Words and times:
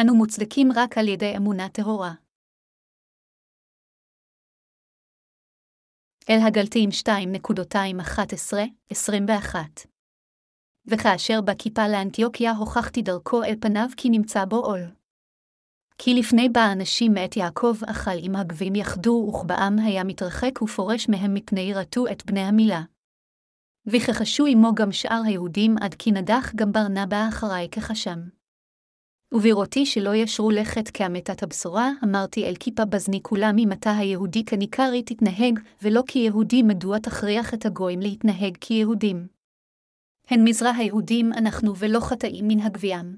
אנו 0.00 0.14
מוצדקים 0.14 0.68
רק 0.76 0.98
על 0.98 1.08
ידי 1.08 1.36
אמונה 1.36 1.68
טהורה. 1.68 2.14
אל 6.30 6.38
הגלתיים 6.46 6.90
2.211-21 6.90 9.56
וכאשר 10.86 11.40
בכיפה 11.40 11.88
לאנטיוכיה 11.88 12.52
הוכחתי 12.52 13.02
דרכו 13.02 13.44
אל 13.44 13.54
פניו 13.60 13.88
כי 13.96 14.10
נמצא 14.10 14.44
בו 14.44 14.56
עול. 14.56 14.80
כי 15.98 16.14
לפני 16.14 16.48
בא 16.48 16.72
אנשים 16.72 17.14
מאת 17.14 17.36
יעקב 17.36 17.74
אכל 17.90 18.18
עם 18.22 18.36
הגבים 18.36 18.74
יחדו, 18.74 19.26
וכבעם 19.28 19.78
היה 19.78 20.04
מתרחק 20.04 20.62
ופורש 20.62 21.08
מהם 21.08 21.34
מפני 21.34 21.60
ירתו 21.60 22.06
את 22.06 22.26
בני 22.26 22.40
המילה. 22.40 22.82
וכחשו 23.86 24.46
עמו 24.46 24.74
גם 24.74 24.92
שאר 24.92 25.22
היהודים 25.26 25.74
עד 25.80 25.94
כי 25.94 26.12
נדח 26.12 26.52
גם 26.54 26.72
ברנבא 26.72 27.28
אחרי 27.28 27.68
כחשם. 27.70 28.41
ובראותי 29.32 29.86
שלא 29.86 30.14
ישרו 30.14 30.50
לכת 30.50 30.88
כאמתת 30.88 31.42
הבשורה, 31.42 31.90
אמרתי 32.04 32.44
אל 32.44 32.54
כיפה 32.60 32.84
בזני 32.84 33.22
כולם 33.22 33.52
ממתה 33.56 33.96
היהודי 33.96 34.44
כניכרי 34.44 35.02
תתנהג, 35.02 35.58
ולא 35.82 36.02
כיהודי 36.06 36.62
מדוע 36.62 36.98
תכריח 36.98 37.54
את 37.54 37.66
הגויים 37.66 38.00
להתנהג 38.00 38.56
כיהודים. 38.60 39.26
הן 40.28 40.48
מזרע 40.48 40.70
היהודים 40.70 41.32
אנחנו 41.32 41.76
ולא 41.76 42.00
חטאים 42.00 42.48
מן 42.48 42.60
הגביעם. 42.60 43.16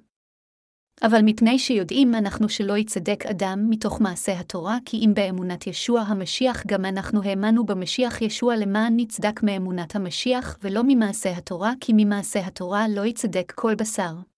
אבל 1.03 1.23
מפני 1.23 1.59
שיודעים 1.59 2.15
אנחנו 2.15 2.49
שלא 2.49 2.79
יצדק 2.79 3.27
אדם 3.27 3.67
מתוך 3.71 4.01
מעשה 4.01 4.41
התורה, 4.41 4.79
כי 4.85 4.97
אם 4.97 5.13
באמונת 5.15 5.67
ישוע 5.67 6.01
המשיח 6.01 6.67
גם 6.67 6.85
אנחנו 6.85 7.23
האמנו 7.23 7.67
במשיח 7.67 8.23
ישוע 8.23 8.57
למען 8.57 8.93
נצדק 8.97 9.43
מאמונת 9.43 9.97
המשיח, 9.97 10.59
ולא 10.63 10.83
ממעשה 10.87 11.37
התורה, 11.37 11.73
כי 11.81 11.93
ממעשה 11.97 12.47
התורה 12.47 12.89
לא 12.89 13.07
יצדק 13.07 13.53
כל 13.57 13.75
בשר. 13.75 14.34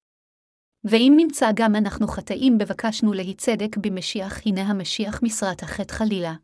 ואם 0.91 1.13
נמצא 1.17 1.51
גם 1.55 1.77
אנחנו 1.77 2.09
חטאים 2.09 2.59
בבקשנו 2.59 3.13
להיצדק 3.13 3.77
במשיח, 3.77 4.41
הנה 4.47 4.63
המשיח 4.63 5.23
משרת 5.23 5.63
החטא 5.63 5.93
חלילה. 5.93 6.35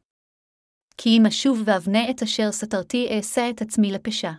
כי 0.97 1.19
אם 1.19 1.27
אשוב 1.27 1.62
ואבנה 1.65 2.11
את 2.11 2.23
אשר 2.23 2.53
סתרתי 2.53 3.09
אעשה 3.11 3.51
את 3.51 3.62
עצמי 3.62 3.93
לפשע. 3.93 4.33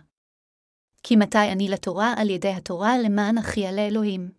כי 1.02 1.16
מתי 1.16 1.52
אני 1.52 1.68
לתורה 1.68 2.14
על 2.16 2.30
ידי 2.30 2.48
התורה 2.48 2.98
למען 2.98 3.38
אחיה 3.38 3.72
לאלוהים. 3.72 4.30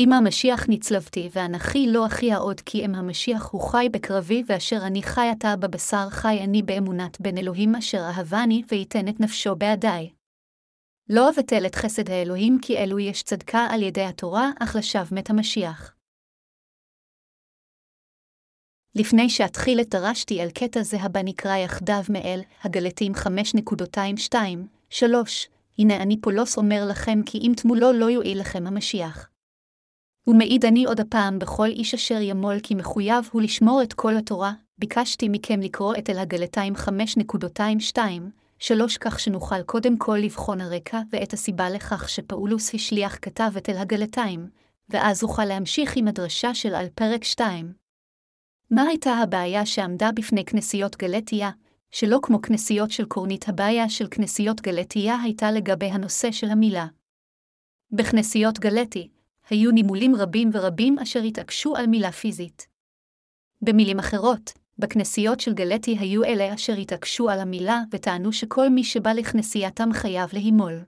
אם 0.00 0.12
המשיח 0.12 0.64
נצלבתי, 0.68 1.28
ואנכי 1.32 1.86
לא 1.86 2.06
אחיה 2.06 2.38
עוד 2.38 2.60
כי 2.60 2.84
אם 2.84 2.94
המשיח 2.94 3.48
הוא 3.50 3.60
חי 3.60 3.88
בקרבי, 3.92 4.42
ואשר 4.46 4.78
אני 4.82 5.02
חי 5.02 5.28
עתה 5.32 5.56
בבשר 5.56 6.10
חי 6.10 6.38
אני 6.44 6.62
באמונת 6.62 7.20
בן 7.20 7.38
אלוהים 7.38 7.74
אשר 7.74 7.98
אהבני, 7.98 8.62
ויתן 8.68 9.08
את 9.08 9.20
נפשו 9.20 9.56
בעדי. 9.56 10.17
לא 11.10 11.30
אבטל 11.30 11.66
את 11.66 11.74
חסד 11.74 12.10
האלוהים 12.10 12.58
כי 12.62 12.78
אלו 12.78 12.98
יש 12.98 13.22
צדקה 13.22 13.66
על 13.70 13.82
ידי 13.82 14.04
התורה, 14.04 14.50
אך 14.60 14.76
לשווא 14.76 15.18
מת 15.18 15.30
המשיח. 15.30 15.94
לפני 18.94 19.30
שאתחיל 19.30 19.80
את 19.80 19.88
דרשתי 19.88 20.40
על 20.40 20.50
קטע 20.50 20.82
זה 20.82 20.96
הבא 21.00 21.20
נקרא 21.24 21.56
יחדיו 21.56 22.02
מאל, 22.08 22.40
הגלתים 22.64 23.12
5.22, 23.14 24.36
3, 24.90 25.48
הנה 25.78 25.96
אני 25.96 26.20
פולוס 26.20 26.56
אומר 26.56 26.86
לכם 26.90 27.20
כי 27.26 27.38
אם 27.38 27.52
תמולו 27.56 27.92
לא 27.92 28.10
יועיל 28.10 28.40
לכם 28.40 28.66
המשיח. 28.66 29.28
ומעיד 30.26 30.64
אני 30.64 30.84
עוד 30.84 31.00
הפעם 31.00 31.38
בכל 31.38 31.66
איש 31.66 31.94
אשר 31.94 32.20
ימול 32.20 32.60
כי 32.62 32.74
מחויב 32.74 33.28
הוא 33.32 33.42
לשמור 33.42 33.82
את 33.82 33.92
כל 33.92 34.16
התורה, 34.16 34.52
ביקשתי 34.78 35.28
מכם 35.28 35.60
לקרוא 35.60 35.94
את 35.98 36.10
אל 36.10 36.18
הגלתיים 36.18 36.74
5.22, 36.76 37.98
שלוש 38.58 38.98
כך 38.98 39.20
שנוכל 39.20 39.62
קודם 39.62 39.98
כל 39.98 40.18
לבחון 40.22 40.60
הרקע 40.60 41.00
ואת 41.10 41.32
הסיבה 41.32 41.70
לכך 41.70 42.08
שפאולוס 42.08 42.74
השליח 42.74 43.18
כתב 43.22 43.50
את 43.58 43.68
אל 43.68 43.76
הגלתיים, 43.76 44.50
ואז 44.88 45.22
אוכל 45.22 45.44
להמשיך 45.44 45.96
עם 45.96 46.08
הדרשה 46.08 46.54
של 46.54 46.74
על 46.74 46.86
פרק 46.94 47.24
2. 47.24 47.72
מה 48.70 48.82
הייתה 48.82 49.10
הבעיה 49.10 49.66
שעמדה 49.66 50.10
בפני 50.12 50.44
כנסיות 50.44 50.96
גלתיה, 50.96 51.50
שלא 51.90 52.18
כמו 52.22 52.42
כנסיות 52.42 52.90
של 52.90 53.04
קורנית 53.04 53.48
הבעיה 53.48 53.88
של 53.88 54.06
כנסיות 54.10 54.60
גלתיה 54.60 55.16
הייתה 55.22 55.50
לגבי 55.50 55.86
הנושא 55.86 56.32
של 56.32 56.50
המילה. 56.50 56.86
בכנסיות 57.92 58.58
גלתי, 58.58 59.08
היו 59.50 59.70
נימולים 59.70 60.16
רבים 60.16 60.50
ורבים 60.52 60.98
אשר 60.98 61.20
התעקשו 61.20 61.76
על 61.76 61.86
מילה 61.86 62.12
פיזית. 62.12 62.66
במילים 63.62 63.98
אחרות, 63.98 64.52
בכנסיות 64.78 65.40
של 65.40 65.54
גלתי 65.54 65.96
היו 65.98 66.24
אלה 66.24 66.54
אשר 66.54 66.72
התעקשו 66.72 67.30
על 67.30 67.40
המילה 67.40 67.82
וטענו 67.90 68.32
שכל 68.32 68.68
מי 68.68 68.84
שבא 68.84 69.12
לכנסייתם 69.12 69.88
חייב 69.92 70.30
להימול. 70.32 70.84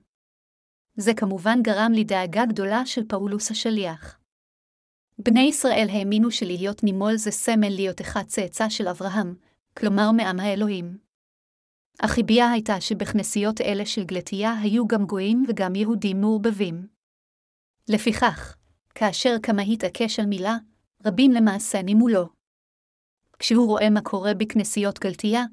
זה 0.95 1.13
כמובן 1.13 1.59
גרם 1.61 1.91
לדאגה 1.95 2.45
גדולה 2.45 2.85
של 2.85 3.01
פאולוס 3.07 3.51
השליח. 3.51 4.19
בני 5.17 5.41
ישראל 5.41 5.87
האמינו 5.91 6.31
שלהיות 6.31 6.83
נימול 6.83 7.15
זה 7.15 7.31
סמל 7.31 7.69
להיות 7.69 8.01
אחד 8.01 8.23
צאצא 8.27 8.69
של 8.69 8.87
אברהם, 8.87 9.35
כלומר 9.77 10.11
מעם 10.11 10.39
האלוהים. 10.39 10.97
החיבייה 11.99 12.51
הייתה 12.51 12.81
שבכנסיות 12.81 13.61
אלה 13.61 13.85
של 13.85 14.03
גלתיה 14.03 14.53
היו 14.61 14.87
גם 14.87 15.05
גויים 15.05 15.45
וגם 15.47 15.75
יהודים 15.75 16.21
מעורבבים. 16.21 16.87
לפיכך, 17.89 18.57
כאשר 18.95 19.35
כמה 19.43 19.61
התעקש 19.61 20.19
על 20.19 20.25
מילה, 20.25 20.57
רבים 21.05 21.31
למעשה 21.31 21.81
נימולו. 21.81 22.40
כשהוא 23.41 23.67
רואה 23.67 23.89
מה 23.89 24.01
קורה 24.01 24.33
בכנסיות 24.33 24.99
גלתיה, 24.99 25.43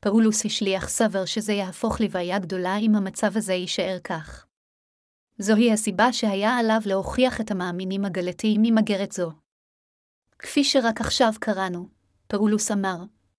פאולוס 0.00 0.46
השליח 0.46 0.88
סבר 0.88 1.24
שזה 1.24 1.52
יהפוך 1.52 2.00
לבעיה 2.00 2.38
גדולה 2.38 2.76
אם 2.76 2.94
המצב 2.94 3.36
הזה 3.36 3.52
יישאר 3.52 3.98
כך. 4.04 4.46
זוהי 5.38 5.72
הסיבה 5.72 6.12
שהיה 6.12 6.56
עליו 6.56 6.80
להוכיח 6.86 7.40
את 7.40 7.50
המאמינים 7.50 8.04
הגלתיים 8.04 8.62
ממגרת 8.62 9.12
זו. 9.12 9.30
כפי 10.38 10.64
שרק 10.64 11.00
עכשיו 11.00 11.32
קראנו, 11.40 11.88
פאולוס 12.26 12.70
אמר, 12.70 12.96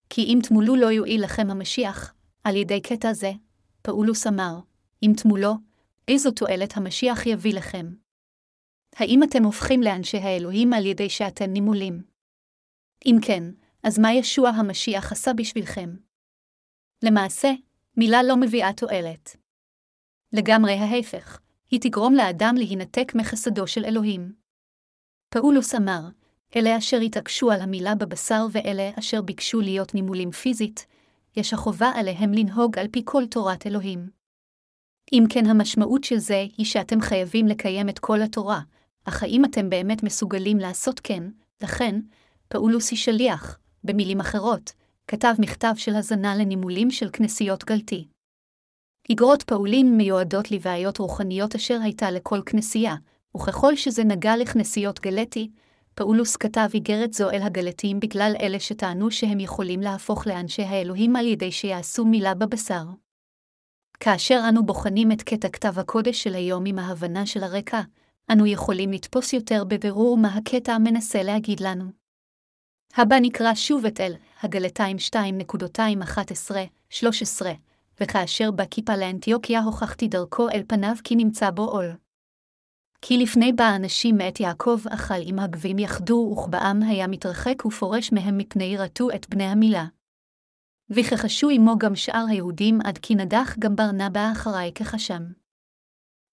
כי 0.09 0.21
אם 0.21 0.39
תמולו 0.43 0.75
לא 0.75 0.91
יועיל 0.91 1.23
לכם 1.23 1.49
המשיח, 1.49 2.13
על 2.43 2.55
ידי 2.55 2.81
קטע 2.81 3.13
זה, 3.13 3.31
פאולוס 3.81 4.27
אמר, 4.27 4.59
אם 5.03 5.11
תמולו, 5.17 5.53
איזו 6.07 6.31
תועלת 6.31 6.77
המשיח 6.77 7.25
יביא 7.25 7.53
לכם. 7.53 7.93
האם 8.95 9.23
אתם 9.23 9.43
הופכים 9.43 9.81
לאנשי 9.81 10.17
האלוהים 10.17 10.73
על 10.73 10.85
ידי 10.85 11.09
שאתם 11.09 11.49
נימולים? 11.49 12.01
אם 13.05 13.17
כן, 13.21 13.43
אז 13.83 13.99
מה 13.99 14.13
ישוע 14.13 14.49
המשיח 14.49 15.11
עשה 15.11 15.33
בשבילכם? 15.33 15.95
למעשה, 17.03 17.51
מילה 17.97 18.23
לא 18.23 18.37
מביאה 18.37 18.73
תועלת. 18.73 19.35
לגמרי 20.33 20.73
ההפך, 20.73 21.39
היא 21.71 21.79
תגרום 21.81 22.13
לאדם 22.13 22.55
להינתק 22.57 23.11
מחסדו 23.15 23.67
של 23.67 23.85
אלוהים. 23.85 24.33
פאולוס 25.29 25.75
אמר, 25.75 26.01
אלה 26.55 26.77
אשר 26.77 26.97
התעקשו 26.97 27.51
על 27.51 27.61
המילה 27.61 27.95
בבשר 27.95 28.45
ואלה 28.51 28.91
אשר 28.99 29.21
ביקשו 29.21 29.61
להיות 29.61 29.93
נימולים 29.93 30.31
פיזית, 30.31 30.85
יש 31.35 31.53
החובה 31.53 31.91
עליהם 31.95 32.33
לנהוג 32.33 32.79
על 32.79 32.87
פי 32.87 33.01
כל 33.05 33.23
תורת 33.27 33.67
אלוהים. 33.67 34.09
אם 35.13 35.23
כן 35.29 35.45
המשמעות 35.45 36.03
של 36.03 36.17
זה 36.17 36.45
היא 36.57 36.65
שאתם 36.65 37.01
חייבים 37.01 37.47
לקיים 37.47 37.89
את 37.89 37.99
כל 37.99 38.21
התורה, 38.21 38.61
אך 39.05 39.23
האם 39.23 39.45
אתם 39.45 39.69
באמת 39.69 40.03
מסוגלים 40.03 40.57
לעשות 40.57 40.99
כן, 40.99 41.23
לכן, 41.61 41.99
פאולוס 42.47 42.91
היא 42.91 42.99
שליח, 42.99 43.59
במילים 43.83 44.19
אחרות, 44.19 44.71
כתב 45.07 45.33
מכתב 45.39 45.73
של 45.75 45.95
הזנה 45.95 46.35
לנימולים 46.35 46.91
של 46.91 47.09
כנסיות 47.13 47.63
גלתי. 47.63 48.07
איגרות 49.09 49.43
פאולין 49.43 49.97
מיועדות 49.97 50.51
לבעיות 50.51 50.97
רוחניות 50.97 51.55
אשר 51.55 51.79
הייתה 51.83 52.11
לכל 52.11 52.41
כנסייה, 52.45 52.95
וככל 53.37 53.75
שזה 53.75 54.03
נגע 54.03 54.37
לכנסיות 54.37 54.99
גלתי, 54.99 55.49
פאולוס 55.95 56.35
כתב 56.35 56.69
איגרת 56.73 57.13
זו 57.13 57.29
אל 57.29 57.41
הגלתיים 57.41 57.99
בגלל 57.99 58.33
אלה 58.41 58.59
שטענו 58.59 59.11
שהם 59.11 59.39
יכולים 59.39 59.81
להפוך 59.81 60.27
לאנשי 60.27 60.61
האלוהים 60.61 61.15
על 61.15 61.27
ידי 61.27 61.51
שיעשו 61.51 62.05
מילה 62.05 62.33
בבשר. 62.33 62.83
כאשר 63.99 64.41
אנו 64.49 64.65
בוחנים 64.65 65.11
את 65.11 65.21
קטע 65.21 65.49
כתב 65.49 65.79
הקודש 65.79 66.23
של 66.23 66.35
היום 66.35 66.65
עם 66.65 66.79
ההבנה 66.79 67.25
של 67.25 67.43
הרקע, 67.43 67.81
אנו 68.31 68.45
יכולים 68.45 68.91
לתפוס 68.91 69.33
יותר 69.33 69.63
בבירור 69.63 70.17
מה 70.17 70.35
הקטע 70.35 70.77
מנסה 70.77 71.23
להגיד 71.23 71.59
לנו. 71.59 72.02
הבא 72.95 73.15
נקרא 73.21 73.53
שוב 73.53 73.85
את 73.85 73.99
אל, 73.99 74.13
הגלתיים 74.41 74.97
2.211-13, 76.97 77.45
וכאשר 78.01 78.51
בא 78.51 78.63
כיפה 78.71 78.95
לאנטיוכיה 78.95 79.61
הוכחתי 79.61 80.07
דרכו 80.07 80.49
אל 80.49 80.63
פניו 80.67 80.95
כי 81.03 81.15
נמצא 81.15 81.49
בו 81.49 81.63
עול. 81.63 81.91
כי 83.01 83.17
לפני 83.17 83.53
בא 83.53 83.75
אנשים 83.75 84.17
מאת 84.17 84.39
יעקב 84.39 84.79
אכל 84.89 85.21
עם 85.21 85.39
הגבים 85.39 85.79
יחדו, 85.79 86.33
וכבעם 86.33 86.81
היה 86.81 87.07
מתרחק 87.07 87.65
ופורש 87.65 88.11
מהם 88.11 88.37
מפני 88.37 88.63
ירתו 88.63 89.11
את 89.15 89.29
בני 89.29 89.43
המילה. 89.43 89.85
וכחשו 90.89 91.49
עמו 91.49 91.77
גם 91.77 91.95
שאר 91.95 92.25
היהודים 92.29 92.79
עד 92.83 92.97
כי 92.97 93.15
נדח 93.15 93.55
גם 93.59 93.75
ברנבא 93.75 94.31
אחרי 94.31 94.71
כחשם. 94.75 95.23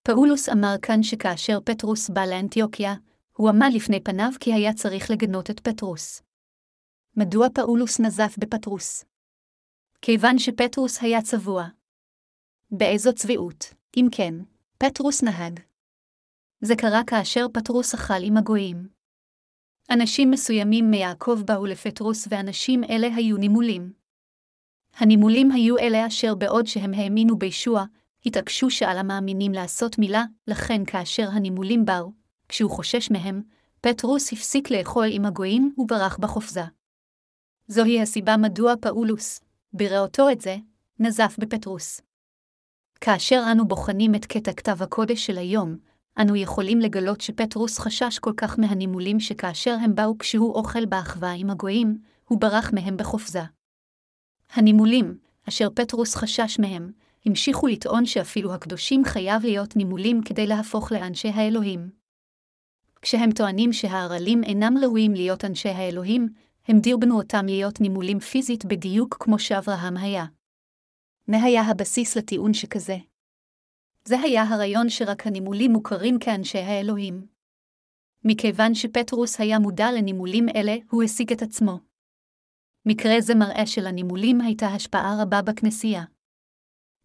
פאולוס 0.02 0.48
אמר 0.48 0.74
כאן 0.82 1.02
שכאשר 1.02 1.58
פטרוס 1.64 2.10
בא 2.10 2.26
לאנטיוכיה, 2.26 2.94
הוא 3.32 3.48
עמד 3.48 3.70
לפני 3.74 4.00
פניו 4.00 4.30
כי 4.40 4.54
היה 4.54 4.72
צריך 4.72 5.10
לגנות 5.10 5.50
את 5.50 5.60
פטרוס. 5.60 6.29
מדוע 7.20 7.48
פאולוס 7.54 8.00
נזף 8.00 8.34
בפטרוס? 8.38 9.04
כיוון 10.02 10.38
שפטרוס 10.38 11.02
היה 11.02 11.22
צבוע. 11.22 11.64
באיזו 12.70 13.12
צביעות, 13.14 13.74
אם 13.96 14.06
כן, 14.12 14.34
פטרוס 14.78 15.22
נהג. 15.22 15.60
זה 16.60 16.76
קרה 16.76 17.00
כאשר 17.06 17.46
פטרוס 17.52 17.94
אכל 17.94 18.22
עם 18.22 18.36
הגויים. 18.36 18.88
אנשים 19.90 20.30
מסוימים 20.30 20.90
מיעקב 20.90 21.40
באו 21.46 21.66
לפטרוס 21.66 22.28
ואנשים 22.30 22.84
אלה 22.84 23.08
היו 23.16 23.36
נימולים. 23.36 23.92
הנימולים 24.96 25.50
היו 25.50 25.78
אלה 25.78 26.06
אשר 26.06 26.34
בעוד 26.34 26.66
שהם 26.66 26.94
האמינו 26.94 27.38
בישוע, 27.38 27.84
התעקשו 28.26 28.70
שעל 28.70 28.98
המאמינים 28.98 29.52
לעשות 29.52 29.98
מילה, 29.98 30.24
לכן 30.48 30.84
כאשר 30.84 31.28
הנימולים 31.32 31.84
באו, 31.84 32.12
כשהוא 32.48 32.70
חושש 32.70 33.10
מהם, 33.10 33.42
פטרוס 33.80 34.32
הפסיק 34.32 34.70
לאכול 34.70 35.06
עם 35.10 35.24
הגויים 35.24 35.74
וברח 35.78 36.16
בחופזה. 36.16 36.79
זוהי 37.72 38.00
הסיבה 38.00 38.36
מדוע 38.36 38.74
פאולוס, 38.80 39.40
בראותו 39.72 40.30
את 40.30 40.40
זה, 40.40 40.56
נזף 40.98 41.36
בפטרוס. 41.38 42.00
כאשר 43.00 43.42
אנו 43.52 43.68
בוחנים 43.68 44.14
את 44.14 44.26
קטע 44.26 44.52
כתב 44.52 44.82
הקודש 44.82 45.26
של 45.26 45.38
היום, 45.38 45.76
אנו 46.20 46.36
יכולים 46.36 46.78
לגלות 46.78 47.20
שפטרוס 47.20 47.78
חשש 47.78 48.18
כל 48.18 48.32
כך 48.36 48.58
מהנימולים 48.58 49.20
שכאשר 49.20 49.76
הם 49.84 49.94
באו 49.94 50.18
כשהוא 50.18 50.54
אוכל 50.54 50.84
באחווה 50.84 51.32
עם 51.32 51.50
הגויים, 51.50 51.98
הוא 52.28 52.40
ברח 52.40 52.70
מהם 52.72 52.96
בחופזה. 52.96 53.42
הנימולים, 54.52 55.18
אשר 55.48 55.68
פטרוס 55.74 56.14
חשש 56.14 56.58
מהם, 56.58 56.92
המשיכו 57.26 57.66
לטעון 57.66 58.06
שאפילו 58.06 58.54
הקדושים 58.54 59.04
חייב 59.04 59.42
להיות 59.42 59.76
נימולים 59.76 60.22
כדי 60.22 60.46
להפוך 60.46 60.92
לאנשי 60.92 61.28
האלוהים. 61.28 61.90
כשהם 63.02 63.32
טוענים 63.32 63.72
שההרעלים 63.72 64.44
אינם 64.44 64.74
ראויים 64.82 65.14
להיות 65.14 65.44
אנשי 65.44 65.68
האלוהים, 65.68 66.28
הם 66.68 66.80
דירבנו 66.80 67.18
אותם 67.18 67.46
להיות 67.46 67.80
נימולים 67.80 68.20
פיזית 68.20 68.64
בדיוק 68.64 69.16
כמו 69.20 69.38
שאברהם 69.38 69.96
היה. 69.96 70.24
מה 71.28 71.42
היה 71.42 71.62
הבסיס 71.62 72.16
לטיעון 72.16 72.54
שכזה? 72.54 72.96
זה 74.04 74.20
היה 74.20 74.42
הרעיון 74.42 74.88
שרק 74.88 75.26
הנימולים 75.26 75.72
מוכרים 75.72 76.18
כאנשי 76.18 76.58
האלוהים. 76.58 77.26
מכיוון 78.24 78.74
שפטרוס 78.74 79.40
היה 79.40 79.58
מודע 79.58 79.86
לנימולים 79.92 80.46
אלה, 80.56 80.76
הוא 80.90 81.02
השיג 81.02 81.32
את 81.32 81.42
עצמו. 81.42 81.78
מקרה 82.86 83.20
זה 83.20 83.34
מראה 83.34 83.66
שלנימולים 83.66 84.40
הייתה 84.40 84.66
השפעה 84.66 85.22
רבה 85.22 85.42
בכנסייה. 85.42 86.04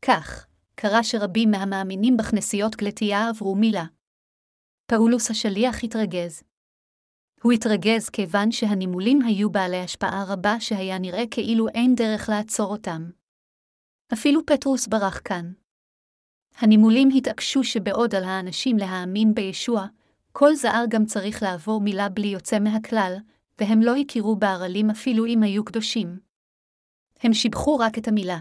כך, 0.05 0.47
קרה 0.75 1.03
שרבים 1.03 1.51
מהמאמינים 1.51 2.17
בכנסיות 2.17 2.75
גלתייה 2.75 3.29
עברו 3.29 3.55
מילה. 3.55 3.85
פאולוס 4.85 5.31
השליח 5.31 5.83
התרגז. 5.83 6.43
הוא 7.45 7.53
התרגז 7.53 8.09
כיוון 8.09 8.51
שהנימולים 8.51 9.21
היו 9.21 9.49
בעלי 9.49 9.77
השפעה 9.77 10.23
רבה 10.27 10.59
שהיה 10.59 10.99
נראה 10.99 11.23
כאילו 11.31 11.67
אין 11.67 11.95
דרך 11.95 12.29
לעצור 12.29 12.71
אותם. 12.71 13.09
אפילו 14.13 14.45
פטרוס 14.45 14.87
ברח 14.87 15.21
כאן. 15.25 15.51
הנימולים 16.57 17.09
התעקשו 17.17 17.63
שבעוד 17.63 18.15
על 18.15 18.23
האנשים 18.23 18.77
להאמין 18.77 19.33
בישוע, 19.33 19.85
כל 20.31 20.55
זער 20.55 20.83
גם 20.89 21.05
צריך 21.05 21.43
לעבור 21.43 21.81
מילה 21.81 22.09
בלי 22.09 22.27
יוצא 22.27 22.59
מהכלל, 22.59 23.15
והם 23.59 23.81
לא 23.81 23.95
הכירו 23.95 24.35
בהרעלים 24.35 24.89
אפילו 24.89 25.25
אם 25.25 25.43
היו 25.43 25.65
קדושים. 25.65 26.19
הם 27.19 27.33
שיבחו 27.33 27.77
רק 27.77 27.97
את 27.97 28.07
המילה. 28.07 28.39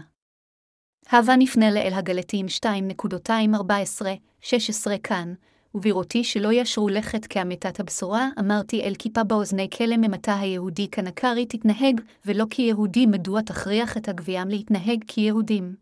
הווה 1.11 1.35
נפנה 1.35 1.71
לאל 1.71 1.93
הגלתים 1.93 2.45
2.214-16 2.45 4.97
כאן, 5.03 5.33
ובראותי 5.75 6.23
שלא 6.23 6.53
ישרו 6.53 6.89
לכת 6.89 7.25
כאמתת 7.25 7.79
הבשורה, 7.79 8.29
אמרתי 8.39 8.81
אל 8.81 8.93
כיפה 8.99 9.23
באוזני 9.23 9.69
כלם 9.77 10.01
ממתה 10.01 10.39
היהודי 10.39 10.87
כנקרי 10.91 11.45
תתנהג, 11.45 12.01
ולא 12.25 12.45
כיהודי 12.49 13.05
מדוע 13.05 13.41
תכריח 13.41 13.97
את 13.97 14.09
הגביעם 14.09 14.49
להתנהג 14.49 15.03
כיהודים. 15.07 15.75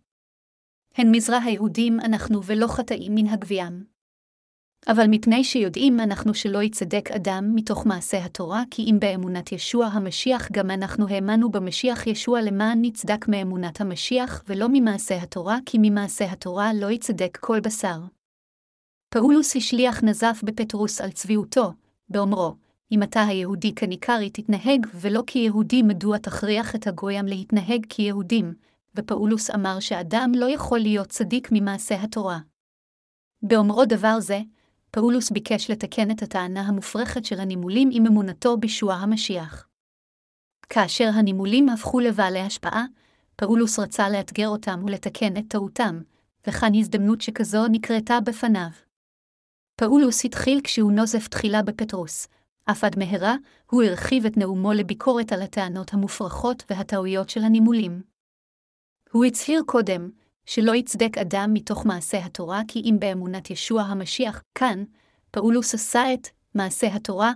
הן 0.97 1.15
מזרע 1.15 1.37
היהודים 1.37 1.99
אנחנו 1.99 2.43
ולא 2.43 2.67
חטאים 2.67 3.15
מן 3.15 3.27
הגביעם. 3.27 3.83
אבל 4.87 5.05
מפני 5.09 5.43
שיודעים 5.43 5.99
אנחנו 5.99 6.33
שלא 6.33 6.63
יצדק 6.63 7.11
אדם 7.11 7.51
מתוך 7.55 7.85
מעשה 7.85 8.25
התורה, 8.25 8.63
כי 8.71 8.81
אם 8.81 8.97
באמונת 8.99 9.51
ישוע 9.51 9.85
המשיח 9.85 10.51
גם 10.51 10.71
אנחנו 10.71 11.07
האמנו 11.07 11.51
במשיח 11.51 12.07
ישוע 12.07 12.41
למען 12.41 12.79
נצדק 12.81 13.27
מאמונת 13.27 13.81
המשיח, 13.81 14.43
ולא 14.47 14.67
ממעשה 14.73 15.21
התורה, 15.21 15.57
כי 15.65 15.77
ממעשה 15.81 16.31
התורה 16.31 16.73
לא 16.73 16.91
יצדק 16.91 17.37
כל 17.41 17.59
בשר. 17.59 17.97
פאולוס 19.13 19.55
השליח 19.55 20.03
נזף 20.03 20.41
בפטרוס 20.43 21.01
על 21.01 21.11
צביעותו, 21.11 21.73
באומרו, 22.09 22.55
אם 22.91 23.03
אתה 23.03 23.23
היהודי 23.23 23.75
כניכרי 23.75 24.29
תתנהג, 24.29 24.87
ולא 24.93 25.23
כיהודי 25.27 25.81
מדוע 25.81 26.17
תכריח 26.17 26.75
את 26.75 26.87
הגויים 26.87 27.25
להתנהג 27.25 27.85
כיהודים, 27.89 28.53
ופאולוס 28.95 29.49
אמר 29.49 29.79
שאדם 29.79 30.31
לא 30.35 30.49
יכול 30.49 30.79
להיות 30.79 31.07
צדיק 31.07 31.49
ממעשה 31.51 32.01
התורה. 32.01 32.39
באומרו 33.41 33.85
דבר 33.85 34.19
זה, 34.19 34.41
פאולוס 34.91 35.31
ביקש 35.31 35.71
לתקן 35.71 36.11
את 36.11 36.21
הטענה 36.21 36.61
המופרכת 36.61 37.25
של 37.25 37.39
הנימולים 37.39 37.89
עם 37.91 38.05
אמונתו 38.05 38.57
בישוע 38.57 38.93
המשיח. 38.93 39.67
כאשר 40.69 41.09
הנימולים 41.13 41.69
הפכו 41.69 41.99
לבעלי 41.99 42.41
השפעה, 42.41 42.85
פאולוס 43.35 43.79
רצה 43.79 44.09
לאתגר 44.09 44.47
אותם 44.47 44.83
ולתקן 44.85 45.37
את 45.37 45.43
טעותם, 45.47 46.01
וכאן 46.47 46.75
הזדמנות 46.75 47.21
שכזו 47.21 47.67
נקרתה 47.67 48.19
בפניו. 48.19 48.82
פאולוס 49.75 50.25
התחיל 50.25 50.61
כשהוא 50.63 50.91
נוזף 50.91 51.27
תחילה 51.27 51.61
בפטרוס, 51.61 52.27
אך 52.65 52.83
עד 52.83 52.99
מהרה 52.99 53.35
הוא 53.71 53.83
הרחיב 53.83 54.25
את 54.25 54.37
נאומו 54.37 54.73
לביקורת 54.73 55.31
על 55.31 55.41
הטענות 55.41 55.93
המופרכות 55.93 56.63
והטעויות 56.69 57.29
של 57.29 57.43
הנימולים. 57.43 58.01
הוא 59.11 59.25
הצהיר 59.25 59.61
קודם, 59.65 60.09
שלא 60.45 60.75
יצדק 60.75 61.17
אדם 61.17 61.49
מתוך 61.53 61.85
מעשה 61.85 62.25
התורה 62.25 62.61
כי 62.67 62.79
אם 62.79 62.97
באמונת 62.99 63.49
ישוע 63.49 63.81
המשיח, 63.81 64.43
כאן, 64.55 64.83
פאולוס 65.31 65.73
עשה 65.73 66.13
את 66.13 66.27
מעשה 66.55 66.87
התורה 66.87 67.33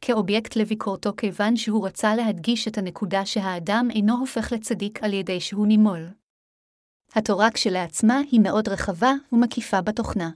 כאובייקט 0.00 0.56
לביקורתו 0.56 1.12
כיוון 1.16 1.56
שהוא 1.56 1.86
רצה 1.86 2.14
להדגיש 2.14 2.68
את 2.68 2.78
הנקודה 2.78 3.26
שהאדם 3.26 3.88
אינו 3.90 4.18
הופך 4.18 4.52
לצדיק 4.52 5.02
על 5.02 5.12
ידי 5.12 5.40
שהוא 5.40 5.66
נימול. 5.66 6.08
התורה 7.14 7.50
כשלעצמה 7.50 8.20
היא 8.30 8.40
מאוד 8.40 8.68
רחבה 8.68 9.12
ומקיפה 9.32 9.80
בתוכנה. 9.80 10.30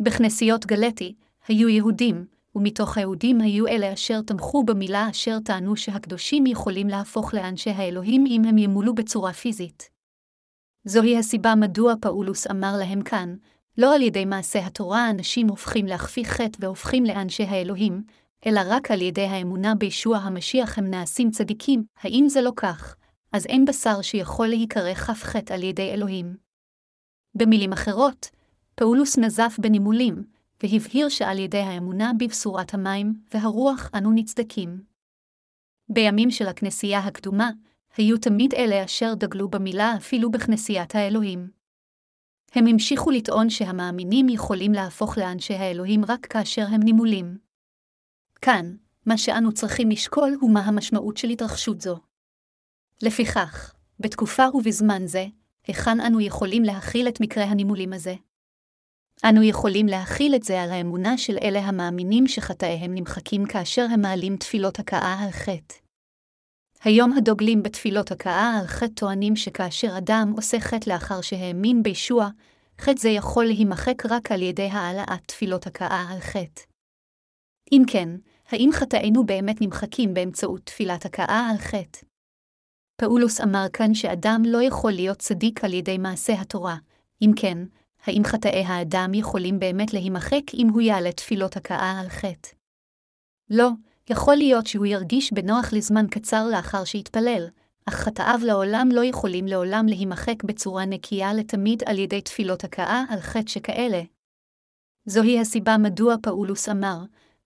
בכנסיות 0.00 0.66
גלטי 0.66 1.14
היו 1.48 1.68
יהודים, 1.68 2.26
ומתוך 2.54 2.96
היהודים 2.96 3.40
היו 3.40 3.66
אלה 3.66 3.92
אשר 3.92 4.22
תמכו 4.22 4.64
במילה 4.64 5.10
אשר 5.10 5.38
טענו 5.44 5.76
שהקדושים 5.76 6.46
יכולים 6.46 6.88
להפוך 6.88 7.34
לאנשי 7.34 7.70
האלוהים 7.70 8.24
אם 8.26 8.42
הם 8.44 8.58
ימולו 8.58 8.94
בצורה 8.94 9.32
פיזית. 9.32 9.90
זוהי 10.84 11.18
הסיבה 11.18 11.54
מדוע 11.54 11.94
פאולוס 12.00 12.46
אמר 12.46 12.76
להם 12.78 13.02
כאן, 13.02 13.36
לא 13.78 13.94
על 13.94 14.02
ידי 14.02 14.24
מעשה 14.24 14.66
התורה 14.66 15.10
אנשים 15.10 15.48
הופכים 15.48 15.86
להכפיא 15.86 16.24
חטא 16.24 16.58
והופכים 16.60 17.04
לאנשי 17.04 17.42
האלוהים, 17.42 18.02
אלא 18.46 18.60
רק 18.66 18.90
על 18.90 19.02
ידי 19.02 19.24
האמונה 19.24 19.74
בישוע 19.74 20.18
המשיח 20.18 20.78
הם 20.78 20.90
נעשים 20.90 21.30
צדיקים, 21.30 21.84
האם 22.00 22.28
זה 22.28 22.40
לא 22.40 22.52
כך, 22.56 22.96
אז 23.32 23.46
אין 23.46 23.64
בשר 23.64 24.02
שיכול 24.02 24.46
להיקרא 24.46 24.94
חטא 24.94 25.54
על 25.54 25.62
ידי 25.62 25.90
אלוהים. 25.90 26.36
במילים 27.34 27.72
אחרות, 27.72 28.30
פאולוס 28.80 29.18
נזף 29.18 29.56
בנימולים, 29.58 30.24
והבהיר 30.62 31.08
שעל 31.08 31.38
ידי 31.38 31.58
האמונה 31.58 32.12
בבשורת 32.18 32.74
המים 32.74 33.14
והרוח 33.34 33.90
אנו 33.94 34.12
נצדקים. 34.12 34.82
בימים 35.88 36.30
של 36.30 36.46
הכנסייה 36.46 36.98
הקדומה, 36.98 37.50
היו 37.96 38.18
תמיד 38.18 38.54
אלה 38.54 38.84
אשר 38.84 39.14
דגלו 39.14 39.48
במילה 39.48 39.96
אפילו 39.96 40.30
בכנסיית 40.30 40.94
האלוהים. 40.94 41.50
הם 42.52 42.66
המשיכו 42.66 43.10
לטעון 43.10 43.50
שהמאמינים 43.50 44.28
יכולים 44.28 44.72
להפוך 44.72 45.18
לאנשי 45.18 45.54
האלוהים 45.54 46.04
רק 46.08 46.26
כאשר 46.26 46.64
הם 46.70 46.82
נימולים. 46.82 47.38
כאן, 48.42 48.76
מה 49.06 49.18
שאנו 49.18 49.52
צריכים 49.52 49.90
לשקול 49.90 50.36
הוא 50.40 50.54
מה 50.54 50.60
המשמעות 50.60 51.16
של 51.16 51.28
התרחשות 51.28 51.80
זו. 51.80 51.96
לפיכך, 53.02 53.74
בתקופה 54.00 54.44
ובזמן 54.54 55.06
זה, 55.06 55.26
היכן 55.66 56.00
אנו 56.00 56.20
יכולים 56.20 56.62
להכיל 56.62 57.08
את 57.08 57.20
מקרה 57.20 57.44
הנימולים 57.44 57.92
הזה? 57.92 58.14
אנו 59.24 59.42
יכולים 59.42 59.86
להכיל 59.86 60.34
את 60.34 60.42
זה 60.42 60.62
על 60.62 60.70
האמונה 60.70 61.18
של 61.18 61.36
אלה 61.42 61.58
המאמינים 61.58 62.26
שחטאיהם 62.26 62.94
נמחקים 62.94 63.46
כאשר 63.46 63.86
הם 63.92 64.00
מעלים 64.00 64.36
תפילות 64.36 64.78
הכאה 64.78 65.24
על 65.24 65.30
חטא. 65.30 65.74
היום 66.84 67.12
הדוגלים 67.12 67.62
בתפילות 67.62 68.10
הכאה 68.10 68.58
על 68.60 68.66
חטא 68.66 68.94
טוענים 68.94 69.36
שכאשר 69.36 69.98
אדם 69.98 70.32
עושה 70.36 70.60
חטא 70.60 70.90
לאחר 70.90 71.20
שהאמין 71.20 71.82
בישוע, 71.82 72.28
חטא 72.80 73.00
זה 73.00 73.08
יכול 73.08 73.44
להימחק 73.44 74.06
רק 74.06 74.32
על 74.32 74.42
ידי 74.42 74.68
העלאת 74.72 75.24
תפילות 75.26 75.66
הכאה 75.66 76.06
על 76.10 76.20
חטא. 76.20 76.62
אם 77.72 77.82
כן, 77.86 78.08
האם 78.48 78.70
חטאינו 78.72 79.26
באמת 79.26 79.60
נמחקים 79.60 80.14
באמצעות 80.14 80.60
תפילת 80.64 81.04
הכאה 81.04 81.48
על 81.50 81.58
חטא? 81.58 81.98
פאולוס 83.00 83.40
אמר 83.40 83.66
כאן 83.72 83.94
שאדם 83.94 84.42
לא 84.46 84.62
יכול 84.62 84.92
להיות 84.92 85.18
צדיק 85.18 85.64
על 85.64 85.74
ידי 85.74 85.98
מעשה 85.98 86.40
התורה, 86.40 86.76
אם 87.22 87.30
כן, 87.36 87.58
האם 88.06 88.24
חטאי 88.24 88.64
האדם 88.64 89.14
יכולים 89.14 89.58
באמת 89.58 89.92
להימחק 89.92 90.54
אם 90.54 90.68
הוא 90.68 90.80
יעלה 90.80 91.12
תפילות 91.12 91.56
הכאה 91.56 92.00
על 92.00 92.08
חטא? 92.08 92.48
לא, 93.50 93.70
יכול 94.10 94.36
להיות 94.36 94.66
שהוא 94.66 94.86
ירגיש 94.86 95.32
בנוח 95.32 95.72
לזמן 95.72 96.06
קצר 96.10 96.46
לאחר 96.46 96.84
שיתפלל, 96.84 97.46
אך 97.88 97.94
חטאיו 97.94 98.40
לעולם 98.42 98.88
לא 98.92 99.04
יכולים 99.04 99.46
לעולם 99.46 99.86
להימחק 99.88 100.44
בצורה 100.44 100.84
נקייה 100.84 101.34
לתמיד 101.34 101.82
על 101.86 101.98
ידי 101.98 102.20
תפילות 102.20 102.64
הכאה 102.64 103.04
על 103.08 103.20
חטא 103.20 103.50
שכאלה. 103.50 104.02
זוהי 105.04 105.40
הסיבה 105.40 105.78
מדוע 105.78 106.14
פאולוס 106.22 106.68
אמר, 106.68 106.98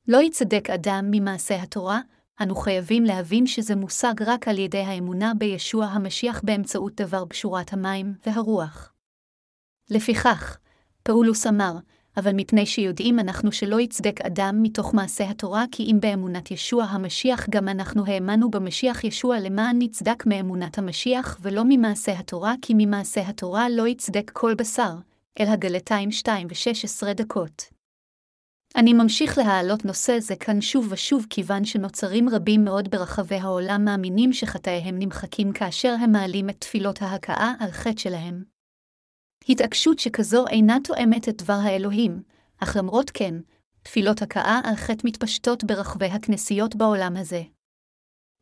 לא 0.08 0.18
יצדק 0.22 0.70
אדם 0.70 1.04
ממעשה 1.10 1.62
התורה, 1.62 2.00
אנו 2.42 2.54
חייבים 2.54 3.04
להבין 3.04 3.46
שזה 3.46 3.76
מושג 3.76 4.14
רק 4.26 4.48
על 4.48 4.58
ידי 4.58 4.78
האמונה 4.78 5.32
בישוע 5.38 5.84
המשיח 5.84 6.40
באמצעות 6.44 7.00
דבר 7.00 7.24
בשורת 7.24 7.72
המים 7.72 8.14
והרוח. 8.26 8.92
לפיכך, 9.90 10.58
פאולוס 11.02 11.46
אמר, 11.46 11.72
אבל 12.16 12.32
מפני 12.34 12.66
שיודעים 12.66 13.18
אנחנו 13.18 13.52
שלא 13.52 13.80
יצדק 13.80 14.20
אדם 14.20 14.62
מתוך 14.62 14.94
מעשה 14.94 15.30
התורה, 15.30 15.64
כי 15.72 15.82
אם 15.82 15.98
באמונת 16.00 16.50
ישוע 16.50 16.84
המשיח 16.84 17.46
גם 17.50 17.68
אנחנו 17.68 18.06
האמנו 18.06 18.50
במשיח 18.50 19.04
ישוע 19.04 19.38
למען 19.38 19.76
נצדק 19.78 20.26
מאמונת 20.26 20.78
המשיח, 20.78 21.38
ולא 21.42 21.62
ממעשה 21.68 22.18
התורה, 22.18 22.54
כי 22.62 22.72
ממעשה 22.76 23.28
התורה 23.28 23.68
לא 23.68 23.88
יצדק 23.88 24.30
כל 24.34 24.54
בשר, 24.54 24.94
אל 25.40 25.46
הגלתיים 25.46 26.10
2 26.10 26.46
ו-16 26.50 27.12
דקות. 27.12 27.80
אני 28.76 28.92
ממשיך 28.92 29.38
להעלות 29.38 29.84
נושא 29.84 30.20
זה 30.20 30.36
כאן 30.36 30.60
שוב 30.60 30.86
ושוב 30.90 31.26
כיוון 31.30 31.64
שנוצרים 31.64 32.28
רבים 32.28 32.64
מאוד 32.64 32.90
ברחבי 32.90 33.36
העולם 33.36 33.84
מאמינים 33.84 34.32
שחטאיהם 34.32 34.98
נמחקים 34.98 35.52
כאשר 35.52 35.94
הם 36.00 36.12
מעלים 36.12 36.50
את 36.50 36.56
תפילות 36.58 37.02
ההכאה 37.02 37.52
על 37.60 37.70
חטא 37.70 38.00
שלהם. 38.00 38.59
התעקשות 39.50 39.98
שכזו 39.98 40.46
אינה 40.46 40.78
תואמת 40.84 41.28
את 41.28 41.42
דבר 41.42 41.58
האלוהים, 41.62 42.22
אך 42.58 42.76
למרות 42.76 43.10
כן, 43.14 43.34
תפילות 43.82 44.22
הכאה 44.22 44.60
על 44.64 44.76
חטא 44.76 45.02
מתפשטות 45.04 45.64
ברחבי 45.64 46.06
הכנסיות 46.06 46.76
בעולם 46.76 47.16
הזה. 47.16 47.42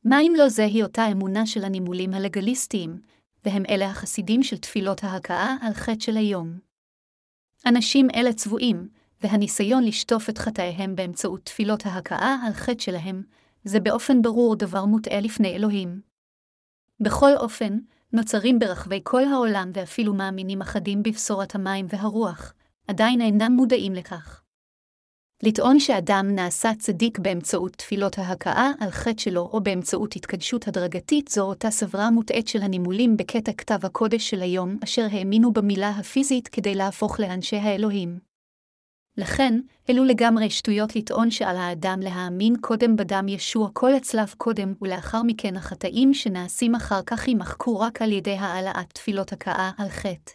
מה 0.05 0.21
אם 0.21 0.33
לא 0.39 0.49
זהי 0.49 0.83
אותה 0.83 1.07
אמונה 1.13 1.47
של 1.47 1.65
הנימולים 1.65 2.15
הלגליסטיים, 2.15 3.01
והם 3.45 3.63
אלה 3.69 3.87
החסידים 3.87 4.43
של 4.43 4.57
תפילות 4.57 5.05
ההכאה 5.05 5.57
על 5.61 5.73
חטא 5.73 6.01
של 6.01 6.17
היום. 6.17 6.59
אנשים 7.67 8.09
אלה 8.15 8.33
צבועים, 8.33 8.89
והניסיון 9.23 9.85
לשטוף 9.85 10.31
את 10.31 10.39
חטאיהם 10.39 10.97
באמצעות 10.97 11.45
תפילות 11.45 11.87
ההכאה 11.87 12.37
על 12.47 12.53
חטא 12.53 12.83
שלהם, 12.83 13.23
זה 13.65 13.81
באופן 13.81 14.23
ברור 14.23 14.57
דבר 14.57 14.85
מוטעה 14.85 15.21
לפני 15.21 15.57
אלוהים. 15.57 16.01
בכל 17.01 17.37
אופן, 17.37 17.79
נוצרים 18.13 18.59
ברחבי 18.59 19.01
כל 19.05 19.25
העולם 19.25 19.71
ואפילו 19.75 20.15
מאמינים 20.15 20.61
אחדים 20.61 21.03
בבשורת 21.03 21.55
המים 21.55 21.87
והרוח, 21.89 22.55
עדיין 22.89 23.21
אינם 23.21 23.53
מודעים 23.53 23.95
לכך. 23.95 24.43
לטעון 25.43 25.81
שאדם 25.81 26.27
נעשה 26.35 26.71
צדיק 26.79 27.19
באמצעות 27.19 27.73
תפילות 27.73 28.19
ההכאה 28.19 28.71
על 28.81 28.91
חטא 28.91 29.23
שלו 29.23 29.51
או 29.53 29.61
באמצעות 29.61 30.17
התקדשות 30.17 30.69
הדרגתית 30.69 31.29
זו 31.29 31.43
אותה 31.43 31.71
סברה 31.71 32.11
מוטעית 32.11 32.49
של 32.49 32.63
הנימולים 32.63 33.17
בקטע 33.17 33.53
כתב 33.53 33.79
הקודש 33.83 34.31
של 34.31 34.43
היום, 34.43 34.79
אשר 34.85 35.07
האמינו 35.11 35.53
במילה 35.53 35.91
הפיזית 35.91 36.49
כדי 36.49 36.75
להפוך 36.75 37.21
לאנשי 37.21 37.57
האלוהים. 37.57 38.28
לכן, 39.19 39.61
אלו 39.91 40.05
לגמרי 40.05 40.51
שטויות 40.51 40.97
לטעון 40.97 41.31
שעל 41.31 41.57
האדם 41.57 42.01
להאמין 42.01 42.57
קודם 42.61 42.97
בדם 42.97 43.29
ישוע 43.29 43.69
כל 43.73 43.95
הצלב 43.95 44.35
קודם, 44.37 44.75
ולאחר 44.83 45.23
מכן 45.23 45.57
החטאים 45.57 46.15
שנעשים 46.15 46.75
אחר 46.75 47.01
כך 47.07 47.29
יימחקו 47.29 47.81
רק 47.81 48.03
על 48.03 48.13
ידי 48.13 48.35
העלאת 48.35 48.93
תפילות 48.93 49.33
הכאה 49.33 49.71
על 49.79 49.89
חטא. 49.89 50.33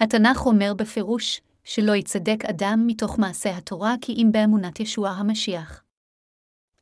התנ"ך 0.00 0.46
אומר 0.46 0.74
בפירוש, 0.74 1.40
שלא 1.64 1.92
יצדק 1.96 2.44
אדם 2.44 2.84
מתוך 2.86 3.18
מעשה 3.18 3.56
התורה 3.56 3.94
כי 4.00 4.12
אם 4.12 4.28
באמונת 4.32 4.80
ישוע 4.80 5.10
המשיח. 5.10 5.84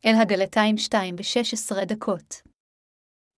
אל 0.07 0.15
הגלתיים 0.23 0.79
2 0.79 1.17
ב-16 1.17 1.85
דקות. 1.85 2.43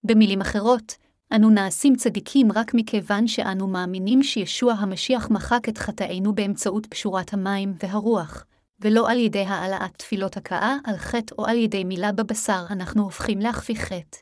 במילים 0.05 0.41
אחרות, 0.41 0.97
אנו 1.37 1.51
נעשים 1.51 1.97
צדיקים 1.97 2.53
רק 2.55 2.75
מכיוון 2.75 3.27
שאנו 3.27 3.67
מאמינים 3.67 4.23
שישוע 4.23 4.73
המשיח 4.73 5.31
מחק 5.31 5.69
את 5.69 5.79
חטאינו 5.79 6.35
באמצעות 6.35 6.87
פשורת 6.87 7.33
המים 7.33 7.75
והרוח, 7.83 8.47
ולא 8.81 9.11
על 9.11 9.19
ידי 9.19 9.45
העלאת 9.45 9.97
תפילות 9.97 10.37
הכאה 10.37 10.77
על 10.85 10.97
חטא 10.97 11.35
או 11.39 11.47
על 11.47 11.57
ידי 11.57 11.85
מילה 11.85 12.13
בבשר 12.13 12.65
אנחנו 12.71 13.03
הופכים 13.03 13.39
להכפי 13.39 13.77
חטא. 13.77 14.19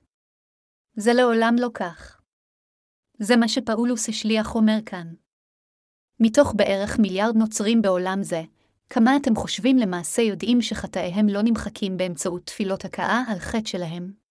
זה 0.96 1.12
לעולם 1.12 1.54
לא 1.58 1.68
כך. 1.74 2.20
זה 3.18 3.36
מה 3.36 3.48
שפאולוס 3.48 4.08
השליח 4.08 4.54
אומר 4.54 4.78
כאן. 4.86 5.14
מתוך 6.20 6.54
בערך 6.56 6.98
מיליארד 6.98 7.36
נוצרים 7.36 7.82
בעולם 7.82 8.22
זה, 8.22 8.42
כמה 8.90 9.16
אתם 9.16 9.34
חושבים 9.36 9.76
למעשה 9.76 10.22
יודעים 10.22 10.62
שחטאיהם 10.62 11.28
לא 11.28 11.42
נמחקים 11.42 11.96
באמצעות 11.96 12.46
תפילות 12.46 12.84
הכאה 12.84 13.22
על 13.28 13.38
חטא 13.38 13.68
שלהם? 13.68 14.27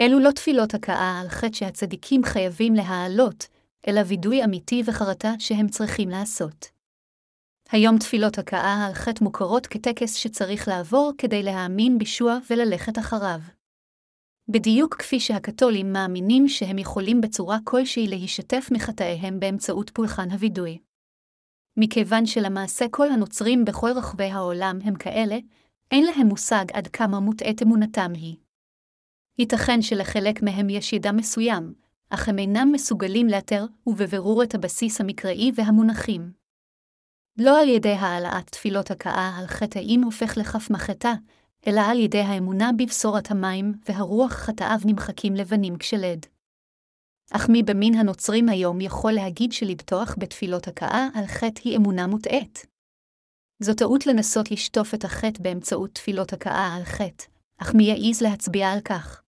אלו 0.00 0.18
לא 0.18 0.30
תפילות 0.30 0.74
הכאה 0.74 1.20
על 1.20 1.28
חטא 1.28 1.52
שהצדיקים 1.52 2.24
חייבים 2.24 2.74
להעלות, 2.74 3.46
אלא 3.88 4.00
וידוי 4.06 4.44
אמיתי 4.44 4.82
וחרטה 4.86 5.32
שהם 5.38 5.68
צריכים 5.68 6.08
לעשות. 6.08 6.66
היום 7.72 7.98
תפילות 7.98 8.38
הכאה 8.38 8.86
על 8.86 8.94
חטא 8.94 9.24
מוכרות 9.24 9.66
כטקס 9.66 10.14
שצריך 10.14 10.68
לעבור 10.68 11.12
כדי 11.18 11.42
להאמין 11.42 11.98
בישוע 11.98 12.38
וללכת 12.50 12.98
אחריו. 12.98 13.40
בדיוק 14.48 14.94
כפי 14.94 15.20
שהקתולים 15.20 15.92
מאמינים 15.92 16.48
שהם 16.48 16.78
יכולים 16.78 17.20
בצורה 17.20 17.58
כלשהי 17.64 18.06
להישתף 18.06 18.68
מחטאיהם 18.72 19.40
באמצעות 19.40 19.90
פולחן 19.90 20.30
הווידוי. 20.30 20.78
מכיוון 21.76 22.26
שלמעשה 22.26 22.84
כל 22.90 23.10
הנוצרים 23.10 23.64
בכל 23.64 23.90
רחבי 23.96 24.24
העולם 24.24 24.78
הם 24.84 24.94
כאלה, 24.94 25.36
אין 25.90 26.04
להם 26.04 26.26
מושג 26.26 26.64
עד 26.72 26.86
כמה 26.86 27.20
מוטעית 27.20 27.62
אמונתם 27.62 28.12
היא. 28.14 28.36
ייתכן 29.40 29.82
שלחלק 29.82 30.42
מהם 30.42 30.70
יש 30.70 30.92
ידע 30.92 31.12
מסוים, 31.12 31.74
אך 32.10 32.28
הם 32.28 32.38
אינם 32.38 32.72
מסוגלים 32.72 33.26
לאתר 33.26 33.64
ובבירור 33.86 34.42
את 34.42 34.54
הבסיס 34.54 35.00
המקראי 35.00 35.52
והמונחים. 35.54 36.32
לא 37.38 37.60
על 37.62 37.68
ידי 37.68 37.92
העלאת 37.92 38.50
תפילות 38.50 38.90
הכאה 38.90 39.36
על 39.38 39.46
חטאים 39.46 40.02
הופך 40.02 40.36
לכף 40.36 40.70
מחטא, 40.70 41.12
אלא 41.66 41.80
על 41.80 41.98
ידי 41.98 42.20
האמונה 42.20 42.70
בבשורת 42.78 43.30
המים 43.30 43.72
והרוח 43.88 44.32
חטאיו 44.32 44.78
נמחקים 44.84 45.34
לבנים 45.34 45.76
כשלד. 45.76 46.26
אך 47.32 47.48
מי 47.48 47.62
במין 47.62 47.94
הנוצרים 47.94 48.48
היום 48.48 48.80
יכול 48.80 49.12
להגיד 49.12 49.52
שלבטוח 49.52 50.14
בתפילות 50.18 50.68
הכאה 50.68 51.08
על 51.14 51.26
חטא 51.26 51.60
היא 51.64 51.76
אמונה 51.76 52.06
מוטעית? 52.06 52.66
זו 53.62 53.74
טעות 53.74 54.06
לנסות 54.06 54.50
לשטוף 54.50 54.94
את 54.94 55.04
החטא 55.04 55.42
באמצעות 55.42 55.94
תפילות 55.94 56.32
הכאה 56.32 56.74
על 56.76 56.84
חטא, 56.84 57.24
אך 57.58 57.74
מי 57.74 57.84
יעז 57.84 58.22
להצביע 58.22 58.70
על 58.72 58.80
כך? 58.80 59.22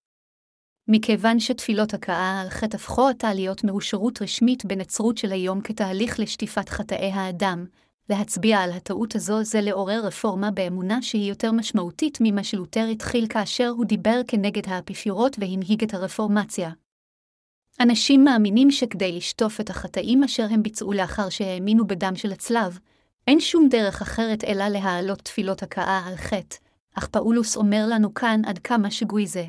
מכיוון 0.94 1.40
שתפילות 1.40 1.94
הכאה 1.94 2.40
על 2.40 2.48
חטא 2.48 2.76
הפכו 2.76 3.08
עתה 3.08 3.34
להיות 3.34 3.64
מאושרות 3.64 4.22
רשמית 4.22 4.64
בנצרות 4.64 5.18
של 5.18 5.32
היום 5.32 5.60
כתהליך 5.60 6.20
לשטיפת 6.20 6.68
חטאי 6.68 7.10
האדם, 7.12 7.66
להצביע 8.10 8.58
על 8.58 8.72
הטעות 8.72 9.14
הזו 9.14 9.44
זה 9.44 9.60
לעורר 9.60 10.00
רפורמה 10.06 10.50
באמונה 10.50 11.02
שהיא 11.02 11.28
יותר 11.28 11.52
משמעותית 11.52 12.18
ממה 12.20 12.44
שלותר 12.44 12.84
התחיל 12.92 13.26
כאשר 13.28 13.68
הוא 13.68 13.84
דיבר 13.84 14.20
כנגד 14.28 14.62
האפיפיורות 14.68 15.36
והנהיג 15.38 15.82
את 15.82 15.94
הרפורמציה. 15.94 16.70
אנשים 17.80 18.24
מאמינים 18.24 18.70
שכדי 18.70 19.12
לשטוף 19.12 19.60
את 19.60 19.70
החטאים 19.70 20.24
אשר 20.24 20.46
הם 20.50 20.62
ביצעו 20.62 20.92
לאחר 20.92 21.28
שהאמינו 21.28 21.86
בדם 21.86 22.16
של 22.16 22.32
הצלב, 22.32 22.78
אין 23.26 23.40
שום 23.40 23.68
דרך 23.68 24.02
אחרת 24.02 24.44
אלא 24.44 24.68
להעלות 24.68 25.18
תפילות 25.18 25.62
הכאה 25.62 26.02
על 26.06 26.16
חטא, 26.16 26.56
אך 26.94 27.06
פאולוס 27.06 27.56
אומר 27.56 27.84
לנו 27.88 28.14
כאן 28.14 28.40
עד 28.46 28.58
כמה 28.58 28.90
שגוי 28.90 29.26
זה. 29.26 29.44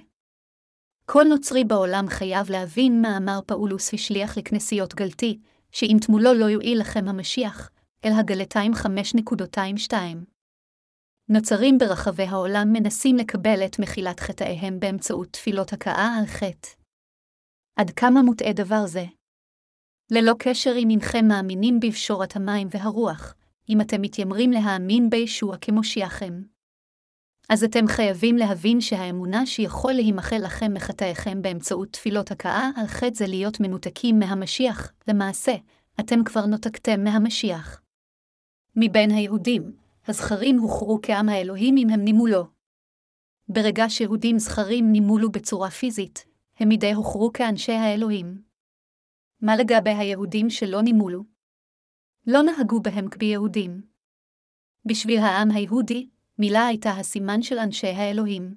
כל 1.05 1.23
נוצרי 1.29 1.63
בעולם 1.63 2.05
חייב 2.09 2.49
להבין 2.51 3.01
מה 3.01 3.17
אמר 3.17 3.39
פאולוס 3.45 3.93
השליח 3.93 4.37
לכנסיות 4.37 4.93
גלתי, 4.93 5.39
שאם 5.71 5.97
תמולו 6.01 6.33
לא 6.33 6.45
יועיל 6.45 6.79
לכם 6.79 7.07
המשיח, 7.07 7.69
אל 8.05 8.11
הגלתיים 8.19 8.71
5.22. 8.73 9.93
נוצרים 11.29 11.77
ברחבי 11.77 12.23
העולם 12.23 12.67
מנסים 12.73 13.15
לקבל 13.15 13.65
את 13.65 13.79
מחילת 13.79 14.19
חטאיהם 14.19 14.79
באמצעות 14.79 15.27
תפילות 15.31 15.73
הכאה 15.73 16.15
על 16.19 16.25
חטא. 16.25 16.69
עד 17.75 17.89
כמה 17.89 18.21
מוטעה 18.21 18.53
דבר 18.53 18.85
זה? 18.85 19.05
ללא 20.11 20.33
קשר 20.39 20.73
אם 20.77 20.89
אינכם 20.89 21.25
מאמינים 21.27 21.79
בפשורת 21.79 22.35
המים 22.35 22.67
והרוח, 22.71 23.35
אם 23.69 23.81
אתם 23.81 24.01
מתיימרים 24.01 24.51
להאמין 24.51 25.09
בישוע 25.09 25.57
כמושיעכם. 25.57 26.52
אז 27.49 27.63
אתם 27.63 27.87
חייבים 27.87 28.35
להבין 28.37 28.81
שהאמונה 28.81 29.45
שיכול 29.45 29.93
להימחל 29.93 30.37
לכם 30.43 30.73
מחטאיכם 30.73 31.41
באמצעות 31.41 31.89
תפילות 31.91 32.31
הכאה 32.31 32.69
על 32.75 32.87
חטא 32.87 33.15
זה 33.15 33.27
להיות 33.27 33.59
מנותקים 33.59 34.19
מהמשיח, 34.19 34.91
למעשה, 35.07 35.51
אתם 35.99 36.23
כבר 36.23 36.45
נותקתם 36.45 37.03
מהמשיח. 37.03 37.81
מבין 38.75 39.11
היהודים, 39.11 39.75
הזכרים 40.07 40.59
הוכרו 40.59 40.99
כעם 41.01 41.29
האלוהים 41.29 41.77
אם 41.77 41.89
הם 41.89 42.01
נימולו. 42.01 42.47
ברגע 43.47 43.89
שיהודים 43.89 44.39
זכרים 44.39 44.91
נימולו 44.91 45.31
בצורה 45.31 45.69
פיזית, 45.69 46.25
הם 46.59 46.69
מדי 46.69 46.93
הוכרו 46.93 47.31
כאנשי 47.33 47.71
האלוהים. 47.71 48.41
מה 49.41 49.55
לגבי 49.55 49.89
היהודים 49.89 50.49
שלא 50.49 50.81
נימולו? 50.81 51.23
לא 52.27 52.41
נהגו 52.43 52.81
בהם 52.81 53.09
כביהודים. 53.09 53.81
בשביל 54.85 55.19
העם 55.19 55.51
היהודי, 55.51 56.09
מילה 56.39 56.67
הייתה 56.67 56.91
הסימן 56.91 57.41
של 57.41 57.59
אנשי 57.59 57.87
האלוהים. 57.87 58.55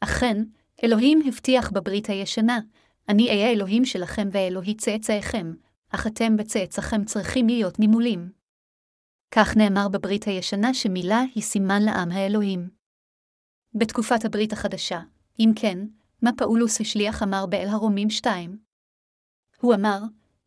אכן, 0.00 0.36
אלוהים 0.84 1.20
הבטיח 1.26 1.70
בברית 1.70 2.06
הישנה, 2.06 2.58
אני 3.08 3.28
אהיה 3.28 3.50
אלוהים 3.50 3.84
שלכם 3.84 4.28
ואלוהי 4.32 4.74
צאצאיכם, 4.74 5.54
אך 5.90 6.06
אתם 6.06 6.36
וצאצאיכם 6.38 7.04
צריכים 7.04 7.46
להיות 7.46 7.78
נימולים. 7.78 8.32
כך 9.30 9.56
נאמר 9.56 9.88
בברית 9.88 10.24
הישנה 10.24 10.74
שמילה 10.74 11.22
היא 11.34 11.42
סימן 11.42 11.82
לעם 11.82 12.10
האלוהים. 12.12 12.70
בתקופת 13.74 14.24
הברית 14.24 14.52
החדשה, 14.52 15.00
אם 15.38 15.50
כן, 15.56 15.78
מה 16.22 16.30
פאולוס 16.36 16.80
השליח 16.80 17.22
אמר 17.22 17.46
באל 17.46 17.68
הרומים 17.68 18.10
2? 18.10 18.58
הוא 19.60 19.74
אמר, 19.74 19.98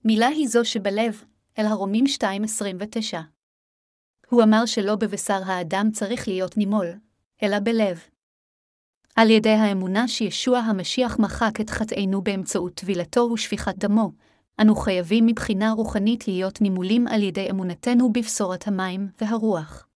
מילה 0.06 0.28
היא 0.28 0.48
זו 0.48 0.66
שבלב, 0.66 1.24
אל 1.60 1.66
הרומים 1.66 2.06
2.29. 2.06 3.37
הוא 4.30 4.44
אמר 4.44 4.66
שלא 4.66 4.96
בבשר 4.96 5.42
האדם 5.46 5.90
צריך 5.92 6.28
להיות 6.28 6.58
נימול, 6.58 6.88
אלא 7.44 7.60
בלב. 7.60 8.00
על 9.16 9.30
ידי 9.30 9.50
האמונה 9.50 10.08
שישוע 10.08 10.60
המשיח 10.60 11.20
מחק 11.20 11.62
את 11.62 11.70
חטאינו 11.70 12.22
באמצעות 12.22 12.74
טבילתו 12.74 13.30
ושפיכת 13.34 13.76
דמו, 13.78 14.12
אנו 14.62 14.76
חייבים 14.76 15.26
מבחינה 15.26 15.72
רוחנית 15.72 16.28
להיות 16.28 16.62
נימולים 16.62 17.08
על 17.08 17.24
ידי 17.24 17.50
אמונתנו 17.50 18.14
בבשורת 18.14 18.68
המים 18.68 19.08
והרוח. 19.22 19.88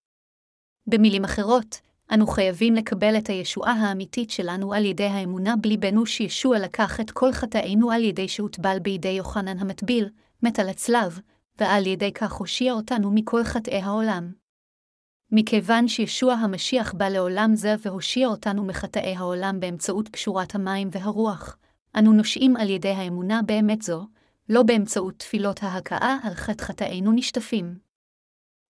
במילים 0.86 1.24
אחרות, 1.24 1.80
אנו 2.14 2.26
חייבים 2.26 2.74
לקבל 2.74 3.18
את 3.18 3.26
הישועה 3.28 3.72
האמיתית 3.72 4.30
שלנו 4.30 4.74
על 4.74 4.84
ידי 4.84 5.06
האמונה 5.06 5.56
בליבנו 5.56 6.06
שישוע 6.06 6.58
לקח 6.58 7.00
את 7.00 7.10
כל 7.10 7.32
חטאינו 7.32 7.90
על 7.90 8.04
ידי 8.04 8.28
שהוטבל 8.28 8.78
בידי 8.78 9.08
יוחנן 9.08 9.58
המטביל, 9.58 10.08
מת 10.42 10.58
על 10.58 10.68
הצלב, 10.68 11.20
ועל 11.58 11.86
ידי 11.86 12.12
כך 12.12 12.32
הושיע 12.32 12.72
אותנו 12.72 13.10
מכל 13.10 13.44
חטאי 13.44 13.80
העולם. 13.80 14.32
מכיוון 15.30 15.88
שישוע 15.88 16.34
המשיח 16.34 16.92
בא 16.94 17.08
לעולם 17.08 17.54
זה 17.54 17.74
והושיע 17.82 18.28
אותנו 18.28 18.64
מחטאי 18.64 19.14
העולם 19.16 19.60
באמצעות 19.60 20.08
קשורת 20.08 20.54
המים 20.54 20.88
והרוח, 20.92 21.56
אנו 21.98 22.12
נושעים 22.12 22.56
על 22.56 22.70
ידי 22.70 22.88
האמונה 22.88 23.40
באמת 23.46 23.82
זו, 23.82 24.06
לא 24.48 24.62
באמצעות 24.62 25.18
תפילות 25.18 25.62
ההכאה 25.62 26.16
על 26.22 26.34
חטא 26.34 26.64
חטאינו 26.64 27.12
נשטפים. 27.12 27.78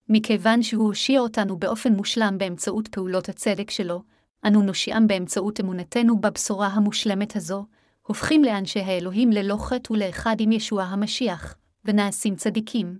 מכיוון 0.09 0.63
שהוא 0.63 0.87
הושיע 0.87 1.19
אותנו 1.19 1.59
באופן 1.59 1.93
מושלם 1.93 2.37
באמצעות 2.37 2.87
פעולות 2.87 3.29
הצדק 3.29 3.71
שלו, 3.71 4.03
אנו 4.47 4.61
נושיעם 4.61 5.07
באמצעות 5.07 5.59
אמונתנו 5.59 6.21
בבשורה 6.21 6.67
המושלמת 6.67 7.35
הזו, 7.35 7.65
הופכים 8.01 8.43
לאנשי 8.43 8.79
האלוהים 8.79 9.31
ללא 9.31 9.57
חטא 9.59 9.93
ולאחד 9.93 10.35
עם 10.39 10.51
ישוע 10.51 10.83
המשיח, 10.83 11.55
ונעשים 11.85 12.35
צדיקים. 12.35 12.99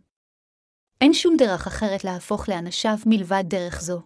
אין 1.02 1.14
שום 1.14 1.38
דרך 1.38 1.68
אחרת 1.68 2.04
להפוך 2.04 2.50
לאנשיו 2.50 2.98
מלבד 3.06 3.44
דרך 3.48 3.82
זו. 3.82 4.02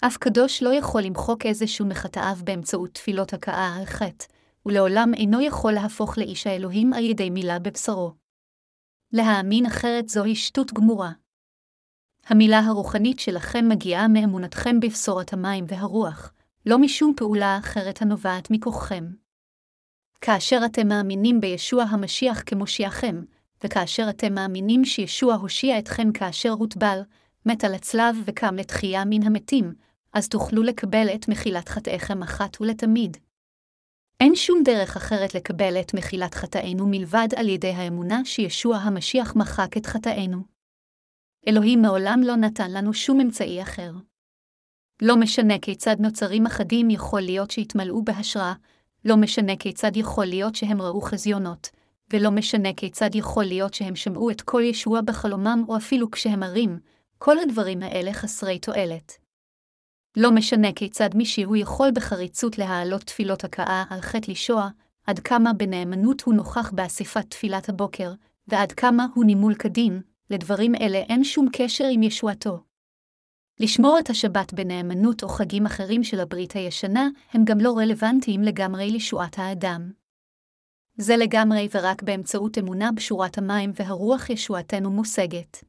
אף 0.00 0.16
קדוש 0.16 0.62
לא 0.62 0.74
יכול 0.74 1.02
למחוק 1.02 1.46
איזשהו 1.46 1.86
מחטאיו 1.86 2.36
באמצעות 2.44 2.90
תפילות 2.94 3.32
הכאה 3.32 3.76
על 3.76 3.84
חטא, 3.84 4.26
ולעולם 4.66 5.14
אינו 5.14 5.40
יכול 5.40 5.72
להפוך 5.72 6.18
לאיש 6.18 6.46
האלוהים 6.46 6.92
על 6.92 7.04
ידי 7.04 7.30
מילה 7.30 7.58
בבשרו. 7.58 8.12
להאמין 9.12 9.66
אחרת 9.66 10.08
זוהי 10.08 10.36
שטות 10.36 10.72
גמורה. 10.72 11.12
המילה 12.26 12.58
הרוחנית 12.58 13.20
שלכם 13.20 13.68
מגיעה 13.68 14.08
מאמונתכם 14.08 14.80
בבשורת 14.80 15.32
המים 15.32 15.64
והרוח, 15.68 16.32
לא 16.66 16.78
משום 16.78 17.14
פעולה 17.16 17.58
אחרת 17.58 18.02
הנובעת 18.02 18.50
מכוחכם. 18.50 19.04
כאשר 20.20 20.60
אתם 20.66 20.88
מאמינים 20.88 21.40
בישוע 21.40 21.82
המשיח 21.82 22.42
כמושיעכם, 22.46 23.24
וכאשר 23.64 24.06
אתם 24.10 24.34
מאמינים 24.34 24.84
שישוע 24.84 25.34
הושיע 25.34 25.78
אתכם 25.78 26.12
כאשר 26.12 26.50
הוטבל, 26.50 27.00
מת 27.46 27.64
על 27.64 27.74
הצלב 27.74 28.16
וקם 28.24 28.56
לתחייה 28.56 29.04
מן 29.04 29.22
המתים, 29.22 29.74
אז 30.12 30.28
תוכלו 30.28 30.62
לקבל 30.62 31.06
את 31.14 31.28
מחילת 31.28 31.68
חטאיכם 31.68 32.22
אחת 32.22 32.60
ולתמיד. 32.60 33.16
אין 34.20 34.34
שום 34.34 34.62
דרך 34.64 34.96
אחרת 34.96 35.34
לקבל 35.34 35.80
את 35.80 35.94
מחילת 35.94 36.34
חטאינו 36.34 36.86
מלבד 36.86 37.28
על 37.36 37.48
ידי 37.48 37.72
האמונה 37.72 38.24
שישוע 38.24 38.76
המשיח 38.76 39.36
מחק 39.36 39.76
את 39.76 39.86
חטאינו. 39.86 40.38
אלוהים 41.48 41.82
מעולם 41.82 42.20
לא 42.24 42.36
נתן 42.36 42.70
לנו 42.70 42.94
שום 42.94 43.20
אמצעי 43.20 43.62
אחר. 43.62 43.92
לא 45.02 45.16
משנה 45.16 45.58
כיצד 45.58 45.96
נוצרים 46.00 46.46
אחדים 46.46 46.90
יכול 46.90 47.20
להיות 47.20 47.50
שהתמלאו 47.50 48.04
בהשראה, 48.04 48.54
לא 49.04 49.16
משנה 49.16 49.56
כיצד 49.56 49.96
יכול 49.96 50.26
להיות 50.26 50.54
שהם 50.54 50.82
ראו 50.82 51.00
חזיונות, 51.00 51.70
ולא 52.12 52.30
משנה 52.30 52.72
כיצד 52.76 53.14
יכול 53.14 53.44
להיות 53.44 53.74
שהם 53.74 53.96
שמעו 53.96 54.30
את 54.30 54.42
כל 54.42 54.62
ישוע 54.64 55.00
בחלומם 55.00 55.64
או 55.68 55.76
אפילו 55.76 56.10
כשהם 56.10 56.42
ערים, 56.42 56.78
כל 57.18 57.38
הדברים 57.38 57.82
האלה 57.82 58.12
חסרי 58.12 58.58
תועלת. 58.58 59.12
לא 60.16 60.30
משנה 60.30 60.72
כיצד 60.72 61.10
מישהו 61.14 61.56
יכול 61.56 61.90
בחריצות 61.94 62.58
להעלות 62.58 63.02
תפילות 63.02 63.44
הכאה 63.44 63.84
על 63.90 64.00
חטא 64.00 64.30
לישוע, 64.30 64.68
עד 65.06 65.18
כמה 65.18 65.52
בנאמנות 65.52 66.22
הוא 66.22 66.34
נוכח 66.34 66.70
באספת 66.70 67.30
תפילת 67.30 67.68
הבוקר, 67.68 68.12
ועד 68.48 68.72
כמה 68.72 69.06
הוא 69.14 69.24
נימול 69.24 69.54
כדין, 69.54 70.00
לדברים 70.30 70.74
אלה 70.74 70.98
אין 70.98 71.24
שום 71.24 71.48
קשר 71.52 71.84
עם 71.92 72.02
ישועתו. 72.02 72.58
לשמור 73.60 73.98
את 73.98 74.10
השבת 74.10 74.52
בנאמנות 74.52 75.22
או 75.22 75.28
חגים 75.28 75.66
אחרים 75.66 76.04
של 76.04 76.20
הברית 76.20 76.52
הישנה, 76.52 77.08
הם 77.32 77.44
גם 77.44 77.58
לא 77.60 77.78
רלוונטיים 77.78 78.42
לגמרי 78.42 78.90
לישועת 78.90 79.38
האדם. 79.38 79.90
זה 80.96 81.16
לגמרי 81.16 81.68
ורק 81.74 82.02
באמצעות 82.02 82.58
אמונה 82.58 82.92
בשורת 82.92 83.38
המים 83.38 83.70
והרוח 83.74 84.30
ישועתנו 84.30 84.90
מושגת. 84.90 85.64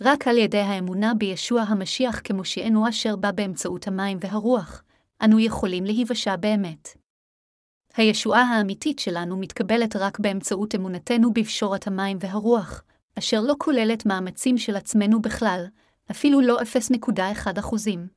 רק 0.00 0.28
על 0.28 0.38
ידי 0.38 0.58
האמונה 0.60 1.14
בישוע 1.14 1.62
המשיח 1.62 2.20
כמושיענו 2.24 2.88
אשר 2.88 3.16
בא 3.16 3.30
באמצעות 3.30 3.88
המים 3.88 4.18
והרוח, 4.20 4.82
אנו 5.24 5.40
יכולים 5.40 5.84
להיוושע 5.84 6.36
באמת. 6.36 6.88
הישועה 7.96 8.42
האמיתית 8.42 8.98
שלנו 8.98 9.36
מתקבלת 9.36 9.96
רק 9.96 10.18
באמצעות 10.18 10.74
אמונתנו 10.74 11.32
בפשורת 11.32 11.86
המים 11.86 12.18
והרוח, 12.20 12.84
אשר 13.18 13.40
לא 13.40 13.54
כוללת 13.58 14.06
מאמצים 14.06 14.58
של 14.58 14.76
עצמנו 14.76 15.22
בכלל, 15.22 15.64
אפילו 16.10 16.40
לא 16.40 16.58
0.1 16.60 17.58
אחוזים. 17.58 18.08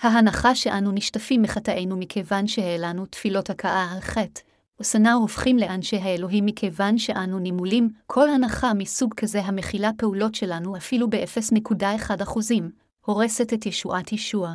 ההנחה 0.00 0.54
שאנו 0.54 0.92
נשטפים 0.92 1.42
מחטאינו 1.42 1.96
מכיוון 1.96 2.46
שהעלנו 2.46 3.06
תפילות 3.06 3.50
הכאה 3.50 3.92
על 3.92 4.00
חטא, 4.00 4.40
ושנא 4.80 5.12
הופכים 5.12 5.58
לאנשי 5.58 5.96
האלוהים 5.96 6.46
מכיוון 6.46 6.98
שאנו 6.98 7.38
נימולים, 7.38 7.90
כל 8.06 8.28
הנחה 8.28 8.74
מסוג 8.74 9.14
כזה 9.14 9.40
המכילה 9.40 9.90
פעולות 9.98 10.34
שלנו 10.34 10.76
אפילו 10.76 11.10
ב-0.1 11.10 12.22
אחוזים, 12.22 12.70
הורסת 13.04 13.52
את 13.52 13.66
ישועת 13.66 14.12
ישוע. 14.12 14.54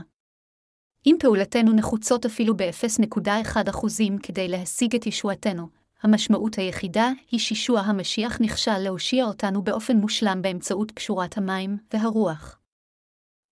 אם 1.06 1.16
פעולתנו 1.20 1.74
נחוצות 1.74 2.26
אפילו 2.26 2.58
ב-0.1 2.58 3.70
אחוזים 3.70 4.18
כדי 4.18 4.48
להשיג 4.48 4.96
את 4.96 5.08
ישועתנו, 5.08 5.68
המשמעות 6.04 6.56
היחידה 6.56 7.12
היא 7.32 7.40
שישוע 7.40 7.80
המשיח 7.80 8.42
נכשל 8.42 8.78
להושיע 8.78 9.26
אותנו 9.26 9.64
באופן 9.64 9.98
מושלם 9.98 10.42
באמצעות 10.42 10.92
קשורת 10.92 11.38
המים 11.38 11.78
והרוח. 11.94 12.60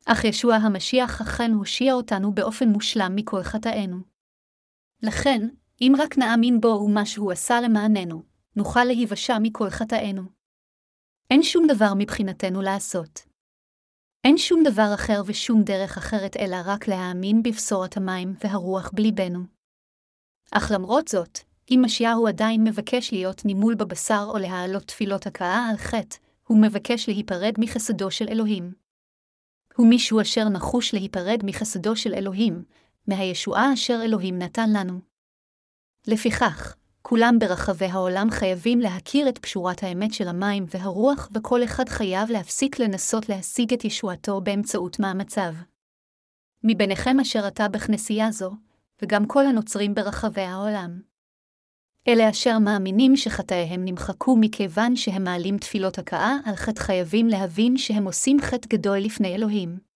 אך 0.05 0.23
ישוע 0.23 0.55
המשיח 0.55 1.21
אכן 1.21 1.51
הושיע 1.51 1.93
אותנו 1.93 2.33
באופן 2.33 2.69
מושלם 2.69 3.11
מכל 3.15 3.43
חטאינו. 3.43 3.97
לכן, 5.03 5.47
אם 5.81 5.93
רק 5.97 6.17
נאמין 6.17 6.61
בו 6.61 6.67
ומה 6.67 7.05
שהוא 7.05 7.31
עשה 7.31 7.61
למעננו, 7.61 8.23
נוכל 8.55 8.83
להיוושע 8.83 9.37
מכל 9.41 9.69
חטאינו. 9.69 10.21
אין 11.31 11.43
שום 11.43 11.67
דבר 11.67 11.93
מבחינתנו 11.97 12.61
לעשות. 12.61 13.19
אין 14.23 14.37
שום 14.37 14.63
דבר 14.63 14.91
אחר 14.93 15.21
ושום 15.25 15.63
דרך 15.63 15.97
אחרת 15.97 16.37
אלא 16.37 16.57
רק 16.65 16.87
להאמין 16.87 17.43
בבשורת 17.43 17.97
המים 17.97 18.33
והרוח 18.43 18.91
בליבנו. 18.93 19.39
אך 20.51 20.71
למרות 20.73 21.07
זאת, 21.07 21.39
אם 21.71 21.81
משיהו 21.85 22.27
עדיין 22.27 22.63
מבקש 22.63 23.13
להיות 23.13 23.45
נימול 23.45 23.75
בבשר 23.75 24.25
או 24.27 24.37
להעלות 24.37 24.83
תפילות 24.83 25.27
הכאה 25.27 25.67
על 25.69 25.77
חטא, 25.77 26.17
הוא 26.47 26.61
מבקש 26.61 27.09
להיפרד 27.09 27.53
מחסדו 27.59 28.11
של 28.11 28.25
אלוהים. 28.29 28.73
הוא 29.75 29.87
מישהו 29.89 30.21
אשר 30.21 30.49
נחוש 30.49 30.93
להיפרד 30.93 31.39
מחסדו 31.43 31.95
של 31.95 32.13
אלוהים, 32.13 32.63
מהישועה 33.07 33.73
אשר 33.73 33.99
אלוהים 34.03 34.39
נתן 34.39 34.69
לנו. 34.73 35.06
לפיכך, 36.07 36.75
כולם 37.01 37.39
ברחבי 37.39 37.85
העולם 37.85 38.31
חייבים 38.31 38.79
להכיר 38.79 39.29
את 39.29 39.37
פשורת 39.37 39.83
האמת 39.83 40.13
של 40.13 40.27
המים 40.27 40.65
והרוח, 40.69 41.29
וכל 41.33 41.63
אחד 41.63 41.89
חייב 41.89 42.29
להפסיק 42.29 42.79
לנסות 42.79 43.29
להשיג 43.29 43.73
את 43.73 43.85
ישועתו 43.85 44.41
באמצעות 44.41 44.99
מאמציו. 44.99 45.53
מביניכם 46.63 47.19
אשר 47.19 47.47
אתה 47.47 47.67
בכנסייה 47.67 48.31
זו, 48.31 48.51
וגם 49.01 49.25
כל 49.25 49.45
הנוצרים 49.45 49.95
ברחבי 49.95 50.41
העולם. 50.41 51.01
אלה 52.07 52.29
אשר 52.29 52.59
מאמינים 52.59 53.15
שחטאיהם 53.15 53.85
נמחקו 53.85 54.35
מכיוון 54.39 54.95
שהם 54.95 55.23
מעלים 55.23 55.57
תפילות 55.57 55.99
הכאה 55.99 56.37
על 56.45 56.55
חטא 56.55 56.81
חייבים 56.81 57.27
להבין 57.27 57.77
שהם 57.77 58.05
עושים 58.05 58.37
חטא 58.41 58.67
גדול 58.77 58.97
לפני 58.97 59.35
אלוהים. 59.35 59.86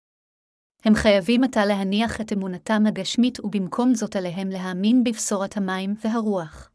הם 0.86 0.96
חייבים 0.96 1.44
עתה 1.44 1.66
להניח 1.66 2.22
את 2.22 2.34
אמונתם 2.34 2.84
הגשמית 2.88 3.40
ובמקום 3.40 3.94
זאת 3.94 4.16
עליהם 4.16 4.50
להאמין 4.50 5.04
בבשורת 5.04 5.58
המים 5.58 5.94
והרוח. 6.04 6.72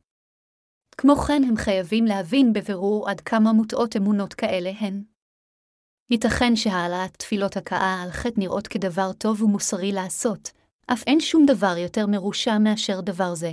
כמו 0.98 1.16
כן 1.16 1.42
הם 1.48 1.56
חייבים 1.56 2.04
להבין 2.04 2.52
בבירור 2.52 3.10
עד 3.10 3.20
כמה 3.20 3.52
מוטעות 3.52 3.96
אמונות 3.96 4.34
כאלה 4.34 4.70
הן. 4.78 5.04
ייתכן 6.10 6.56
שהעלאת 6.56 7.16
תפילות 7.16 7.56
הכאה 7.56 8.02
על 8.02 8.10
חטא 8.10 8.40
נראות 8.40 8.66
כדבר 8.66 9.12
טוב 9.12 9.42
ומוסרי 9.42 9.92
לעשות, 9.92 10.50
אף 10.92 11.02
אין 11.06 11.20
שום 11.20 11.46
דבר 11.46 11.76
יותר 11.76 12.06
מרושע 12.06 12.58
מאשר 12.58 13.00
דבר 13.00 13.34
זה. 13.34 13.52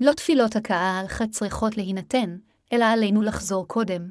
לא 0.00 0.12
תפילות 0.12 0.56
הכאה 0.56 1.00
על 1.00 1.08
חטא 1.08 1.30
צריכות 1.30 1.76
להינתן, 1.76 2.38
אלא 2.72 2.84
עלינו 2.84 3.22
לחזור 3.22 3.68
קודם. 3.68 4.10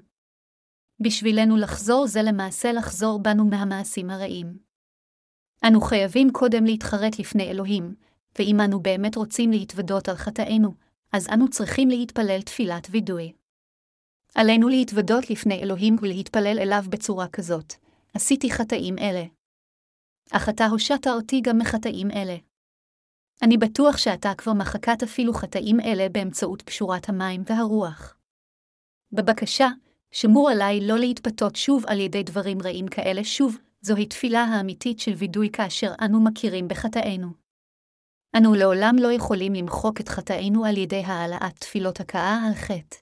בשבילנו 1.00 1.58
לחזור 1.58 2.08
זה 2.08 2.19
למעשה 2.23 2.71
לחזור 2.71 3.19
בנו 3.23 3.45
מהמעשים 3.45 4.10
הרעים. 4.10 4.66
אנו 5.63 5.82
חייבים 5.82 6.32
קודם 6.32 6.65
להתחרט 6.65 7.20
לפני 7.20 7.52
אלוהים, 7.52 7.96
ואם 8.39 8.62
אנו 8.62 8.80
באמת 8.80 9.15
רוצים 9.15 9.52
להתוודות 9.52 10.10
על 10.10 10.15
חטאינו, 10.15 10.74
אז 11.12 11.28
אנו 11.34 11.50
צריכים 11.50 11.89
להתפלל 11.89 12.41
תפילת 12.41 12.88
וידוי. 12.91 13.32
עלינו 14.36 14.70
להתוודות 14.70 15.30
לפני 15.30 15.63
אלוהים 15.63 15.96
ולהתפלל 16.02 16.60
אליו 16.60 16.84
בצורה 16.89 17.28
כזאת, 17.28 17.74
עשיתי 18.13 18.52
חטאים 18.52 18.98
אלה. 18.98 19.24
אך 20.32 20.50
אתה 20.50 20.65
הושעת 20.65 21.08
אותי 21.08 21.41
גם 21.41 21.58
מחטאים 21.58 22.12
אלה. 22.12 22.36
אני 23.41 23.58
בטוח 23.58 23.98
שאתה 23.98 24.34
כבר 24.38 24.54
מחקת 24.54 25.04
אפילו 25.04 25.34
חטאים 25.34 25.80
אלה 25.80 26.10
באמצעות 26.10 26.62
פשורת 26.62 27.10
המים 27.10 27.43
והרוח. 27.46 28.17
בבקשה, 29.12 29.67
שמור 30.12 30.50
עליי 30.50 30.88
לא 30.88 30.98
להתפתות 30.98 31.56
שוב 31.56 31.84
על 31.88 32.00
ידי 32.00 32.24
דברים 32.24 32.58
רעים 32.62 32.88
כאלה 32.88 33.24
שוב, 33.24 33.58
זוהי 33.82 34.06
תפילה 34.06 34.44
האמיתית 34.44 35.00
של 35.00 35.12
וידוי 35.12 35.50
כאשר 35.54 35.94
אנו 36.02 36.24
מכירים 36.24 36.68
בחטאינו. 36.68 37.28
אנו 38.38 38.54
לעולם 38.56 38.96
לא 39.00 39.12
יכולים 39.12 39.54
למחוק 39.54 40.02
את 40.02 40.10
חטאינו 40.10 40.66
על 40.66 40.78
ידי 40.78 41.04
העלאת 41.06 41.56
תפילות 41.60 42.00
הכאה 42.00 42.40
על 42.48 42.54
חטא. 42.54 42.98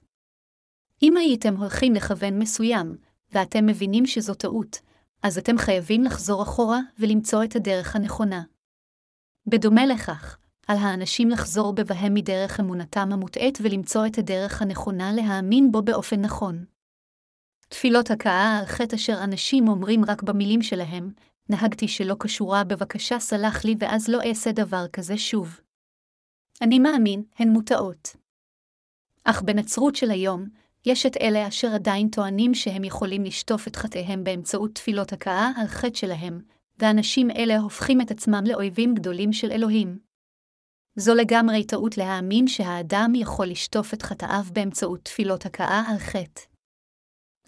אם 1.02 1.16
הייתם 1.16 1.56
הולכים 1.56 1.94
לכוון 1.94 2.38
מסוים, 2.38 2.96
ואתם 3.32 3.66
מבינים 3.66 4.06
שזו 4.06 4.34
טעות, 4.34 4.80
אז 5.22 5.38
אתם 5.38 5.58
חייבים 5.58 6.02
לחזור 6.04 6.42
אחורה 6.42 6.80
ולמצוא 6.98 7.44
את 7.44 7.56
הדרך 7.56 7.96
הנכונה. 7.96 8.42
בדומה 9.46 9.86
לכך, 9.86 10.38
על 10.66 10.76
האנשים 10.76 11.30
לחזור 11.30 11.72
בבהם 11.72 12.14
מדרך 12.14 12.60
אמונתם 12.60 13.08
המוטעית 13.12 13.58
ולמצוא 13.62 14.06
את 14.06 14.18
הדרך 14.18 14.62
הנכונה 14.62 15.12
להאמין 15.12 15.72
בו 15.72 15.82
באופן 15.82 16.20
נכון. 16.20 16.64
תפילות 17.68 18.10
הכאה 18.10 18.60
חטא 18.66 18.94
אשר 18.94 19.24
אנשים 19.24 19.68
אומרים 19.68 20.04
רק 20.04 20.22
במילים 20.22 20.62
שלהם, 20.62 21.10
נהגתי 21.48 21.88
שלא 21.88 22.16
קשורה 22.18 22.64
בבקשה 22.64 23.18
סלח 23.18 23.64
לי 23.64 23.74
ואז 23.78 24.08
לא 24.08 24.20
אעשה 24.28 24.52
דבר 24.52 24.88
כזה 24.92 25.18
שוב. 25.18 25.60
אני 26.62 26.78
מאמין, 26.78 27.22
הן 27.38 27.48
מוטעות. 27.48 28.16
אך 29.24 29.42
בנצרות 29.42 29.96
של 29.96 30.10
היום, 30.10 30.48
יש 30.86 31.06
את 31.06 31.16
אלה 31.20 31.48
אשר 31.48 31.68
עדיין 31.74 32.08
טוענים 32.08 32.54
שהם 32.54 32.84
יכולים 32.84 33.24
לשטוף 33.24 33.68
את 33.68 33.76
חטאיהם 33.76 34.24
באמצעות 34.24 34.74
תפילות 34.74 35.12
הכאה 35.12 35.50
על 35.56 35.66
חטא 35.66 35.94
שלהם, 35.94 36.40
ואנשים 36.78 37.30
אלה 37.30 37.58
הופכים 37.58 38.00
את 38.00 38.10
עצמם 38.10 38.42
לאויבים 38.46 38.94
גדולים 38.94 39.32
של 39.32 39.52
אלוהים. 39.52 39.98
זו 40.96 41.14
לגמרי 41.14 41.64
טעות 41.64 41.98
להאמין 41.98 42.46
שהאדם 42.46 43.12
יכול 43.14 43.46
לשטוף 43.46 43.94
את 43.94 44.02
חטאיו 44.02 44.44
באמצעות 44.52 45.00
תפילות 45.04 45.46
הכאה 45.46 45.82
על 45.88 45.98
חטא. 45.98 46.55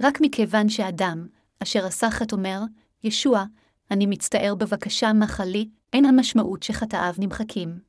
רק 0.03 0.19
מכיוון 0.21 0.69
שאדם, 0.69 1.27
אשר 1.63 1.87
עשה 1.87 2.11
חטא 2.11 2.35
אומר, 2.35 2.61
ישוע, 3.05 3.45
אני 3.91 4.07
מצטער 4.07 4.55
בבקשה 4.55 5.13
מחלי, 5.13 5.69
אין 5.93 6.05
המשמעות 6.05 6.63
שחטאיו 6.63 7.15
נמחקים. 7.19 7.81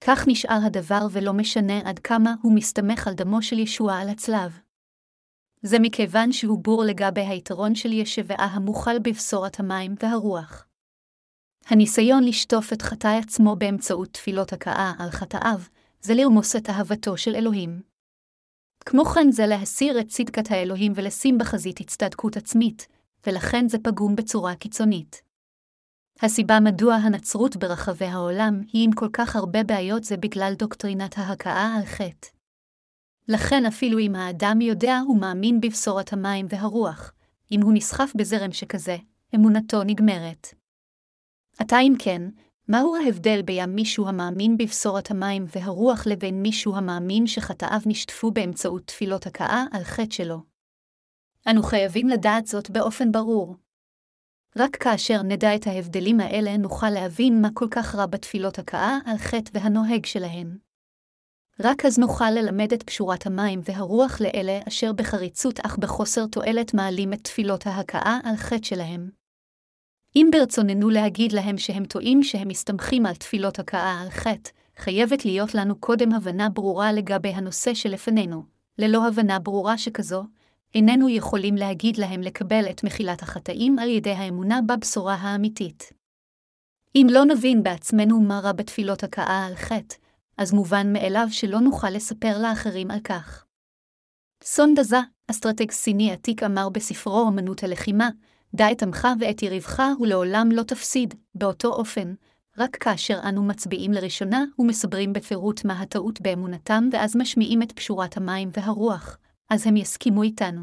כך 0.00 0.24
נשאר 0.28 0.58
הדבר 0.66 1.06
ולא 1.12 1.32
משנה 1.32 1.78
עד 1.84 1.98
כמה 1.98 2.34
הוא 2.42 2.54
מסתמך 2.54 3.06
על 3.08 3.14
דמו 3.14 3.42
של 3.42 3.58
ישוע 3.58 3.94
על 3.94 4.08
הצלב. 4.08 4.58
זה 5.62 5.78
מכיוון 5.78 6.32
שהוא 6.32 6.58
בור 6.58 6.84
לגבי 6.84 7.20
היתרון 7.20 7.74
של 7.74 7.92
ישבעה 7.92 8.46
המוכל 8.46 8.98
בבשורת 8.98 9.60
המים 9.60 9.94
והרוח. 10.02 10.66
הניסיון 11.66 12.24
לשטוף 12.24 12.72
את 12.72 12.82
חטאי 12.82 13.18
עצמו 13.18 13.56
באמצעות 13.56 14.08
תפילות 14.08 14.52
הכאה 14.52 14.92
על 14.98 15.10
חטאיו, 15.10 15.60
זה 16.00 16.14
לרמוס 16.14 16.56
את 16.56 16.70
אהבתו 16.70 17.16
של 17.16 17.34
אלוהים. 17.34 17.95
כמו 18.86 19.04
כן 19.04 19.30
זה 19.30 19.46
להסיר 19.46 20.00
את 20.00 20.08
צדקת 20.08 20.50
האלוהים 20.50 20.92
ולשים 20.96 21.38
בחזית 21.38 21.80
הצטדקות 21.80 22.36
עצמית, 22.36 22.88
ולכן 23.26 23.68
זה 23.68 23.78
פגום 23.78 24.16
בצורה 24.16 24.54
קיצונית. 24.54 25.22
הסיבה 26.22 26.60
מדוע 26.60 26.94
הנצרות 26.94 27.56
ברחבי 27.56 28.04
העולם 28.04 28.60
היא 28.72 28.84
עם 28.84 28.92
כל 28.92 29.08
כך 29.12 29.36
הרבה 29.36 29.64
בעיות 29.64 30.04
זה 30.04 30.16
בגלל 30.16 30.54
דוקטרינת 30.58 31.18
ההכאה 31.18 31.74
על 31.76 31.84
חטא. 31.84 32.28
לכן 33.28 33.66
אפילו 33.66 33.98
אם 33.98 34.14
האדם 34.14 34.60
יודע 34.60 34.98
ומאמין 35.08 35.60
בבשורת 35.60 36.12
המים 36.12 36.46
והרוח, 36.48 37.12
אם 37.52 37.60
הוא 37.62 37.72
נסחף 37.74 38.12
בזרם 38.16 38.52
שכזה, 38.52 38.96
אמונתו 39.34 39.84
נגמרת. 39.84 40.46
עתה 41.58 41.80
אם 41.80 41.94
כן, 41.98 42.22
מהו 42.68 42.96
ההבדל 42.96 43.42
בין 43.42 43.70
מישהו 43.70 44.08
המאמין 44.08 44.56
בבשורת 44.56 45.10
המים 45.10 45.44
והרוח 45.56 46.06
לבין 46.06 46.42
מישהו 46.42 46.76
המאמין 46.76 47.26
שחטאיו 47.26 47.80
נשטפו 47.86 48.30
באמצעות 48.30 48.86
תפילות 48.86 49.26
הכאה 49.26 49.64
על 49.72 49.84
חטא 49.84 50.14
שלו? 50.14 50.40
אנו 51.50 51.62
חייבים 51.62 52.08
לדעת 52.08 52.46
זאת 52.46 52.70
באופן 52.70 53.12
ברור. 53.12 53.56
רק 54.56 54.76
כאשר 54.76 55.22
נדע 55.22 55.54
את 55.54 55.66
ההבדלים 55.66 56.20
האלה 56.20 56.56
נוכל 56.56 56.90
להבין 56.90 57.42
מה 57.42 57.48
כל 57.54 57.66
כך 57.70 57.94
רע 57.94 58.06
בתפילות 58.06 58.58
הכאה 58.58 58.98
על 59.06 59.16
חטא 59.16 59.50
והנוהג 59.54 60.06
שלהן. 60.06 60.58
רק 61.60 61.84
אז 61.84 61.98
נוכל 61.98 62.30
ללמד 62.30 62.72
את 62.72 62.82
פשורת 62.82 63.26
המים 63.26 63.60
והרוח 63.64 64.20
לאלה 64.20 64.60
אשר 64.68 64.92
בחריצות 64.92 65.60
אך 65.60 65.78
בחוסר 65.78 66.26
תועלת 66.26 66.74
מעלים 66.74 67.12
את 67.12 67.24
תפילות 67.24 67.66
ההכאה 67.66 68.18
על 68.24 68.36
חטא 68.36 68.66
שלהם. 68.66 69.25
אם 70.16 70.28
ברצוננו 70.32 70.90
להגיד 70.90 71.32
להם 71.32 71.58
שהם 71.58 71.84
טועים 71.84 72.22
שהם 72.22 72.48
מסתמכים 72.48 73.06
על 73.06 73.14
תפילות 73.14 73.58
הכאה 73.58 74.00
על 74.00 74.10
חטא, 74.10 74.50
חייבת 74.76 75.24
להיות 75.24 75.54
לנו 75.54 75.76
קודם 75.80 76.12
הבנה 76.12 76.48
ברורה 76.48 76.92
לגבי 76.92 77.28
הנושא 77.28 77.74
שלפנינו. 77.74 78.42
ללא 78.78 79.06
הבנה 79.06 79.38
ברורה 79.38 79.78
שכזו, 79.78 80.24
איננו 80.74 81.08
יכולים 81.08 81.54
להגיד 81.54 81.96
להם 81.96 82.20
לקבל 82.20 82.70
את 82.70 82.84
מחילת 82.84 83.22
החטאים 83.22 83.78
על 83.78 83.88
ידי 83.88 84.10
האמונה 84.10 84.60
בבשורה 84.62 85.14
האמיתית. 85.14 85.92
אם 86.94 87.06
לא 87.10 87.24
נבין 87.24 87.62
בעצמנו 87.62 88.20
מה 88.20 88.40
רע 88.40 88.52
בתפילות 88.52 89.02
הכאה 89.02 89.46
על 89.46 89.54
חטא, 89.54 89.96
אז 90.38 90.52
מובן 90.52 90.92
מאליו 90.92 91.26
שלא 91.30 91.60
נוכל 91.60 91.90
לספר 91.90 92.38
לאחרים 92.42 92.90
על 92.90 93.00
כך. 93.04 93.44
סונדזה, 94.44 95.00
אסטרטג 95.30 95.70
סיני 95.70 96.12
עתיק 96.12 96.42
אמר 96.42 96.68
בספרו 96.68 97.28
אמנות 97.28 97.62
הלחימה, 97.62 98.08
דע 98.54 98.72
את 98.72 98.82
עמך 98.82 99.08
ואת 99.20 99.42
יריבך 99.42 99.82
ולעולם 100.00 100.48
לא 100.52 100.62
תפסיד, 100.62 101.14
באותו 101.34 101.68
אופן, 101.68 102.14
רק 102.58 102.76
כאשר 102.76 103.20
אנו 103.28 103.42
מצביעים 103.42 103.92
לראשונה 103.92 104.44
ומסברים 104.58 105.12
בפירוט 105.12 105.64
מה 105.64 105.80
הטעות 105.80 106.20
באמונתם 106.20 106.88
ואז 106.92 107.16
משמיעים 107.16 107.62
את 107.62 107.72
פשורת 107.72 108.16
המים 108.16 108.50
והרוח, 108.56 109.18
אז 109.50 109.66
הם 109.66 109.76
יסכימו 109.76 110.22
איתנו. 110.22 110.60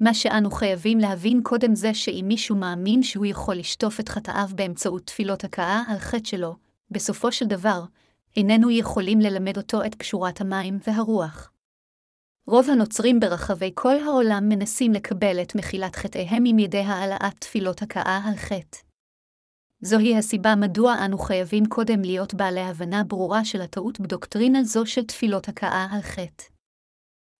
מה 0.00 0.14
שאנו 0.14 0.50
חייבים 0.50 0.98
להבין 0.98 1.40
קודם 1.42 1.74
זה 1.74 1.94
שאם 1.94 2.24
מישהו 2.28 2.56
מאמין 2.56 3.02
שהוא 3.02 3.26
יכול 3.26 3.54
לשטוף 3.54 4.00
את 4.00 4.08
חטאיו 4.08 4.48
באמצעות 4.54 5.06
תפילות 5.06 5.44
הכאה 5.44 5.82
על 5.88 5.98
חטא 5.98 6.28
שלו, 6.28 6.56
בסופו 6.90 7.32
של 7.32 7.46
דבר, 7.46 7.84
איננו 8.36 8.70
יכולים 8.70 9.20
ללמד 9.20 9.56
אותו 9.56 9.84
את 9.84 9.94
פשורת 9.94 10.40
המים 10.40 10.78
והרוח. 10.86 11.49
רוב 12.46 12.70
הנוצרים 12.70 13.20
ברחבי 13.20 13.70
כל 13.74 13.96
העולם 13.98 14.48
מנסים 14.48 14.92
לקבל 14.92 15.42
את 15.42 15.54
מחילת 15.54 15.96
חטאיהם 15.96 16.44
עם 16.46 16.58
ידי 16.58 16.78
העלאת 16.78 17.34
תפילות 17.38 17.82
הכאה 17.82 18.20
על 18.28 18.36
חטא. 18.36 18.78
זוהי 19.80 20.16
הסיבה 20.18 20.54
מדוע 20.54 20.94
אנו 21.04 21.18
חייבים 21.18 21.66
קודם 21.66 22.02
להיות 22.02 22.34
בעלי 22.34 22.60
הבנה 22.60 23.04
ברורה 23.04 23.44
של 23.44 23.60
הטעות 23.60 24.00
בדוקטרינה 24.00 24.64
זו 24.64 24.86
של 24.86 25.04
תפילות 25.04 25.48
הכאה 25.48 25.86
על 25.90 26.02
חטא. 26.02 26.44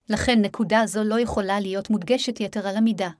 לכן 0.08 0.38
נקודה 0.42 0.82
זו 0.86 1.04
לא 1.04 1.20
יכולה 1.20 1.60
להיות 1.60 1.90
מודגשת 1.90 2.40
יתר 2.40 2.68
על 2.68 2.76
המידה. 2.76 3.10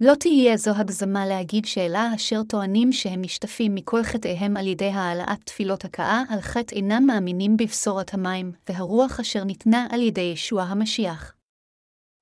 לא 0.00 0.14
תהיה 0.14 0.56
זו 0.56 0.70
הגזמה 0.76 1.26
להגיד 1.26 1.64
שאלה 1.64 2.14
אשר 2.14 2.42
טוענים 2.42 2.92
שהם 2.92 3.22
משתפים 3.22 3.74
מכל 3.74 4.02
חטאיהם 4.02 4.56
על 4.56 4.66
ידי 4.66 4.88
העלאת 4.88 5.42
תפילות 5.44 5.84
הכאה 5.84 6.22
על 6.28 6.40
חטא 6.40 6.74
אינם 6.74 7.04
מאמינים 7.06 7.56
בבשורת 7.56 8.14
המים 8.14 8.52
והרוח 8.68 9.20
אשר 9.20 9.44
ניתנה 9.44 9.86
על 9.90 10.00
ידי 10.00 10.20
ישוע 10.20 10.62
המשיח. 10.62 11.34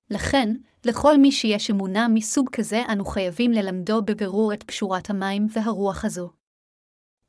לכן, 0.09 0.55
לכל 0.85 1.17
מי 1.17 1.31
שיש 1.31 1.71
אמונה 1.71 2.07
מסוג 2.07 2.49
כזה 2.49 2.81
אנו 2.91 3.05
חייבים 3.05 3.51
ללמדו 3.51 4.01
בבירור 4.01 4.53
את 4.53 4.63
פשורת 4.63 5.09
המים 5.09 5.47
והרוח 5.53 6.05
הזו. 6.05 6.29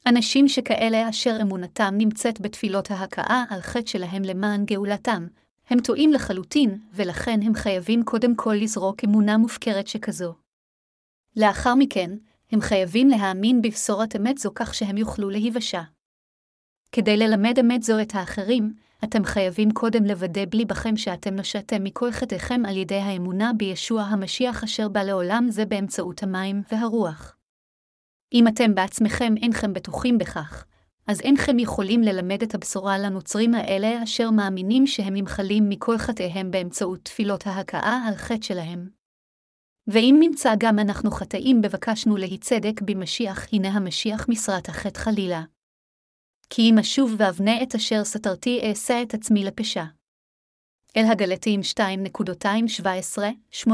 אנשים 0.06 0.48
שכאלה 0.48 1.08
אשר 1.08 1.36
אמונתם 1.42 1.94
נמצאת 1.98 2.40
בתפילות 2.40 2.90
ההכאה 2.90 3.44
על 3.50 3.60
חטא 3.60 3.86
שלהם 3.86 4.22
למען 4.22 4.64
גאולתם, 4.64 5.26
הם 5.72 5.80
טועים 5.80 6.12
לחלוטין, 6.12 6.78
ולכן 6.92 7.40
הם 7.42 7.54
חייבים 7.54 8.04
קודם 8.04 8.36
כל 8.36 8.54
לזרוק 8.54 9.04
אמונה 9.04 9.38
מופקרת 9.38 9.86
שכזו. 9.86 10.34
לאחר 11.36 11.74
מכן, 11.74 12.10
הם 12.52 12.60
חייבים 12.60 13.08
להאמין 13.08 13.62
בבשורת 13.62 14.16
אמת 14.16 14.38
זו 14.38 14.50
כך 14.54 14.74
שהם 14.74 14.98
יוכלו 14.98 15.30
להיוושע. 15.30 15.82
כדי 16.92 17.16
ללמד 17.16 17.58
אמת 17.60 17.82
זו 17.82 18.00
את 18.00 18.14
האחרים, 18.14 18.74
אתם 19.04 19.24
חייבים 19.24 19.70
קודם 19.70 20.04
לוודא 20.04 20.44
בליבכם 20.50 20.96
שאתם 20.96 21.34
נשאתם 21.34 21.84
מכל 21.84 22.12
חטאיכם 22.12 22.62
על 22.68 22.76
ידי 22.76 22.98
האמונה 22.98 23.52
בישוע 23.56 24.02
המשיח 24.02 24.64
אשר 24.64 24.88
בא 24.88 25.02
לעולם 25.02 25.46
זה 25.48 25.64
באמצעות 25.64 26.22
המים 26.22 26.62
והרוח. 26.72 27.36
אם 28.32 28.48
אתם 28.48 28.74
בעצמכם 28.74 29.34
אינכם 29.42 29.72
בטוחים 29.72 30.18
בכך, 30.18 30.64
אז 31.06 31.20
אינכם 31.20 31.58
יכולים 31.58 32.02
ללמד 32.02 32.42
את 32.42 32.54
הבשורה 32.54 32.98
לנוצרים 32.98 33.54
האלה 33.54 34.02
אשר 34.02 34.30
מאמינים 34.30 34.86
שהם 34.86 35.14
נמחלים 35.14 35.68
מכל 35.68 35.98
חטאיהם 35.98 36.50
באמצעות 36.50 37.04
תפילות 37.04 37.46
ההכאה 37.46 38.04
על 38.08 38.14
חטא 38.14 38.42
שלהם. 38.42 38.88
ואם 39.86 40.16
נמצא 40.20 40.54
גם 40.58 40.78
אנחנו 40.78 41.10
חטאים 41.10 41.60
בבקשנו 41.62 42.16
להיצדק 42.16 42.80
במשיח, 42.82 43.46
הנה 43.52 43.68
המשיח 43.68 44.28
משרת 44.28 44.68
החטא 44.68 44.98
חלילה. 44.98 45.42
כי 46.50 46.62
אם 46.62 46.78
אשוב 46.78 47.14
ואבנה 47.18 47.62
את 47.62 47.74
אשר 47.74 48.04
סתרתי 48.04 48.60
אעשה 48.68 49.02
את 49.02 49.14
עצמי 49.14 49.44
לפשע. 49.44 49.84
אל 50.96 51.04
הגלתיים 51.12 51.60
2.217-18 53.60 53.68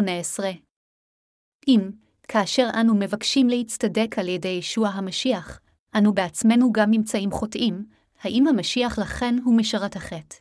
אם, 1.69 1.91
כאשר 2.29 2.69
אנו 2.81 2.95
מבקשים 2.95 3.49
להצטדק 3.49 4.19
על 4.19 4.29
ידי 4.29 4.49
ישוע 4.49 4.89
המשיח, 4.89 5.61
אנו 5.95 6.15
בעצמנו 6.15 6.73
גם 6.73 6.91
נמצאים 6.91 7.31
חוטאים, 7.31 7.87
האם 8.23 8.47
המשיח 8.47 8.99
לכן 8.99 9.37
הוא 9.45 9.55
משרת 9.57 9.97
החטא? 9.97 10.37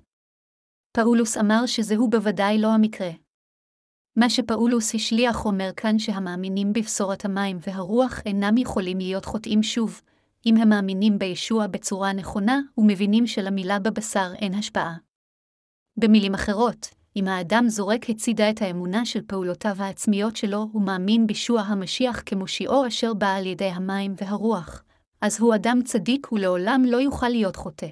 פאולוס 0.92 1.38
אמר 1.38 1.66
שזהו 1.66 2.10
בוודאי 2.10 2.58
לא 2.58 2.68
המקרה. 2.68 3.12
מה 4.16 4.30
שפאולוס 4.30 4.96
השליח 4.96 5.46
אומר 5.46 5.70
כאן 5.78 6.00
שהמאמינים 6.00 6.74
בבשורת 6.74 7.26
המים 7.26 7.58
והרוח 7.68 8.20
אינם 8.26 8.58
יכולים 8.58 8.98
להיות 8.98 9.26
חוטאים 9.26 9.64
שוב, 9.64 10.02
אם 10.46 10.58
הם 10.58 10.70
מאמינים 10.70 11.20
בישוע 11.20 11.68
בצורה 11.68 12.14
נכונה 12.14 12.60
ומבינים 12.78 13.28
שלמילה 13.28 13.80
בבשר 13.80 14.34
אין 14.36 14.54
השפעה. 14.54 14.96
במילים 15.98 16.34
אחרות, 16.34 16.88
אם 17.16 17.28
האדם 17.28 17.66
זורק 17.68 18.10
הצידה 18.10 18.50
את 18.50 18.62
האמונה 18.62 19.06
של 19.06 19.22
פעולותיו 19.28 19.76
העצמיות 19.80 20.36
שלו 20.36 20.70
ומאמין 20.74 21.28
בישוע 21.28 21.62
המשיח 21.62 22.24
כמושיעו 22.26 22.88
אשר 22.88 23.14
בא 23.14 23.34
על 23.34 23.46
ידי 23.46 23.70
המים 23.70 24.14
והרוח, 24.22 24.84
אז 25.22 25.40
הוא 25.40 25.56
אדם 25.56 25.80
צדיק 25.86 26.32
ולעולם 26.32 26.84
לא 26.86 26.98
יוכל 26.98 27.30
להיות 27.30 27.56
חוטא. 27.56 27.88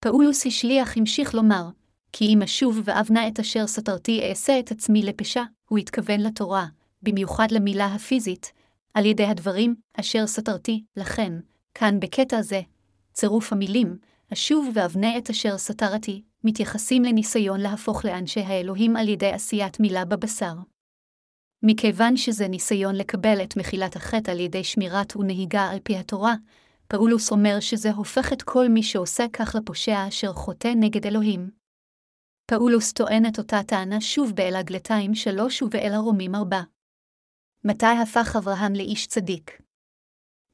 פאולוס 0.00 0.46
השליח 0.46 0.96
המשיך 0.96 1.34
לומר, 1.34 1.68
כי 2.12 2.24
אם 2.34 2.42
אשוב 2.42 2.80
ואבנה 2.84 3.28
את 3.28 3.40
אשר 3.40 3.66
סתרתי 3.66 4.28
אעשה 4.28 4.58
את 4.58 4.70
עצמי 4.70 5.02
לפשע, 5.02 5.42
הוא 5.68 5.78
התכוון 5.78 6.20
לתורה, 6.20 6.66
במיוחד 7.02 7.46
למילה 7.50 7.86
הפיזית, 7.86 8.52
על 8.94 9.06
ידי 9.06 9.24
הדברים 9.24 9.74
אשר 10.00 10.26
סתרתי, 10.26 10.84
לכן, 10.96 11.32
כאן 11.74 12.00
בקטע 12.00 12.42
זה, 12.42 12.60
צירוף 13.12 13.52
המילים, 13.52 13.96
אשוב 14.32 14.70
ואבנה 14.74 15.18
את 15.18 15.30
אשר 15.30 15.58
סתרתי, 15.58 16.22
מתייחסים 16.44 17.02
לניסיון 17.02 17.60
להפוך 17.60 18.04
לאנשי 18.04 18.40
האלוהים 18.40 18.96
על 18.96 19.08
ידי 19.08 19.32
עשיית 19.32 19.80
מילה 19.80 20.04
בבשר. 20.04 20.54
מכיוון 21.62 22.16
שזה 22.16 22.48
ניסיון 22.48 22.94
לקבל 22.94 23.42
את 23.42 23.56
מחילת 23.56 23.96
החטא 23.96 24.30
על 24.30 24.40
ידי 24.40 24.64
שמירת 24.64 25.16
ונהיגה 25.16 25.70
על 25.70 25.78
פי 25.84 25.96
התורה, 25.96 26.34
פאולוס 26.88 27.30
אומר 27.30 27.60
שזה 27.60 27.90
הופך 27.90 28.32
את 28.32 28.42
כל 28.42 28.68
מי 28.68 28.82
שעושה 28.82 29.24
כך 29.32 29.54
לפושע 29.54 30.08
אשר 30.08 30.32
חוטא 30.32 30.72
נגד 30.76 31.06
אלוהים. 31.06 31.50
פאולוס 32.46 32.92
טוען 32.92 33.26
את 33.26 33.38
אותה 33.38 33.62
טענה 33.66 34.00
שוב 34.00 34.32
באל 34.34 34.56
הגלתיים 34.56 35.14
שלוש 35.14 35.62
ובאל 35.62 35.92
הרומים 35.94 36.34
ארבע. 36.34 36.60
מתי 37.64 37.86
הפך 38.02 38.36
אברהם 38.38 38.74
לאיש 38.74 39.06
צדיק? 39.06 39.62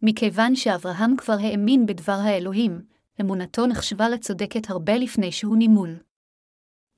מכיוון 0.02 0.56
שאברהם 0.56 1.16
כבר 1.16 1.36
האמין 1.40 1.86
בדבר 1.86 2.18
האלוהים, 2.24 2.82
אמונתו 3.20 3.66
נחשבה 3.66 4.08
לצודקת 4.08 4.70
הרבה 4.70 4.96
לפני 4.96 5.32
שהוא 5.32 5.56
נימול. 5.56 6.07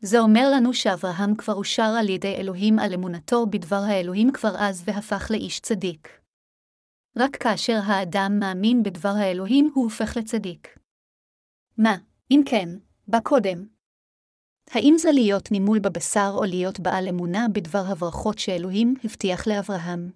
זה 0.02 0.20
אומר 0.20 0.50
לנו 0.54 0.74
שאברהם 0.74 1.36
כבר 1.38 1.54
אושר 1.54 1.96
על 2.00 2.08
ידי 2.08 2.34
אלוהים 2.34 2.78
על 2.78 2.94
אמונתו 2.94 3.46
בדבר 3.46 3.82
האלוהים 3.88 4.32
כבר 4.32 4.52
אז 4.58 4.82
והפך 4.86 5.30
לאיש 5.30 5.60
צדיק. 5.60 6.20
רק 7.16 7.36
כאשר 7.36 7.78
האדם 7.86 8.32
מאמין 8.40 8.82
בדבר 8.82 9.12
האלוהים 9.16 9.70
הוא 9.74 9.84
הופך 9.84 10.16
לצדיק. 10.16 10.78
מה, 11.78 11.96
אם 12.30 12.40
כן, 12.46 12.68
בא 13.08 13.20
קודם? 13.20 13.66
האם 14.70 14.94
זה 14.98 15.12
להיות 15.12 15.50
נימול 15.50 15.78
בבשר 15.78 16.30
או 16.34 16.44
להיות 16.44 16.80
בעל 16.80 17.08
אמונה 17.08 17.46
בדבר 17.52 17.82
הברכות 17.92 18.38
שאלוהים 18.38 18.94
הבטיח 19.04 19.46
לאברהם? 19.46 20.10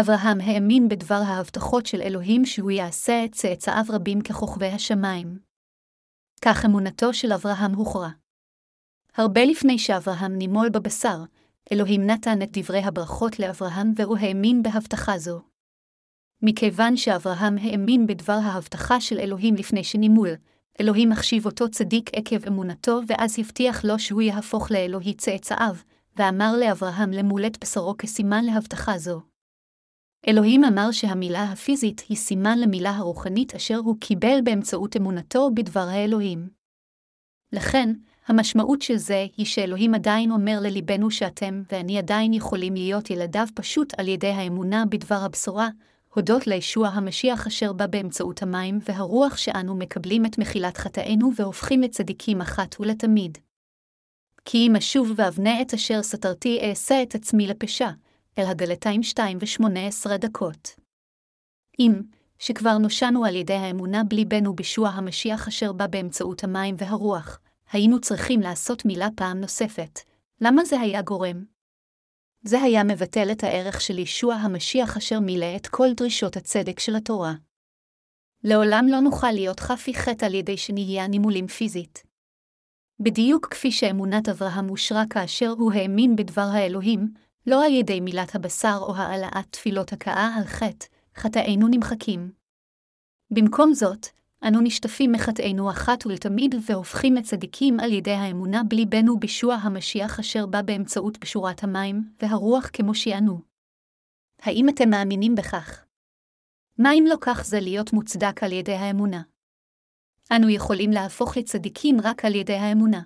אברהם 0.00 0.40
האמין 0.40 0.88
בדבר 0.88 1.20
ההבטחות 1.26 1.86
של 1.86 2.00
אלוהים 2.00 2.44
שהוא 2.46 2.70
יעשה 2.70 3.24
את 3.24 3.32
צאצאיו 3.32 3.84
רבים 3.88 4.20
ככוכבי 4.20 4.66
השמיים. 4.66 5.38
כך 6.44 6.64
אמונתו 6.64 7.14
של 7.14 7.32
אברהם 7.32 7.74
הוכרע. 7.74 8.08
הרבה 9.18 9.44
לפני 9.44 9.78
שאברהם 9.78 10.32
נימול 10.36 10.68
בבשר, 10.68 11.18
אלוהים 11.72 12.06
נתן 12.06 12.42
את 12.42 12.58
דברי 12.58 12.84
הברכות 12.84 13.38
לאברהם 13.38 13.92
והוא 13.96 14.18
האמין 14.18 14.62
בהבטחה 14.62 15.18
זו. 15.18 15.40
מכיוון 16.42 16.96
שאברהם 16.96 17.58
האמין 17.58 18.06
בדבר 18.06 18.38
ההבטחה 18.42 19.00
של 19.00 19.18
אלוהים 19.18 19.54
לפני 19.54 19.84
שנימול, 19.84 20.28
אלוהים 20.80 21.12
החשיב 21.12 21.46
אותו 21.46 21.70
צדיק 21.70 22.10
עקב 22.14 22.46
אמונתו, 22.46 23.00
ואז 23.06 23.38
הבטיח 23.38 23.84
לו 23.84 23.98
שהוא 23.98 24.22
יהפוך 24.22 24.70
לאלוהי 24.70 25.14
צאצאיו, 25.14 25.74
ואמר 26.16 26.52
לאברהם 26.60 27.10
למול 27.10 27.46
את 27.46 27.58
בשרו 27.60 27.96
כסימן 27.98 28.44
להבטחה 28.44 28.98
זו. 28.98 29.20
אלוהים 30.28 30.64
אמר 30.64 30.90
שהמילה 30.92 31.44
הפיזית 31.44 32.02
היא 32.08 32.16
סימן 32.16 32.58
למילה 32.58 32.90
הרוחנית 32.90 33.54
אשר 33.54 33.76
הוא 33.76 33.96
קיבל 34.00 34.38
באמצעות 34.44 34.96
אמונתו 34.96 35.50
בדבר 35.54 35.86
האלוהים. 35.88 36.48
לכן, 37.52 37.92
המשמעות 38.28 38.82
של 38.82 38.96
זה 38.96 39.26
היא 39.36 39.46
שאלוהים 39.46 39.94
עדיין 39.94 40.30
אומר 40.30 40.58
לליבנו 40.60 41.10
שאתם 41.10 41.62
ואני 41.72 41.98
עדיין 41.98 42.32
יכולים 42.34 42.74
להיות 42.74 43.10
ילדיו 43.10 43.46
פשוט 43.54 43.92
על 43.98 44.08
ידי 44.08 44.30
האמונה 44.30 44.84
בדבר 44.86 45.18
הבשורה, 45.24 45.68
הודות 46.14 46.46
לישוע 46.46 46.88
המשיח 46.88 47.46
אשר 47.46 47.72
בא 47.72 47.86
באמצעות 47.86 48.42
המים 48.42 48.78
והרוח 48.88 49.36
שאנו 49.36 49.74
מקבלים 49.74 50.26
את 50.26 50.38
מחילת 50.38 50.76
חטאינו 50.76 51.30
והופכים 51.36 51.80
לצדיקים 51.82 52.40
אחת 52.40 52.80
ולתמיד. 52.80 53.38
כי 54.44 54.58
אם 54.58 54.76
אשוב 54.76 55.12
ואבנה 55.16 55.62
את 55.62 55.74
אשר 55.74 56.02
סתרתי 56.02 56.60
אעשה 56.62 57.02
את 57.02 57.14
עצמי 57.14 57.46
לפשע, 57.46 57.90
אל 58.38 58.44
הגלתיים 58.46 59.02
2 59.02 59.38
ו-18 59.40 60.16
דקות. 60.16 60.70
אם, 61.78 62.02
שכבר 62.38 62.78
נושענו 62.78 63.24
על 63.24 63.36
ידי 63.36 63.54
האמונה 63.54 64.04
בליבנו 64.04 64.54
בישוע 64.54 64.88
המשיח 64.88 65.48
אשר 65.48 65.72
בא 65.72 65.86
באמצעות 65.86 66.44
המים 66.44 66.74
והרוח, 66.78 67.40
היינו 67.72 68.00
צריכים 68.00 68.40
לעשות 68.40 68.84
מילה 68.84 69.08
פעם 69.16 69.40
נוספת. 69.40 70.00
למה 70.40 70.64
זה 70.64 70.80
היה 70.80 71.02
גורם? 71.02 71.44
זה 72.42 72.62
היה 72.62 72.84
מבטל 72.84 73.32
את 73.32 73.44
הערך 73.44 73.80
של 73.80 73.98
ישוע 73.98 74.34
המשיח 74.34 74.96
אשר 74.96 75.20
מילא 75.20 75.56
את 75.56 75.66
כל 75.66 75.88
דרישות 75.96 76.36
הצדק 76.36 76.80
של 76.80 76.96
התורה. 76.96 77.32
לעולם 78.44 78.86
לא 78.90 79.00
נוכל 79.00 79.30
להיות 79.30 79.60
חפי 79.60 79.94
חטא 79.94 80.24
על 80.24 80.34
ידי 80.34 80.56
שנהיה 80.56 81.06
נימולים 81.06 81.46
פיזית. 81.46 82.02
בדיוק 83.00 83.46
כפי 83.46 83.72
שאמונת 83.72 84.28
אברהם 84.28 84.70
אושרה 84.70 85.04
כאשר 85.10 85.50
הוא 85.58 85.72
האמין 85.72 86.16
בדבר 86.16 86.48
האלוהים, 86.52 87.08
לא 87.46 87.64
על 87.64 87.72
ידי 87.72 88.00
מילת 88.00 88.34
הבשר 88.34 88.78
או 88.80 88.96
העלאת 88.96 89.46
תפילות 89.50 89.92
הכאה 89.92 90.34
על 90.38 90.44
חטא, 90.44 90.86
חטאינו 91.16 91.68
נמחקים. 91.70 92.32
במקום 93.30 93.74
זאת, 93.74 94.06
אנו 94.46 94.60
נשטפים 94.60 95.12
מחטאינו 95.12 95.70
אחת 95.70 96.06
ולתמיד 96.06 96.54
והופכים 96.66 97.14
לצדיקים 97.14 97.80
על 97.80 97.92
ידי 97.92 98.12
האמונה 98.12 98.62
בליבנו 98.62 99.18
בישוע 99.18 99.54
המשיח 99.54 100.18
אשר 100.20 100.46
בא 100.46 100.62
באמצעות 100.62 101.18
בשורת 101.18 101.64
המים 101.64 102.12
והרוח 102.22 102.70
כמו 102.72 102.94
שיענו. 102.94 103.40
האם 104.42 104.68
אתם 104.68 104.90
מאמינים 104.90 105.34
בכך? 105.34 105.84
מה 106.78 106.92
אם 106.92 107.04
לא 107.08 107.16
כך 107.20 107.44
זה 107.44 107.60
להיות 107.60 107.92
מוצדק 107.92 108.42
על 108.42 108.52
ידי 108.52 108.74
האמונה? 108.74 109.22
אנו 110.36 110.48
יכולים 110.50 110.90
להפוך 110.90 111.36
לצדיקים 111.36 111.96
רק 112.02 112.24
על 112.24 112.34
ידי 112.34 112.56
האמונה. 112.56 113.02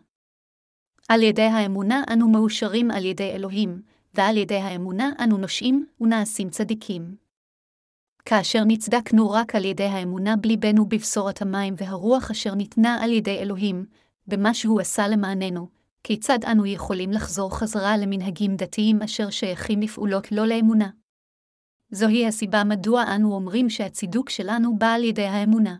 על 1.08 1.22
ידי 1.22 1.42
האמונה 1.42 2.02
אנו 2.12 2.28
מאושרים 2.28 2.90
על 2.90 3.04
ידי 3.04 3.30
אלוהים, 3.30 3.82
ועל 4.14 4.36
ידי 4.36 4.58
האמונה 4.58 5.10
אנו 5.24 5.38
נושעים 5.38 5.86
ונעשים 6.00 6.50
צדיקים. 6.50 7.21
כאשר 8.24 8.64
נצדקנו 8.66 9.30
רק 9.30 9.54
על 9.54 9.64
ידי 9.64 9.84
האמונה 9.84 10.36
בליבנו 10.36 10.86
בבשורת 10.88 11.42
המים 11.42 11.74
והרוח 11.76 12.30
אשר 12.30 12.54
ניתנה 12.54 13.02
על 13.02 13.10
ידי 13.10 13.38
אלוהים, 13.38 13.86
במה 14.26 14.54
שהוא 14.54 14.80
עשה 14.80 15.08
למעננו, 15.08 15.68
כיצד 16.04 16.38
אנו 16.44 16.66
יכולים 16.66 17.10
לחזור 17.10 17.58
חזרה 17.58 17.96
למנהגים 17.96 18.56
דתיים 18.56 19.02
אשר 19.02 19.30
שייכים 19.30 19.80
לפעולות 19.80 20.32
לא 20.32 20.46
לאמונה? 20.46 20.90
זוהי 21.90 22.26
הסיבה 22.26 22.64
מדוע 22.64 23.04
אנו 23.14 23.34
אומרים 23.34 23.70
שהצידוק 23.70 24.30
שלנו 24.30 24.78
בא 24.78 24.92
על 24.92 25.04
ידי 25.04 25.26
האמונה. 25.26 25.76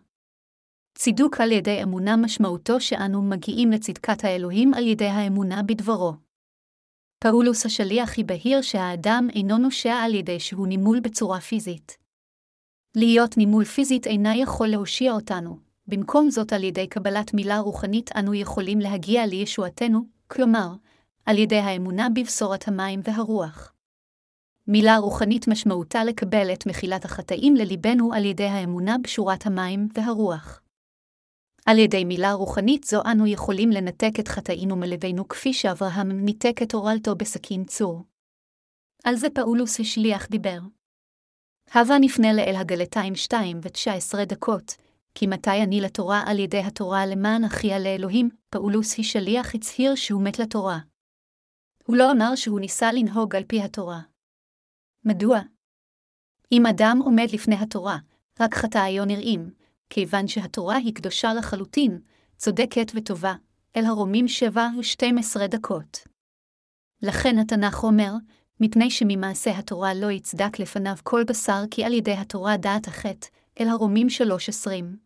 צידוק 0.99 1.41
על 1.41 1.53
ידי 1.53 1.83
אמונה 1.83 2.17
משמעותו 2.17 2.81
שאנו 2.81 3.23
מגיעים 3.23 3.71
לצדקת 3.71 4.25
האלוהים 4.25 4.75
על 4.75 4.87
ידי 4.87 5.07
האמונה 5.07 5.63
בדברו. 5.63 6.13
פאולוס 7.19 7.67
השליח 7.67 8.19
הבהיר 8.19 8.63
שהאדם 8.63 9.29
אינו 9.35 9.59
נושע 9.59 9.95
על 9.95 10.15
ידי 10.15 10.41
שהוא 10.41 10.67
נימול 10.67 11.01
בצורה 11.01 11.41
פיזית. 11.41 12.02
להיות 12.97 13.37
נימול 13.37 13.65
פיזית 13.65 14.07
אינה 14.07 14.37
יכול 14.37 14.69
להושיע 14.69 15.13
אותנו, 15.13 15.59
במקום 15.87 16.31
זאת 16.31 16.53
על 16.53 16.65
ידי 16.65 16.87
קבלת 16.87 17.35
מילה 17.35 17.59
רוחנית 17.59 18.11
אנו 18.17 18.35
יכולים 18.35 18.79
להגיע 18.79 19.27
לישועתנו, 19.27 20.01
כלומר, 20.29 20.69
על 21.27 21.39
ידי 21.39 21.59
האמונה 21.59 22.09
בבשורת 22.09 22.69
המים 22.69 23.01
והרוח. 23.05 23.73
מילה 24.67 24.97
רוחנית 24.97 25.49
משמעותה 25.49 26.05
לקבל 26.05 26.53
את 26.53 26.67
מחילת 26.67 27.05
החטאים 27.05 27.55
לליבנו 27.57 28.13
על 28.13 28.25
ידי 28.25 28.45
האמונה 28.47 28.97
בשורת 29.03 29.47
המים 29.47 29.89
והרוח. 29.95 30.63
על 31.67 31.79
ידי 31.79 32.05
מילה 32.05 32.33
רוחנית 32.33 32.85
זו 32.85 33.03
אנו 33.13 33.27
יכולים 33.27 33.71
לנתק 33.71 34.13
את 34.21 34.29
חטאינו 34.29 34.77
מלבנו 34.77 35.29
כפי 35.29 35.53
שאברהם 35.53 36.11
ניתק 36.25 36.63
את 36.63 36.75
אורלתו 36.75 37.15
בסכין 37.15 37.65
צור. 37.65 38.03
על 39.05 39.17
זה 39.17 39.31
פאולוס 39.35 39.81
השליח 39.81 40.27
דיבר. 40.27 40.59
הווה 41.75 41.99
נפנה 41.99 42.33
לאל 42.33 42.55
הגלתיים 42.57 43.15
2 43.15 43.61
ו-19 43.63 44.25
דקות, 44.25 44.77
כי 45.15 45.27
מתי 45.27 45.63
אני 45.63 45.81
לתורה 45.81 46.23
על 46.27 46.39
ידי 46.39 46.59
התורה 46.59 47.07
למען 47.07 47.45
אחיה 47.45 47.79
לאלוהים, 47.79 48.29
פאולוס 48.51 48.99
השליח 48.99 49.55
הצהיר 49.55 49.95
שהוא 49.95 50.23
מת 50.23 50.39
לתורה. 50.39 50.79
הוא 51.85 51.97
לא 51.97 52.13
אמר 52.13 52.35
שהוא 52.35 52.61
ניסה 52.61 52.93
לנהוג 52.93 53.37
על 53.37 53.45
פי 53.45 53.63
התורה. 53.63 54.01
מדוע? 55.05 55.41
אם 56.53 56.67
אדם 56.67 56.99
עומד 57.05 57.27
לפני 57.33 57.55
התורה, 57.55 57.99
רק 58.41 58.55
חטאיו 58.55 59.05
נראים, 59.05 59.51
כיוון 59.91 60.29
שהתורה 60.29 60.77
היא 60.77 60.95
קדושה 60.95 61.35
לחלוטין, 61.35 62.01
צודקת 62.37 62.93
וטובה, 62.95 63.35
אל 63.77 63.85
הרומים 63.85 64.29
שבע 64.29 64.69
ושתים 64.79 65.19
עשרה 65.19 65.47
דקות. 65.47 65.99
לכן 67.03 67.39
התנ"ך 67.39 67.83
אומר, 67.83 68.13
מפני 68.61 68.91
שממעשה 68.91 69.59
התורה 69.59 69.95
לא 69.95 70.11
יצדק 70.11 70.59
לפניו 70.59 70.95
כל 71.03 71.25
בשר 71.25 71.63
כי 71.71 71.85
על 71.85 71.93
ידי 71.93 72.13
התורה 72.13 72.57
דעת 72.57 72.87
החטא, 72.89 73.29
אל 73.61 73.69
הרומים 73.69 74.11
שלוש 74.11 74.49
עשרים. 74.49 74.97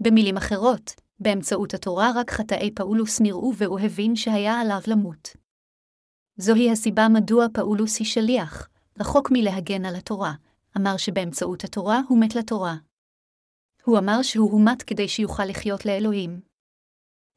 במילים 0.00 0.36
אחרות, 0.36 0.94
באמצעות 1.20 1.74
התורה 1.74 2.10
רק 2.14 2.30
חטאי 2.30 2.70
פאולוס 2.74 3.20
נראו 3.20 3.52
והוא 3.56 3.80
הבין 3.80 4.16
שהיה 4.16 4.60
עליו 4.60 4.80
למות. 4.86 5.36
זוהי 6.36 6.70
הסיבה 6.70 7.08
מדוע 7.08 7.46
פאולוס 7.54 7.98
היא 7.98 8.06
שליח, 8.06 8.68
רחוק 9.00 9.30
מלהגן 9.32 9.84
על 9.84 9.96
התורה, 9.96 10.32
אמר 10.76 10.96
שבאמצעות 10.96 11.64
התורה 11.64 12.00
הוא 12.08 12.20
מת 12.20 12.34
לתורה. 12.34 12.76
הוא 13.84 13.98
אמר 13.98 14.22
שהוא 14.22 14.52
הומת 14.52 14.82
כדי 14.82 15.08
שיוכל 15.08 15.44
לחיות 15.44 15.86
לאלוהים. 15.86 16.40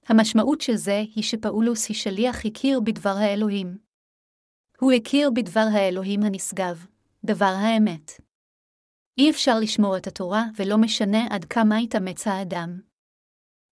המשמעות 0.08 0.62
של 0.62 0.76
זה 0.76 1.04
היא 1.16 1.24
שפאולוס 1.24 1.90
היא 1.90 1.98
שליח 1.98 2.46
הכיר 2.46 2.80
בדבר 2.80 3.16
האלוהים. 3.18 3.89
הוא 4.80 4.92
הכיר 4.92 5.30
בדבר 5.30 5.66
האלוהים 5.72 6.24
הנשגב, 6.24 6.86
דבר 7.24 7.54
האמת. 7.58 8.12
אי 9.18 9.30
אפשר 9.30 9.60
לשמור 9.60 9.98
את 9.98 10.08
התורה, 10.08 10.46
ולא 10.56 10.78
משנה 10.78 11.28
עד 11.30 11.46
כמה 11.46 11.82
יתאמץ 11.82 12.28
האדם. 12.28 12.80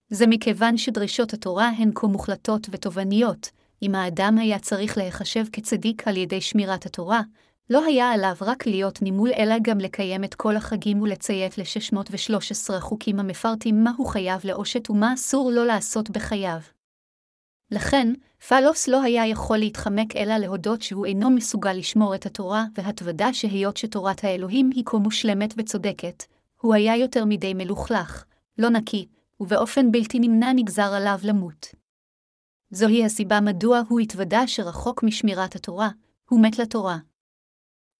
זה 0.09 0.27
מכיוון 0.27 0.77
שדרישות 0.77 1.33
התורה 1.33 1.69
הן 1.69 1.91
כה 1.95 2.07
מוחלטות 2.07 2.67
ותובעניות, 2.71 3.49
אם 3.81 3.95
האדם 3.95 4.37
היה 4.37 4.59
צריך 4.59 4.97
להיחשב 4.97 5.45
כצדיק 5.51 6.07
על 6.07 6.17
ידי 6.17 6.41
שמירת 6.41 6.85
התורה, 6.85 7.21
לא 7.69 7.85
היה 7.85 8.11
עליו 8.11 8.35
רק 8.41 8.67
להיות 8.67 9.01
נימול 9.01 9.29
אלא 9.37 9.55
גם 9.61 9.77
לקיים 9.77 10.23
את 10.23 10.35
כל 10.35 10.55
החגים 10.55 11.01
ולציית 11.01 11.57
ל-613 11.57 12.79
חוקים 12.79 13.19
המפרטים 13.19 13.83
מה 13.83 13.91
הוא 13.97 14.07
חייב 14.07 14.41
לעושת 14.43 14.89
ומה 14.89 15.13
אסור 15.13 15.51
לו 15.51 15.65
לעשות 15.65 16.09
בחייו. 16.09 16.76
לכן, 17.71 18.13
פלוס 18.47 18.87
לא 18.87 19.01
היה 19.01 19.27
יכול 19.27 19.57
להתחמק 19.57 20.15
אלא 20.15 20.37
להודות 20.37 20.81
שהוא 20.81 21.05
אינו 21.05 21.29
מסוגל 21.29 21.73
לשמור 21.73 22.15
את 22.15 22.25
התורה, 22.25 22.65
והתוודה 22.75 23.33
שהיות 23.33 23.77
שתורת 23.77 24.23
האלוהים 24.23 24.69
היא 24.73 24.83
כה 24.85 24.97
מושלמת 24.97 25.53
וצודקת, 25.57 26.23
הוא 26.61 26.73
היה 26.73 26.95
יותר 26.95 27.25
מדי 27.25 27.53
מלוכלך, 27.53 28.25
לא 28.57 28.69
נקי, 28.69 29.07
ובאופן 29.39 29.91
בלתי 29.91 30.19
נמנע 30.19 30.53
נגזר 30.53 30.93
עליו 30.93 31.19
למות. 31.23 31.67
זוהי 32.71 33.05
הסיבה 33.05 33.41
מדוע 33.41 33.81
הוא 33.89 33.99
התוודה 33.99 34.47
שרחוק 34.47 35.03
משמירת 35.03 35.55
התורה, 35.55 35.89
הוא 36.29 36.41
מת 36.41 36.59
לתורה. 36.59 36.97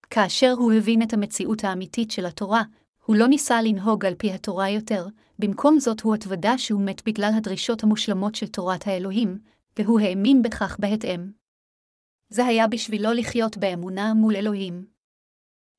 כאשר 0.10 0.54
הוא 0.58 0.74
הבין 0.74 1.02
את 1.02 1.14
המציאות 1.14 1.64
האמיתית 1.64 2.12
של 2.12 2.26
התורה, 2.26 2.64
הוא 3.06 3.16
לא 3.16 3.28
ניסה 3.28 3.62
לנהוג 3.62 4.06
על 4.06 4.16
פי 4.18 4.32
התורה 4.32 4.70
יותר, 4.70 5.08
במקום 5.40 5.80
זאת 5.80 6.02
הוא 6.02 6.16
התוודה 6.16 6.58
שהוא 6.58 6.82
מת 6.82 7.02
בגלל 7.06 7.32
הדרישות 7.38 7.84
המושלמות 7.84 8.36
של 8.36 8.48
תורת 8.48 8.88
האלוהים, 8.88 9.38
והוא 9.78 10.00
האמין 10.00 10.42
בכך 10.42 10.78
בהתאם. 10.80 11.32
זה 12.30 12.46
היה 12.46 12.68
בשבילו 12.68 13.14
לחיות 13.14 13.58
באמונה 13.58 14.14
מול 14.14 14.36
אלוהים. 14.36 14.86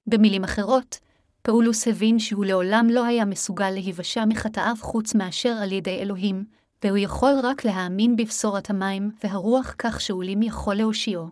במילים 0.06 0.44
אחרות, 0.44 0.98
פאולוס 1.42 1.88
הבין 1.88 2.18
שהוא 2.18 2.44
לעולם 2.44 2.86
לא 2.90 3.04
היה 3.04 3.24
מסוגל 3.24 3.70
להיוושע 3.70 4.24
מחטאיו 4.24 4.76
חוץ 4.80 5.14
מאשר 5.14 5.52
על 5.62 5.72
ידי 5.72 5.98
אלוהים, 6.02 6.44
והוא 6.84 6.98
יכול 6.98 7.32
רק 7.42 7.64
להאמין 7.64 8.16
בבשורת 8.16 8.70
המים 8.70 9.10
והרוח 9.24 9.74
כך 9.78 10.00
שאולים 10.00 10.42
יכול 10.42 10.74
להושיעו. 10.74 11.28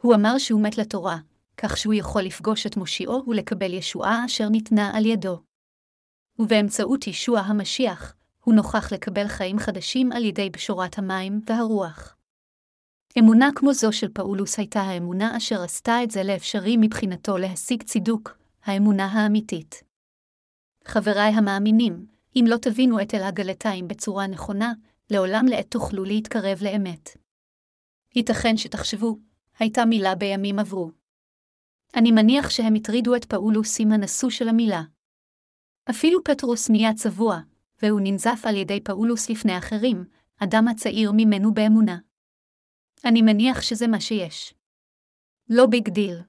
הוא 0.00 0.14
אמר 0.14 0.38
שהוא 0.38 0.62
מת 0.62 0.78
לתורה, 0.78 1.18
כך 1.56 1.76
שהוא 1.76 1.94
יכול 1.94 2.22
לפגוש 2.22 2.66
את 2.66 2.76
מושיעו 2.76 3.24
ולקבל 3.26 3.72
ישועה 3.72 4.24
אשר 4.26 4.48
ניתנה 4.48 4.96
על 4.96 5.06
ידו. 5.06 5.40
ובאמצעות 6.38 7.06
ישוע 7.06 7.40
המשיח, 7.40 8.14
הוא 8.44 8.54
נוכח 8.54 8.92
לקבל 8.92 9.28
חיים 9.28 9.58
חדשים 9.58 10.12
על 10.12 10.24
ידי 10.24 10.50
בשורת 10.50 10.98
המים 10.98 11.40
והרוח. 11.46 12.16
אמונה 13.18 13.48
כמו 13.54 13.72
זו 13.72 13.92
של 13.92 14.08
פאולוס 14.08 14.58
הייתה 14.58 14.80
האמונה 14.80 15.36
אשר 15.36 15.62
עשתה 15.62 16.02
את 16.02 16.10
זה 16.10 16.22
לאפשרי 16.22 16.76
מבחינתו 16.80 17.38
להשיג 17.38 17.82
צידוק, 17.82 18.38
האמונה 18.64 19.06
האמיתית. 19.06 19.82
חבריי 20.84 21.32
המאמינים, 21.32 22.06
אם 22.36 22.44
לא 22.48 22.56
תבינו 22.56 23.00
את 23.02 23.14
אל 23.14 23.22
הגלתיים 23.22 23.88
בצורה 23.88 24.26
נכונה, 24.26 24.72
לעולם 25.10 25.46
לעת 25.46 25.70
תוכלו 25.70 26.04
להתקרב 26.04 26.58
לאמת. 26.62 27.10
ייתכן 28.16 28.56
שתחשבו, 28.56 29.18
הייתה 29.58 29.84
מילה 29.84 30.14
בימים 30.14 30.58
עברו. 30.58 30.90
אני 31.96 32.12
מניח 32.12 32.50
שהם 32.50 32.74
הטרידו 32.74 33.16
את 33.16 33.24
פאולוס 33.24 33.80
עם 33.80 33.92
הנושא 33.92 34.30
של 34.30 34.48
המילה. 34.48 34.82
אפילו 35.90 36.24
פטרוס 36.24 36.70
נהיה 36.70 36.94
צבוע, 36.94 37.40
והוא 37.82 38.00
ננזף 38.02 38.42
על 38.44 38.56
ידי 38.56 38.80
פאולוס 38.80 39.30
לפני 39.30 39.58
אחרים, 39.58 40.04
אדם 40.38 40.68
הצעיר 40.68 41.12
ממנו 41.16 41.54
באמונה. 41.54 41.98
אני 43.04 43.22
מניח 43.22 43.62
שזה 43.62 43.86
מה 43.86 44.00
שיש. 44.00 44.54
לא 45.50 45.66
big 45.66 45.88
deal. 45.88 46.20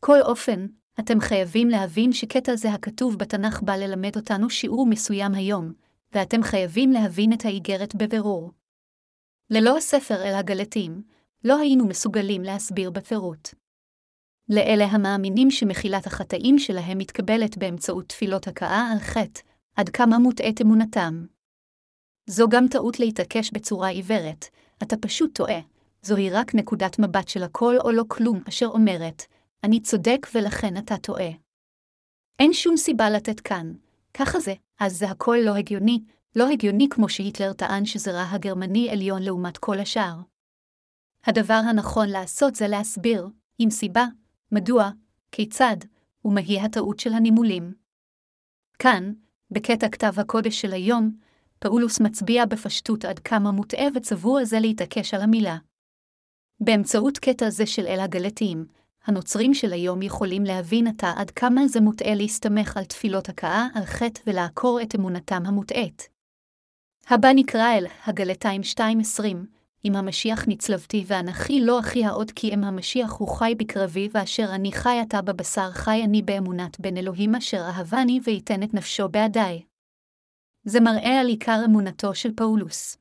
כל 0.00 0.20
אופן, 0.22 0.66
אתם 1.00 1.20
חייבים 1.20 1.68
להבין 1.68 2.12
שקטע 2.12 2.56
זה 2.56 2.72
הכתוב 2.72 3.18
בתנ"ך 3.18 3.62
בא 3.62 3.76
ללמד 3.76 4.16
אותנו 4.16 4.50
שיעור 4.50 4.86
מסוים 4.86 5.34
היום, 5.34 5.72
ואתם 6.12 6.42
חייבים 6.42 6.90
להבין 6.92 7.32
את 7.32 7.44
האיגרת 7.44 7.94
בבירור. 7.94 8.52
ללא 9.50 9.76
הספר 9.76 10.22
אל 10.22 10.34
הגלטים, 10.34 11.02
לא 11.44 11.58
היינו 11.58 11.86
מסוגלים 11.86 12.42
להסביר 12.42 12.90
בפירוט. 12.90 13.48
לאלה 14.48 14.84
המאמינים 14.84 15.50
שמחילת 15.50 16.06
החטאים 16.06 16.58
שלהם 16.58 16.98
מתקבלת 16.98 17.58
באמצעות 17.58 18.08
תפילות 18.08 18.48
הכאה 18.48 18.88
על 18.92 18.98
חטא, 18.98 19.40
עד 19.80 19.88
כמה 19.88 20.18
מוטעית 20.18 20.60
אמונתם. 20.60 21.26
זו 22.26 22.48
גם 22.48 22.68
טעות 22.68 23.00
להתעקש 23.00 23.50
בצורה 23.52 23.88
עיוורת, 23.88 24.44
אתה 24.82 24.96
פשוט 24.96 25.34
טועה, 25.34 25.60
זוהי 26.02 26.30
רק 26.30 26.54
נקודת 26.54 26.98
מבט 26.98 27.28
של 27.28 27.42
הכל 27.42 27.74
או 27.84 27.90
לא 27.90 28.04
כלום 28.08 28.40
אשר 28.48 28.66
אומרת, 28.66 29.22
אני 29.64 29.80
צודק 29.80 30.26
ולכן 30.34 30.76
אתה 30.76 30.96
טועה. 30.96 31.30
אין 32.38 32.52
שום 32.52 32.76
סיבה 32.76 33.10
לתת 33.10 33.40
כאן, 33.40 33.72
ככה 34.14 34.40
זה, 34.40 34.54
אז 34.80 34.98
זה 34.98 35.10
הכל 35.10 35.38
לא 35.44 35.54
הגיוני, 35.54 36.00
לא 36.36 36.48
הגיוני 36.48 36.88
כמו 36.90 37.08
שהיטלר 37.08 37.52
טען 37.52 37.84
שזרע 37.84 38.24
הגרמני 38.30 38.90
עליון 38.90 39.22
לעומת 39.22 39.58
כל 39.58 39.78
השאר. 39.78 40.20
הדבר 41.24 41.60
הנכון 41.70 42.08
לעשות 42.08 42.54
זה 42.54 42.68
להסביר, 42.68 43.28
עם 43.58 43.70
סיבה, 43.70 44.04
מדוע, 44.52 44.90
כיצד, 45.32 45.76
ומהי 46.24 46.60
הטעות 46.60 47.00
של 47.00 47.12
הנימולים. 47.12 47.72
כאן, 48.78 49.12
בקטע 49.50 49.88
כתב 49.88 50.12
הקודש 50.16 50.60
של 50.60 50.72
היום, 50.72 51.16
פאולוס 51.58 52.00
מצביע 52.00 52.46
בפשטות 52.46 53.04
עד 53.04 53.18
כמה 53.18 53.50
מוטעה 53.50 53.86
וצבוע 53.94 54.44
זה 54.44 54.60
להתעקש 54.60 55.14
על 55.14 55.22
המילה. 55.22 55.56
באמצעות 56.60 57.18
קטע 57.18 57.50
זה 57.50 57.66
של 57.66 57.86
אל 57.86 58.00
הגלתיים, 58.00 58.66
הנוצרים 59.04 59.54
של 59.54 59.72
היום 59.72 60.02
יכולים 60.02 60.44
להבין 60.44 60.86
עתה 60.86 61.12
עד 61.16 61.30
כמה 61.30 61.68
זה 61.68 61.80
מוטעה 61.80 62.14
להסתמך 62.14 62.76
על 62.76 62.84
תפילות 62.84 63.28
הכאה, 63.28 63.66
על 63.74 63.84
חטא 63.84 64.20
ולעקור 64.26 64.82
את 64.82 64.94
אמונתם 64.94 65.42
המוטעית. 65.46 66.08
הבא 67.08 67.28
נקרא 67.34 67.74
אל 67.74 67.86
הגלתיים 68.06 68.60
2.20, 68.62 69.22
אם 69.84 69.96
המשיח 69.96 70.44
נצלבתי 70.48 71.04
ואנכי 71.06 71.60
לא 71.60 71.80
אחי 71.80 72.04
העוד 72.04 72.30
כי 72.30 72.54
אם 72.54 72.64
המשיח 72.64 73.12
הוא 73.12 73.28
חי 73.28 73.54
בקרבי 73.58 74.08
ואשר 74.12 74.46
אני 74.54 74.72
חי 74.72 74.98
עתה 75.02 75.22
בבשר 75.22 75.70
חי 75.70 76.04
אני 76.04 76.22
באמונת 76.22 76.80
בן 76.80 76.96
אלוהים 76.96 77.34
אשר 77.34 77.60
אהבני 77.60 78.20
וייתן 78.24 78.62
את 78.62 78.74
נפשו 78.74 79.08
בעדי. 79.08 79.62
זה 80.64 80.80
מראה 80.80 81.20
על 81.20 81.26
עיקר 81.26 81.60
אמונתו 81.64 82.14
של 82.14 82.32
פאולוס. 82.36 82.96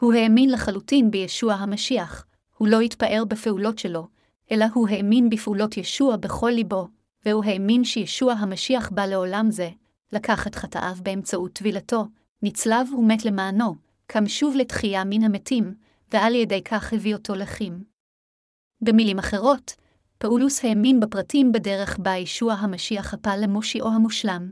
הוא 0.00 0.14
האמין 0.14 0.50
לחלוטין 0.50 1.10
בישוע 1.10 1.54
המשיח, 1.54 2.26
הוא 2.56 2.68
לא 2.68 2.80
התפאר 2.80 3.24
בפעולות 3.28 3.78
שלו, 3.78 4.08
אלא 4.52 4.66
הוא 4.74 4.88
האמין 4.88 5.30
בפעולות 5.30 5.76
ישוע 5.76 6.16
בכל 6.16 6.50
ליבו, 6.50 6.88
והוא 7.26 7.44
האמין 7.44 7.84
שישוע 7.84 8.32
המשיח 8.32 8.90
בא 8.90 9.06
לעולם 9.06 9.50
זה, 9.50 9.70
לקח 10.12 10.46
את 10.46 10.54
חטאיו 10.54 10.96
באמצעות 11.02 11.52
טבילתו, 11.52 12.06
נצלב 12.42 12.88
ומת 12.98 13.24
למענו, 13.24 13.83
קם 14.06 14.28
שוב 14.28 14.56
לתחייה 14.56 15.04
מן 15.04 15.22
המתים, 15.22 15.74
ועל 16.12 16.34
ידי 16.34 16.62
כך 16.64 16.92
הביא 16.92 17.14
אותו 17.14 17.34
לחים. 17.34 17.84
במילים 18.80 19.18
אחרות, 19.18 19.74
פאולוס 20.18 20.64
האמין 20.64 21.00
בפרטים 21.00 21.52
בדרך 21.52 21.98
בה 21.98 22.16
ישוע 22.16 22.54
המשיח 22.54 23.14
הפל 23.14 23.38
למושיעו 23.42 23.88
המושלם. 23.88 24.50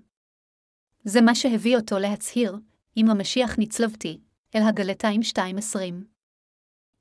זה 1.05 1.21
מה 1.21 1.35
שהביא 1.35 1.77
אותו 1.77 1.99
להצהיר, 1.99 2.57
אם 2.97 3.11
המשיח 3.11 3.59
נצלבתי, 3.59 4.21
אל 4.55 4.63
הגלתיים 4.63 5.21
2.20. 5.21 5.79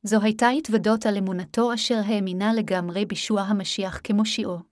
זו 0.03 0.21
הייתה 0.21 0.49
התוודות 0.49 1.05
על 1.05 1.17
אמונתו 1.17 1.73
אשר 1.73 1.99
האמינה 2.05 2.53
לגמרי 2.53 3.05
בישוע 3.05 3.41
המשיח 3.41 4.01
כמושיעו. 4.03 4.70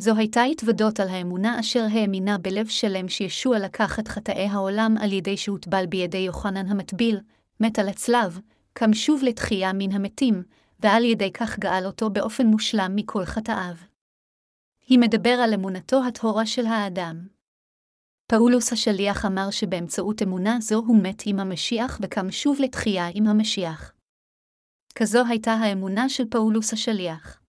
זו 0.00 0.16
הייתה 0.16 0.42
התוודות 0.42 1.00
על 1.00 1.08
האמונה 1.08 1.60
אשר 1.60 1.86
האמינה 1.92 2.38
בלב 2.38 2.68
שלם 2.68 3.08
שישוע 3.08 3.58
לקח 3.58 3.98
את 3.98 4.08
חטאי 4.08 4.46
העולם 4.46 4.94
על 5.00 5.12
ידי 5.12 5.36
שהוטבל 5.36 5.86
בידי 5.86 6.18
יוחנן 6.18 6.66
המטביל, 6.66 7.20
מת 7.60 7.78
על 7.78 7.88
הצלב, 7.88 8.40
קם 8.72 8.94
שוב 8.94 9.22
לתחייה 9.24 9.72
מן 9.72 9.92
המתים, 9.92 10.42
ועל 10.80 11.04
ידי 11.04 11.32
כך 11.32 11.58
גאל 11.58 11.86
אותו 11.86 12.10
באופן 12.10 12.46
מושלם 12.46 12.92
מכל 12.96 13.24
חטאיו. 13.24 13.74
היא 14.86 14.98
מדבר 14.98 15.30
על 15.44 15.54
אמונתו 15.54 16.04
הטהורה 16.04 16.46
של 16.46 16.66
האדם. 16.66 17.26
פאולוס 18.26 18.72
השליח 18.72 19.24
אמר 19.24 19.50
שבאמצעות 19.50 20.22
אמונה 20.22 20.58
זו 20.60 20.76
הוא 20.76 21.02
מת 21.02 21.22
עם 21.26 21.40
המשיח 21.40 21.98
וקם 22.02 22.30
שוב 22.30 22.60
לתחייה 22.60 23.08
עם 23.14 23.26
המשיח. 23.26 23.92
כזו 24.94 25.26
הייתה 25.28 25.52
האמונה 25.52 26.08
של 26.08 26.24
פאולוס 26.30 26.72
השליח. 26.72 27.40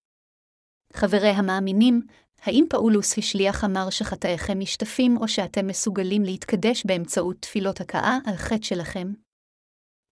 חברי 0.94 1.30
המאמינים, 1.30 2.02
האם 2.44 2.66
פאולוס 2.70 3.18
השליח 3.18 3.64
אמר 3.64 3.90
שחטאיכם 3.90 4.60
משתפים 4.60 5.18
או 5.18 5.28
שאתם 5.28 5.68
מסוגלים 5.68 6.24
להתקדש 6.24 6.86
באמצעות 6.86 7.38
תפילות 7.40 7.82
הכאה 7.82 8.18
על 8.26 8.36
חטא 8.36 8.66
שלכם? 8.66 9.14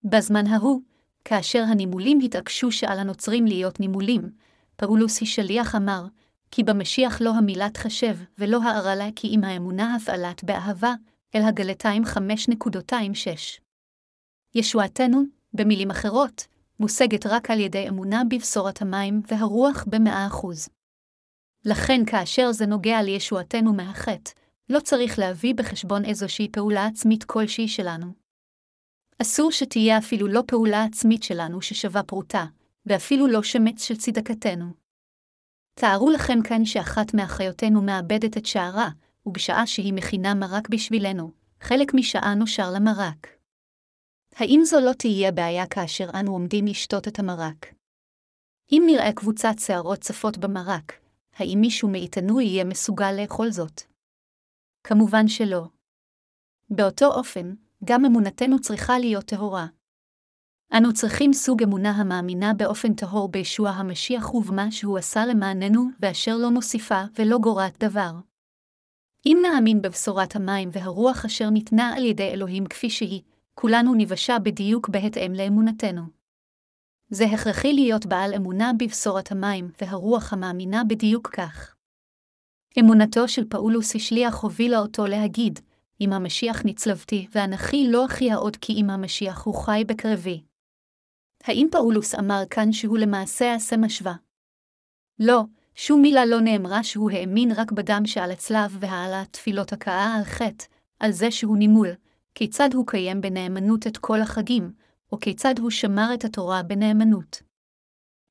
בזמן 0.03 0.47
ההוא, 0.47 0.81
כאשר 1.25 1.63
הנימולים 1.63 2.19
התעקשו 2.23 2.71
שעל 2.71 2.99
הנוצרים 2.99 3.45
להיות 3.45 3.79
נימולים, 3.79 4.29
פאולוס 4.75 5.21
השליח 5.21 5.75
אמר, 5.75 6.05
כי 6.51 6.63
במשיח 6.63 7.21
לא 7.21 7.29
המילה 7.29 7.69
תחשב, 7.69 8.17
ולא 8.37 8.63
הארלה 8.63 9.09
כי 9.15 9.27
אם 9.27 9.43
האמונה 9.43 9.95
הפעלת 9.95 10.43
באהבה, 10.43 10.93
אל 11.35 11.41
הגלתיים 11.41 12.03
5.26. 12.03 12.09
ישועתנו, 14.55 15.23
במילים 15.53 15.91
אחרות, 15.91 16.47
מושגת 16.79 17.25
רק 17.25 17.51
על 17.51 17.59
ידי 17.59 17.89
אמונה 17.89 18.21
בבשורת 18.29 18.81
המים 18.81 19.21
והרוח 19.27 19.85
במאה 19.87 20.27
אחוז. 20.27 20.69
לכן 21.69 22.05
כאשר 22.05 22.51
זה 22.51 22.65
נוגע 22.65 23.01
לישועתנו 23.01 23.73
מהחטא, 23.73 24.31
לא 24.69 24.79
צריך 24.79 25.19
להביא 25.19 25.53
בחשבון 25.55 26.05
איזושהי 26.05 26.49
פעולה 26.51 26.85
עצמית 26.85 27.23
כלשהי 27.23 27.67
שלנו. 27.67 28.13
אסור 29.21 29.51
שתהיה 29.51 29.97
אפילו 29.97 30.27
לא 30.27 30.43
פעולה 30.47 30.83
עצמית 30.83 31.23
שלנו 31.23 31.61
ששווה 31.61 32.03
פרוטה, 32.03 32.45
ואפילו 32.85 33.27
לא 33.27 33.43
שמץ 33.43 33.83
של 33.83 33.97
צדקתנו. 33.97 34.65
תארו 35.79 36.09
לכם 36.09 36.39
כאן 36.43 36.65
שאחת 36.65 37.13
מאחיותינו 37.13 37.81
מאבדת 37.81 38.37
את 38.37 38.45
שערה, 38.45 38.89
ובשעה 39.25 39.67
שהיא 39.67 39.93
מכינה 39.93 40.33
מרק 40.33 40.69
בשבילנו, 40.69 41.31
חלק 41.61 41.93
משעה 41.93 42.35
נושר 42.35 42.71
למרק. 42.71 43.27
האם 44.35 44.61
זו 44.63 44.79
לא 44.79 44.93
תהיה 44.93 45.31
בעיה 45.31 45.67
כאשר 45.67 46.09
אנו 46.19 46.31
עומדים 46.31 46.65
לשתות 46.65 47.07
את 47.07 47.19
המרק? 47.19 47.73
אם 48.71 48.83
נראה 48.85 49.13
קבוצת 49.13 49.55
שערות 49.59 49.99
צפות 49.99 50.37
במרק, 50.37 51.06
האם 51.37 51.57
מישהו 51.61 51.89
מאיתנו 51.89 52.41
יהיה 52.41 52.63
מסוגל 52.63 53.11
לאכול 53.11 53.51
זאת? 53.51 53.81
כמובן 54.83 55.27
שלא. 55.27 55.63
באותו 56.69 57.05
אופן, 57.05 57.53
גם 57.83 58.05
אמונתנו 58.05 58.59
צריכה 58.59 58.99
להיות 58.99 59.25
טהורה. 59.25 59.67
אנו 60.77 60.93
צריכים 60.93 61.33
סוג 61.33 61.63
אמונה 61.63 61.91
המאמינה 61.91 62.53
באופן 62.53 62.93
טהור 62.93 63.29
בישוע 63.29 63.69
המשיח 63.69 64.33
ובמה 64.33 64.71
שהוא 64.71 64.97
עשה 64.97 65.25
למעננו, 65.25 65.89
ואשר 65.99 66.37
לא 66.37 66.51
מוסיפה 66.51 67.01
ולא 67.19 67.37
גורעת 67.37 67.83
דבר. 67.83 68.11
אם 69.25 69.37
נאמין 69.41 69.81
בבשורת 69.81 70.35
המים 70.35 70.69
והרוח 70.71 71.25
אשר 71.25 71.49
ניתנה 71.49 71.93
על 71.95 72.05
ידי 72.05 72.29
אלוהים 72.29 72.65
כפי 72.65 72.89
שהיא, 72.89 73.21
כולנו 73.53 73.93
ניוושע 73.93 74.37
בדיוק 74.39 74.89
בהתאם 74.89 75.33
לאמונתנו. 75.33 76.16
זה 77.09 77.25
הכרחי 77.25 77.73
להיות 77.73 78.05
בעל 78.05 78.33
אמונה 78.33 78.71
בבשורת 78.79 79.31
המים 79.31 79.71
והרוח 79.81 80.33
המאמינה 80.33 80.83
בדיוק 80.83 81.29
כך. 81.29 81.75
אמונתו 82.79 83.27
של 83.27 83.49
פאולוס 83.49 83.95
השליח 83.95 84.35
הובילה 84.35 84.79
אותו 84.79 85.07
להגיד, 85.07 85.59
אם 86.01 86.13
המשיח 86.13 86.61
נצלבתי, 86.65 87.27
ואנכי 87.35 87.87
לא 87.87 88.05
אחיה 88.05 88.35
עוד 88.35 88.55
כי 88.55 88.73
אם 88.73 88.89
המשיח 88.89 89.45
הוא 89.45 89.55
חי 89.55 89.83
בקרבי. 89.87 90.43
האם 91.43 91.67
פאולוס 91.71 92.15
אמר 92.15 92.43
כאן 92.49 92.71
שהוא 92.71 92.97
למעשה 92.97 93.53
עשה 93.53 93.77
משווה? 93.77 94.13
לא, 95.19 95.43
שום 95.75 96.01
מילה 96.01 96.25
לא 96.25 96.41
נאמרה 96.41 96.83
שהוא 96.83 97.11
האמין 97.11 97.51
רק 97.51 97.71
בדם 97.71 98.01
שעל 98.05 98.31
הצלב 98.31 98.77
והעלת 98.79 99.33
תפילות 99.33 99.73
הכאה 99.73 100.15
על 100.15 100.23
חטא, 100.23 100.65
על 100.99 101.11
זה 101.11 101.31
שהוא 101.31 101.57
נימול, 101.57 101.89
כיצד 102.35 102.69
הוא 102.73 102.87
קיים 102.87 103.21
בנאמנות 103.21 103.87
את 103.87 103.97
כל 103.97 104.21
החגים, 104.21 104.71
או 105.11 105.19
כיצד 105.19 105.59
הוא 105.59 105.69
שמר 105.69 106.09
את 106.13 106.25
התורה 106.25 106.63
בנאמנות. 106.63 107.41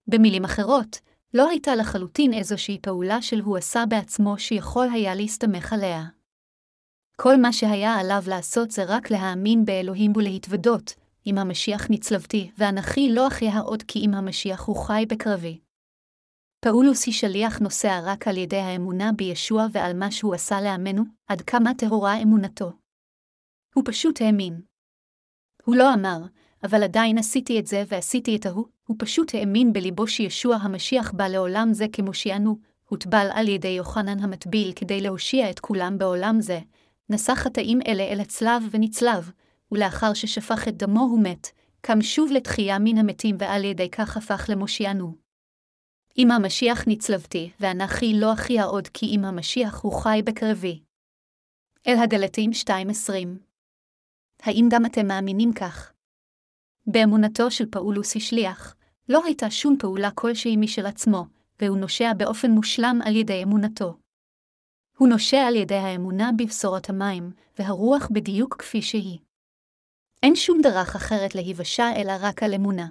במילים 0.07 0.45
אחרות, 0.45 1.01
לא 1.35 1.49
הייתה 1.49 1.75
לחלוטין 1.75 2.33
איזושהי 2.33 2.79
פעולה 2.83 3.23
של 3.23 3.41
הוא 3.41 3.57
עשה 3.57 3.85
בעצמו 3.89 4.39
שיכול 4.39 4.87
היה 4.93 5.15
להסתמך 5.15 5.73
עליה. 5.73 6.05
כל 7.17 7.37
מה 7.37 7.53
שהיה 7.53 7.95
עליו 7.95 8.23
לעשות 8.29 8.71
זה 8.71 8.85
רק 8.85 9.11
להאמין 9.11 9.65
באלוהים 9.65 10.13
ולהתוודות, 10.17 10.95
אם 11.27 11.39
המשיח 11.39 11.91
נצלבתי, 11.91 12.51
ואנכי 12.59 13.09
לא 13.13 13.29
אחיה 13.29 13.61
עוד 13.61 13.83
כי 13.83 13.99
אם 14.07 14.15
המשיח 14.15 14.65
הוא 14.67 14.87
חי 14.87 15.05
בקרבי. 15.09 15.61
פאולוס 16.65 17.07
היא 17.07 17.15
שליח 17.15 17.59
נוסע 17.59 18.01
רק 18.05 18.29
על 18.29 18.37
ידי 18.37 18.57
האמונה 18.57 19.13
בישוע 19.13 19.67
ועל 19.73 19.97
מה 19.99 20.11
שהוא 20.11 20.35
עשה 20.35 20.61
לעמנו, 20.61 21.03
עד 21.27 21.41
כמה 21.41 21.75
טהורה 21.75 22.23
אמונתו. 22.23 22.73
הוא 23.75 23.85
פשוט 23.87 24.21
האמין. 24.21 24.61
הוא 25.65 25.77
לא 25.77 25.95
אמר, 25.95 26.19
אבל 26.65 26.83
עדיין 26.83 27.19
עשיתי 27.19 27.59
את 27.59 27.67
זה 27.67 27.85
ועשיתי 27.89 28.37
את 28.37 28.47
ההוא, 28.47 28.67
הוא 28.87 28.97
פשוט 28.99 29.35
האמין 29.35 29.73
בליבו 29.73 30.07
שישוע 30.07 30.57
המשיח 30.57 31.13
בא 31.13 31.29
לעולם 31.29 31.73
זה 31.73 31.87
כמושיענו, 31.93 32.59
הוטבל 32.89 33.29
על 33.35 33.49
ידי 33.49 33.69
יוחנן 33.69 34.19
המטביל 34.19 34.73
כדי 34.77 35.01
להושיע 35.01 35.51
את 35.51 35.61
כולם 35.61 35.99
בעולם 35.99 36.41
זה, 36.41 36.61
נשא 37.11 37.35
חטאים 37.35 37.81
אלה 37.87 38.03
אל 38.03 38.21
הצלב 38.21 38.63
ונצלב, 38.71 39.31
ולאחר 39.73 40.15
ששפך 40.15 40.69
את 40.69 40.77
דמו 40.77 41.01
הוא 41.01 41.23
מת, 41.23 41.49
קם 41.81 42.03
שוב 42.03 42.33
לתחייה 42.33 42.79
מן 42.79 42.99
המתים 42.99 43.37
ועל 43.39 43.65
ידי 43.65 43.91
כך 43.91 44.17
הפך 44.17 44.47
למושיענו. 44.49 45.15
אם 46.19 46.31
המשיח 46.31 46.85
נצלבתי, 46.87 47.51
ואנכי 47.61 48.15
לא 48.15 48.33
אחיה 48.33 48.65
עוד 48.65 48.89
כי 48.89 49.07
אם 49.07 49.25
המשיח 49.25 49.81
הוא 49.83 49.93
חי 49.93 50.21
בקרבי. 50.25 50.81
אל 51.87 51.97
הגלתים 51.99 52.51
2.20 52.51 53.13
האם 54.43 54.69
גם 54.71 54.87
אתם 54.87 55.07
מאמינים 55.07 55.53
כך? 55.53 55.93
באמונתו 56.87 57.51
של 57.51 57.67
פאולוס 57.71 58.17
השליח, 58.17 58.75
לא 59.09 59.25
הייתה 59.25 59.51
שום 59.51 59.77
פעולה 59.79 60.11
כלשהי 60.11 60.57
משל 60.57 60.87
עצמו, 60.87 61.27
והוא 61.61 61.79
נושע 61.79 62.13
באופן 62.13 62.51
מושלם 62.51 62.99
על 63.05 63.17
ידי 63.17 63.43
אמונתו. 63.43 63.97
הוא 64.99 65.09
נושע 65.09 65.39
על 65.39 65.57
ידי 65.57 65.75
האמונה 65.75 66.31
בבשורת 66.39 66.91
המים, 66.91 67.31
והרוח 67.59 68.09
בדיוק 68.13 68.57
כפי 68.59 68.83
שהיא. 68.83 69.19
אין 70.23 70.37
שום 70.37 70.61
דרך 70.63 70.97
אחרת 70.97 71.35
להיוושע 71.35 71.93
אלא 71.97 72.13
רק 72.21 72.43
על 72.43 72.55
אמונה. 72.55 72.89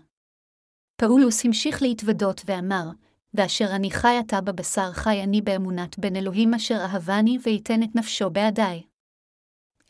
פאולוס 0.96 1.46
המשיך 1.46 1.82
להתוודות 1.82 2.42
ואמר, 2.46 2.90
ואשר 3.34 3.66
אני 3.76 3.92
חי 3.92 4.18
עתה 4.20 4.42
בבשר 4.42 4.92
חי 4.94 5.24
אני 5.24 5.42
באמונת 5.42 6.00
בן 6.00 6.16
אלוהים 6.16 6.54
אשר 6.54 6.76
אהבני 6.76 7.38
וייתן 7.44 7.84
את 7.84 7.96
נפשו 7.96 8.30
בעדיי. 8.30 8.84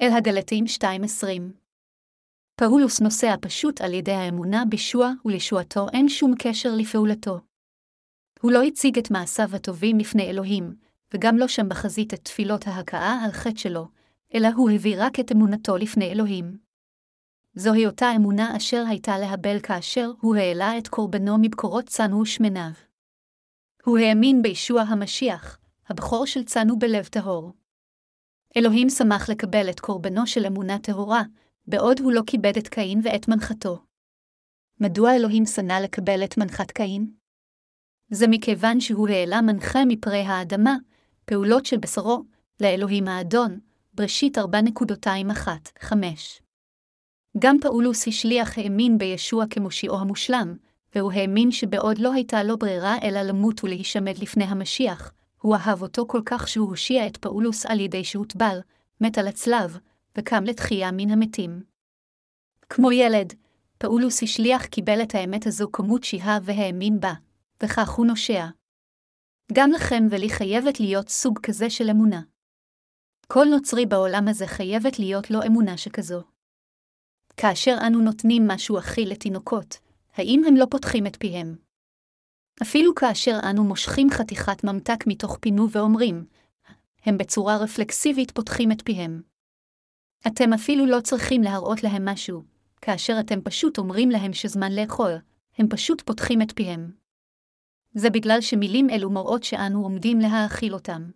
אל 0.02 0.12
הגלתים 0.18 0.66
2.20 0.66 1.65
פאולוס 2.58 3.02
נוסע 3.02 3.36
פשוט 3.42 3.82
על 3.82 3.94
ידי 3.94 4.12
האמונה 4.12 4.64
בישוע 4.70 5.12
ולישועתו 5.26 5.88
אין 5.94 6.10
שום 6.10 6.34
קשר 6.40 6.76
לפעולתו. 6.76 7.40
הוא 8.42 8.52
לא 8.52 8.64
הציג 8.64 8.98
את 8.98 9.12
מעשיו 9.12 9.56
הטובים 9.56 9.98
לפני 9.98 10.30
אלוהים, 10.30 10.76
וגם 11.14 11.38
לא 11.38 11.48
שם 11.48 11.70
בחזית 11.70 12.14
את 12.14 12.20
תפילות 12.24 12.68
ההכאה 12.68 13.22
על 13.26 13.32
חטא 13.32 13.60
שלו, 13.60 13.88
אלא 14.34 14.48
הוא 14.56 14.72
הביא 14.72 14.96
רק 15.00 15.20
את 15.20 15.32
אמונתו 15.32 15.78
לפני 15.78 16.12
אלוהים. 16.12 16.58
זוהי 17.56 17.86
אותה 17.86 18.12
אמונה 18.16 18.58
אשר 18.58 18.84
הייתה 18.90 19.18
להבל 19.18 19.60
כאשר 19.60 20.12
הוא 20.22 20.36
העלה 20.36 20.78
את 20.78 20.88
קורבנו 20.88 21.38
מבקורות 21.42 21.86
צנו 21.86 22.22
ושמניו. 22.22 22.72
הוא 23.86 23.98
האמין 23.98 24.42
בישוע 24.42 24.82
המשיח, 24.82 25.58
הבכור 25.90 26.26
של 26.26 26.44
צנו 26.44 26.80
בלב 26.80 27.06
טהור. 27.06 27.54
אלוהים 28.58 28.90
שמח 28.90 29.30
לקבל 29.30 29.70
את 29.70 29.80
קורבנו 29.80 30.28
של 30.28 30.46
אמונה 30.46 30.80
טהורה, 30.80 31.24
בעוד 31.68 32.00
הוא 32.00 32.12
לא 32.12 32.22
כיבד 32.28 32.58
את 32.58 32.68
קין 32.68 33.02
ואת 33.04 33.28
מנחתו. 33.28 33.80
מדוע 34.80 35.16
אלוהים 35.16 35.46
שנא 35.46 35.74
לקבל 35.74 36.24
את 36.24 36.38
מנחת 36.38 36.72
קין? 36.72 37.12
זה 38.10 38.28
מכיוון 38.28 38.80
שהוא 38.80 39.08
העלה 39.08 39.42
מנחה 39.42 39.86
מפרי 39.88 40.22
האדמה, 40.22 40.76
פעולות 41.26 41.66
של 41.66 41.78
בשרו, 41.78 42.24
לאלוהים 42.62 43.08
האדון, 43.08 43.60
בראשית 43.94 44.38
4.21-5. 44.38 45.94
גם 47.40 47.58
פאולוס 47.62 48.08
השליח 48.08 48.58
האמין 48.58 48.98
בישוע 48.98 49.46
כמושיעו 49.50 50.00
המושלם, 50.00 50.56
והוא 50.96 51.12
האמין 51.12 51.52
שבעוד 51.52 51.98
לא 51.98 52.14
הייתה 52.14 52.44
לו 52.44 52.58
ברירה 52.58 52.96
אלא 53.04 53.22
למות 53.22 53.64
ולהישמד 53.64 54.18
לפני 54.18 54.44
המשיח, 54.44 55.14
הוא 55.42 55.56
אהב 55.56 55.82
אותו 55.82 56.08
כל 56.08 56.22
כך 56.26 56.48
שהוא 56.48 56.70
הושיע 56.70 57.08
את 57.08 57.18
פאולוס 57.18 57.66
על 57.66 57.80
ידי 57.80 58.04
שהוטבל, 58.04 58.60
מת 59.02 59.18
על 59.18 59.28
הצלב, 59.28 59.78
וקם 60.18 60.44
לתחייה 60.44 60.92
מן 60.92 61.10
המתים. 61.10 61.64
כמו 62.70 62.92
ילד, 62.92 63.34
פאולוס 63.78 64.24
השליח 64.24 64.66
קיבל 64.66 65.02
את 65.04 65.16
האמת 65.16 65.48
הזו 65.48 65.68
כמות 65.74 66.04
שיהה 66.04 66.40
והאמין 66.44 67.00
בה, 67.00 67.14
וכך 67.64 67.90
הוא 67.90 68.06
נושע. 68.06 68.46
גם 69.54 69.72
לכם 69.72 70.04
ולי 70.12 70.30
חייבת 70.30 70.80
להיות 70.80 71.10
סוג 71.10 71.40
כזה 71.44 71.70
של 71.70 71.90
אמונה. 71.90 72.22
כל 73.28 73.46
נוצרי 73.52 73.86
בעולם 73.86 74.28
הזה 74.28 74.48
חייבת 74.48 75.00
להיות 75.00 75.32
לו 75.32 75.40
אמונה 75.48 75.78
שכזו. 75.78 76.22
כאשר 77.38 77.76
אנו 77.88 78.02
נותנים 78.02 78.48
משהו 78.48 78.80
אכיל 78.80 79.12
לתינוקות, 79.12 79.78
האם 80.14 80.42
הם 80.48 80.56
לא 80.56 80.66
פותחים 80.70 81.08
את 81.08 81.16
פיהם? 81.20 81.56
אפילו 82.62 82.96
כאשר 82.96 83.40
אנו 83.50 83.64
מושכים 83.64 84.10
חתיכת 84.10 84.64
ממתק 84.64 85.08
מתוך 85.08 85.38
פינו 85.42 85.72
ואומרים, 85.72 86.26
הם 87.04 87.18
בצורה 87.18 87.58
רפלקסיבית 87.58 88.32
פותחים 88.32 88.72
את 88.72 88.82
פיהם. 88.86 89.22
אתם 90.28 90.54
אפילו 90.54 90.86
לא 90.86 91.02
צריכים 91.02 91.42
להראות 91.42 91.84
להם 91.84 92.06
משהו, 92.08 92.44
כאשר 92.82 93.18
אתם 93.20 93.42
פשוט 93.42 93.78
אומרים 93.78 94.10
להם 94.10 94.34
שזמן 94.34 94.72
לאכול, 94.72 95.12
הם 95.58 95.68
פשוט 95.70 96.02
פותחים 96.02 96.42
את 96.42 96.52
פיהם. 96.56 96.92
זה 97.94 98.10
בגלל 98.10 98.42
שמילים 98.42 98.90
אלו 98.90 99.10
מראות 99.10 99.44
שאנו 99.44 99.84
עומדים 99.84 100.20
להאכיל 100.20 100.74
אותם. 100.74 101.10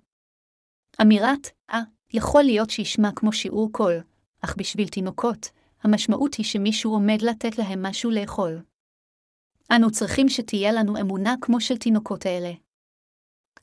אמירת, 1.02 1.48
אה, 1.70 1.82
יכול 2.14 2.44
להיות 2.44 2.70
שישמע 2.70 3.10
כמו 3.16 3.34
שיעור 3.34 3.72
קול, 3.72 3.94
אך 4.42 4.56
בשביל 4.58 4.88
תינוקות, 4.88 5.50
המשמעות 5.84 6.36
היא 6.36 6.46
שמישהו 6.46 6.92
עומד 6.92 7.22
לתת 7.22 7.58
להם 7.58 7.86
משהו 7.86 8.12
לאכול. 8.12 8.62
אנו 9.72 9.92
צריכים 9.92 10.30
שתהיה 10.30 10.72
לנו 10.72 11.00
אמונה 11.02 11.36
כמו 11.42 11.62
של 11.62 11.78
תינוקות 11.78 12.26
האלה. 12.26 12.52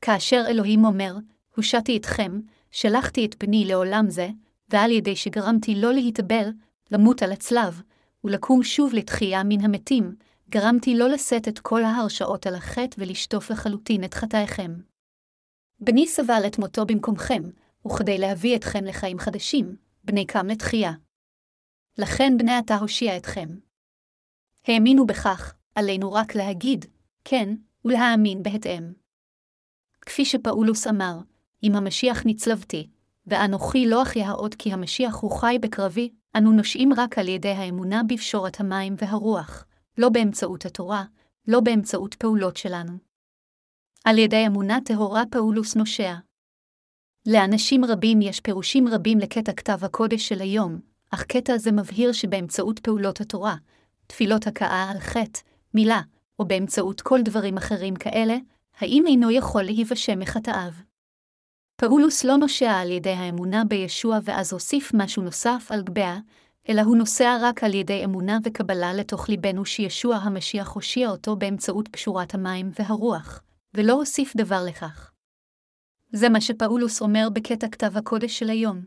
כאשר 0.01 0.43
אלוהים 0.47 0.85
אומר, 0.85 1.15
הושעתי 1.55 1.97
אתכם, 1.97 2.39
שלחתי 2.71 3.25
את 3.25 3.43
בני 3.43 3.65
לעולם 3.65 4.09
זה, 4.09 4.29
ועל 4.69 4.91
ידי 4.91 5.15
שגרמתי 5.15 5.75
לא 5.75 5.93
להתאבל, 5.93 6.49
למות 6.91 7.21
על 7.21 7.31
הצלב, 7.31 7.81
ולקום 8.23 8.63
שוב 8.63 8.93
לתחייה 8.93 9.43
מן 9.43 9.61
המתים, 9.61 10.15
גרמתי 10.49 10.95
לא 10.95 11.09
לשאת 11.09 11.47
את 11.47 11.59
כל 11.59 11.83
ההרשאות 11.83 12.47
על 12.47 12.55
החטא 12.55 12.95
ולשטוף 12.97 13.49
לחלוטין 13.49 14.03
את 14.03 14.13
חטאיכם. 14.13 14.71
בני 15.79 16.07
סבל 16.07 16.41
את 16.47 16.59
מותו 16.59 16.85
במקומכם, 16.85 17.43
וכדי 17.87 18.17
להביא 18.17 18.55
אתכם 18.55 18.85
לחיים 18.85 19.19
חדשים, 19.19 19.75
בני 20.03 20.25
קם 20.25 20.47
לתחייה. 20.47 20.91
לכן 21.97 22.33
בני 22.37 22.51
עתה 22.51 22.75
הושיע 22.75 23.17
אתכם. 23.17 23.47
האמינו 24.67 25.05
בכך, 25.07 25.55
עלינו 25.75 26.13
רק 26.13 26.35
להגיד, 26.35 26.85
כן, 27.23 27.55
ולהאמין 27.85 28.43
בהתאם. 28.43 28.93
כפי 30.01 30.25
שפאולוס 30.25 30.87
אמר, 30.87 31.17
אם 31.63 31.75
המשיח 31.75 32.23
נצלבתי, 32.25 32.89
ואנוכי 33.27 33.87
לא 33.87 34.01
אחיה 34.01 34.31
עוד 34.31 34.55
כי 34.55 34.73
המשיח 34.73 35.15
הוא 35.15 35.31
חי 35.31 35.57
בקרבי, 35.61 36.09
אנו 36.37 36.51
נושעים 36.51 36.93
רק 36.97 37.17
על 37.17 37.27
ידי 37.27 37.51
האמונה 37.51 38.01
בפשורת 38.03 38.59
המים 38.59 38.95
והרוח, 38.97 39.65
לא 39.97 40.09
באמצעות 40.09 40.65
התורה, 40.65 41.03
לא 41.47 41.59
באמצעות 41.59 42.15
פעולות 42.15 42.57
שלנו. 42.57 42.93
על 44.05 44.17
ידי 44.17 44.47
אמונה 44.47 44.77
טהורה 44.85 45.23
פאולוס 45.31 45.75
נושע. 45.75 46.13
לאנשים 47.25 47.85
רבים 47.85 48.21
יש 48.21 48.39
פירושים 48.39 48.87
רבים 48.87 49.19
לקטע 49.19 49.53
כתב 49.53 49.77
הקודש 49.81 50.27
של 50.27 50.41
היום, 50.41 50.79
אך 51.11 51.23
קטע 51.23 51.57
זה 51.57 51.71
מבהיר 51.71 52.11
שבאמצעות 52.11 52.79
פעולות 52.79 53.21
התורה, 53.21 53.55
תפילות 54.07 54.47
הכאה 54.47 54.91
על 54.91 54.99
חטא, 54.99 55.39
מילה, 55.73 56.01
או 56.39 56.45
באמצעות 56.45 57.01
כל 57.01 57.19
דברים 57.21 57.57
אחרים 57.57 57.95
כאלה, 57.95 58.37
האם 58.79 59.03
אינו 59.07 59.31
יכול 59.31 59.63
להיוושע 59.63 60.15
מחטאיו? 60.15 60.86
פאולוס 61.81 62.23
לא 62.23 62.37
נושע 62.37 62.71
על 62.71 62.91
ידי 62.91 63.09
האמונה 63.09 63.65
בישוע 63.65 64.19
ואז 64.23 64.53
הוסיף 64.53 64.91
משהו 64.93 65.23
נוסף 65.23 65.67
על 65.69 65.83
גביה, 65.83 66.19
אלא 66.69 66.81
הוא 66.81 66.97
נוסע 66.97 67.37
רק 67.41 67.63
על 67.63 67.73
ידי 67.73 68.05
אמונה 68.05 68.37
וקבלה 68.43 68.93
לתוך 68.93 69.29
ליבנו 69.29 69.65
שישוע 69.65 70.15
המשיח 70.15 70.71
הושיע 70.71 71.09
אותו 71.09 71.35
באמצעות 71.35 71.87
קשורת 71.87 72.33
המים 72.33 72.71
והרוח, 72.79 73.43
ולא 73.73 73.93
הוסיף 73.93 74.35
דבר 74.35 74.63
לכך. 74.67 75.11
זה 76.11 76.29
מה 76.29 76.41
שפאולוס 76.41 77.01
אומר 77.01 77.27
בקטע 77.33 77.67
כתב 77.69 77.97
הקודש 77.97 78.39
של 78.39 78.49
היום. 78.49 78.85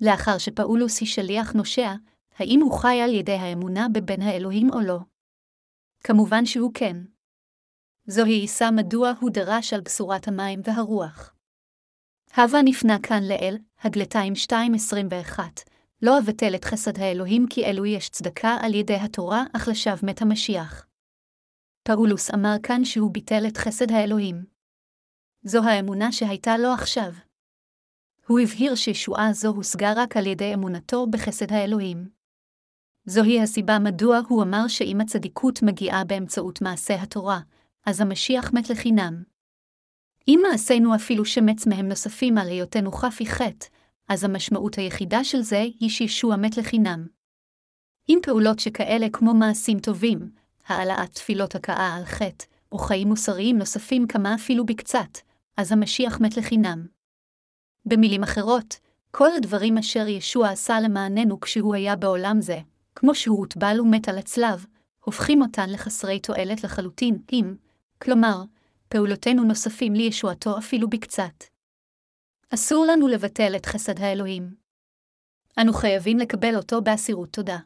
לאחר 0.00 0.38
שפאולוס 0.38 1.00
היא 1.00 1.08
שליח 1.08 1.52
נושע, 1.52 1.92
האם 2.38 2.60
הוא 2.60 2.78
חי 2.80 3.00
על 3.00 3.14
ידי 3.14 3.36
האמונה 3.36 3.86
בבן 3.92 4.22
האלוהים 4.22 4.70
או 4.72 4.80
לא? 4.80 4.98
כמובן 6.04 6.46
שהוא 6.46 6.70
כן. 6.74 6.96
זוהי 8.06 8.32
עיסה 8.32 8.70
מדוע 8.70 9.12
הוא 9.20 9.30
דרש 9.30 9.72
על 9.72 9.80
בשורת 9.80 10.28
המים 10.28 10.60
והרוח. 10.64 11.34
הווה 12.36 12.62
נפנה 12.64 12.96
כאן 13.02 13.22
לאל, 13.22 13.58
הגלתיים 13.80 14.32
2.21, 14.32 15.38
לא 16.02 16.18
אבטל 16.18 16.54
את 16.54 16.64
חסד 16.64 16.98
האלוהים 16.98 17.46
כי 17.50 17.64
אלו 17.64 17.86
יש 17.86 18.08
צדקה 18.08 18.56
על 18.62 18.74
ידי 18.74 18.94
התורה, 18.94 19.44
אך 19.56 19.68
לשווא 19.68 20.08
מת 20.10 20.22
המשיח. 20.22 20.86
פאולוס 21.82 22.34
אמר 22.34 22.54
כאן 22.62 22.84
שהוא 22.84 23.10
ביטל 23.10 23.46
את 23.48 23.56
חסד 23.56 23.90
האלוהים. 23.92 24.44
זו 25.42 25.64
האמונה 25.64 26.12
שהייתה 26.12 26.58
לו 26.58 26.68
עכשיו. 26.72 27.12
הוא 28.26 28.40
הבהיר 28.40 28.74
שישועה 28.74 29.32
זו 29.32 29.48
הושגה 29.48 29.92
רק 29.96 30.16
על 30.16 30.26
ידי 30.26 30.54
אמונתו 30.54 31.06
בחסד 31.06 31.52
האלוהים. 31.52 32.08
זוהי 33.04 33.40
הסיבה 33.40 33.78
מדוע 33.78 34.20
הוא 34.28 34.42
אמר 34.42 34.68
שאם 34.68 35.00
הצדיקות 35.00 35.62
מגיעה 35.62 36.04
באמצעות 36.04 36.62
מעשה 36.62 37.02
התורה, 37.02 37.40
אז 37.86 38.00
המשיח 38.00 38.52
מת 38.52 38.70
לחינם. 38.70 39.31
אם 40.28 40.40
מעשינו 40.50 40.94
אפילו 40.94 41.24
שמץ 41.24 41.66
מהם 41.66 41.88
נוספים 41.88 42.38
על 42.38 42.48
היותנו 42.48 42.92
חפי 42.92 43.26
חטא, 43.26 43.66
אז 44.08 44.24
המשמעות 44.24 44.74
היחידה 44.74 45.24
של 45.24 45.40
זה 45.40 45.60
היא 45.80 45.90
שישוע 45.90 46.36
מת 46.36 46.56
לחינם. 46.56 47.06
אם 48.08 48.18
פעולות 48.22 48.58
שכאלה 48.58 49.06
כמו 49.12 49.34
מעשים 49.34 49.80
טובים, 49.80 50.30
העלאת 50.66 51.12
תפילות 51.12 51.54
הכאה 51.54 51.96
על 51.96 52.04
חטא, 52.04 52.44
או 52.72 52.78
חיים 52.78 53.08
מוסריים 53.08 53.58
נוספים 53.58 54.06
כמה 54.06 54.34
אפילו 54.34 54.66
בקצת, 54.66 55.18
אז 55.56 55.72
המשיח 55.72 56.20
מת 56.20 56.36
לחינם. 56.36 56.86
במילים 57.84 58.22
אחרות, 58.22 58.76
כל 59.10 59.28
הדברים 59.36 59.78
אשר 59.78 60.08
ישוע 60.08 60.50
עשה 60.50 60.80
למעננו 60.80 61.40
כשהוא 61.40 61.74
היה 61.74 61.96
בעולם 61.96 62.40
זה, 62.40 62.58
כמו 62.94 63.14
שהוא 63.14 63.38
הוטבל 63.38 63.80
ומת 63.80 64.08
על 64.08 64.18
הצלב, 64.18 64.66
הופכים 65.04 65.42
אותן 65.42 65.70
לחסרי 65.70 66.20
תועלת 66.20 66.64
לחלוטין, 66.64 67.18
אם, 67.32 67.54
כלומר, 68.02 68.42
פעולותינו 68.92 69.44
נוספים 69.44 69.94
לישועתו 69.94 70.58
אפילו 70.58 70.90
בקצת. 70.90 71.44
אסור 72.54 72.86
לנו 72.88 73.08
לבטל 73.08 73.56
את 73.56 73.66
חסד 73.66 74.00
האלוהים. 74.00 74.54
אנו 75.60 75.72
חייבים 75.72 76.18
לקבל 76.18 76.56
אותו 76.56 76.82
באסירות 76.82 77.32
תודה. 77.32 77.58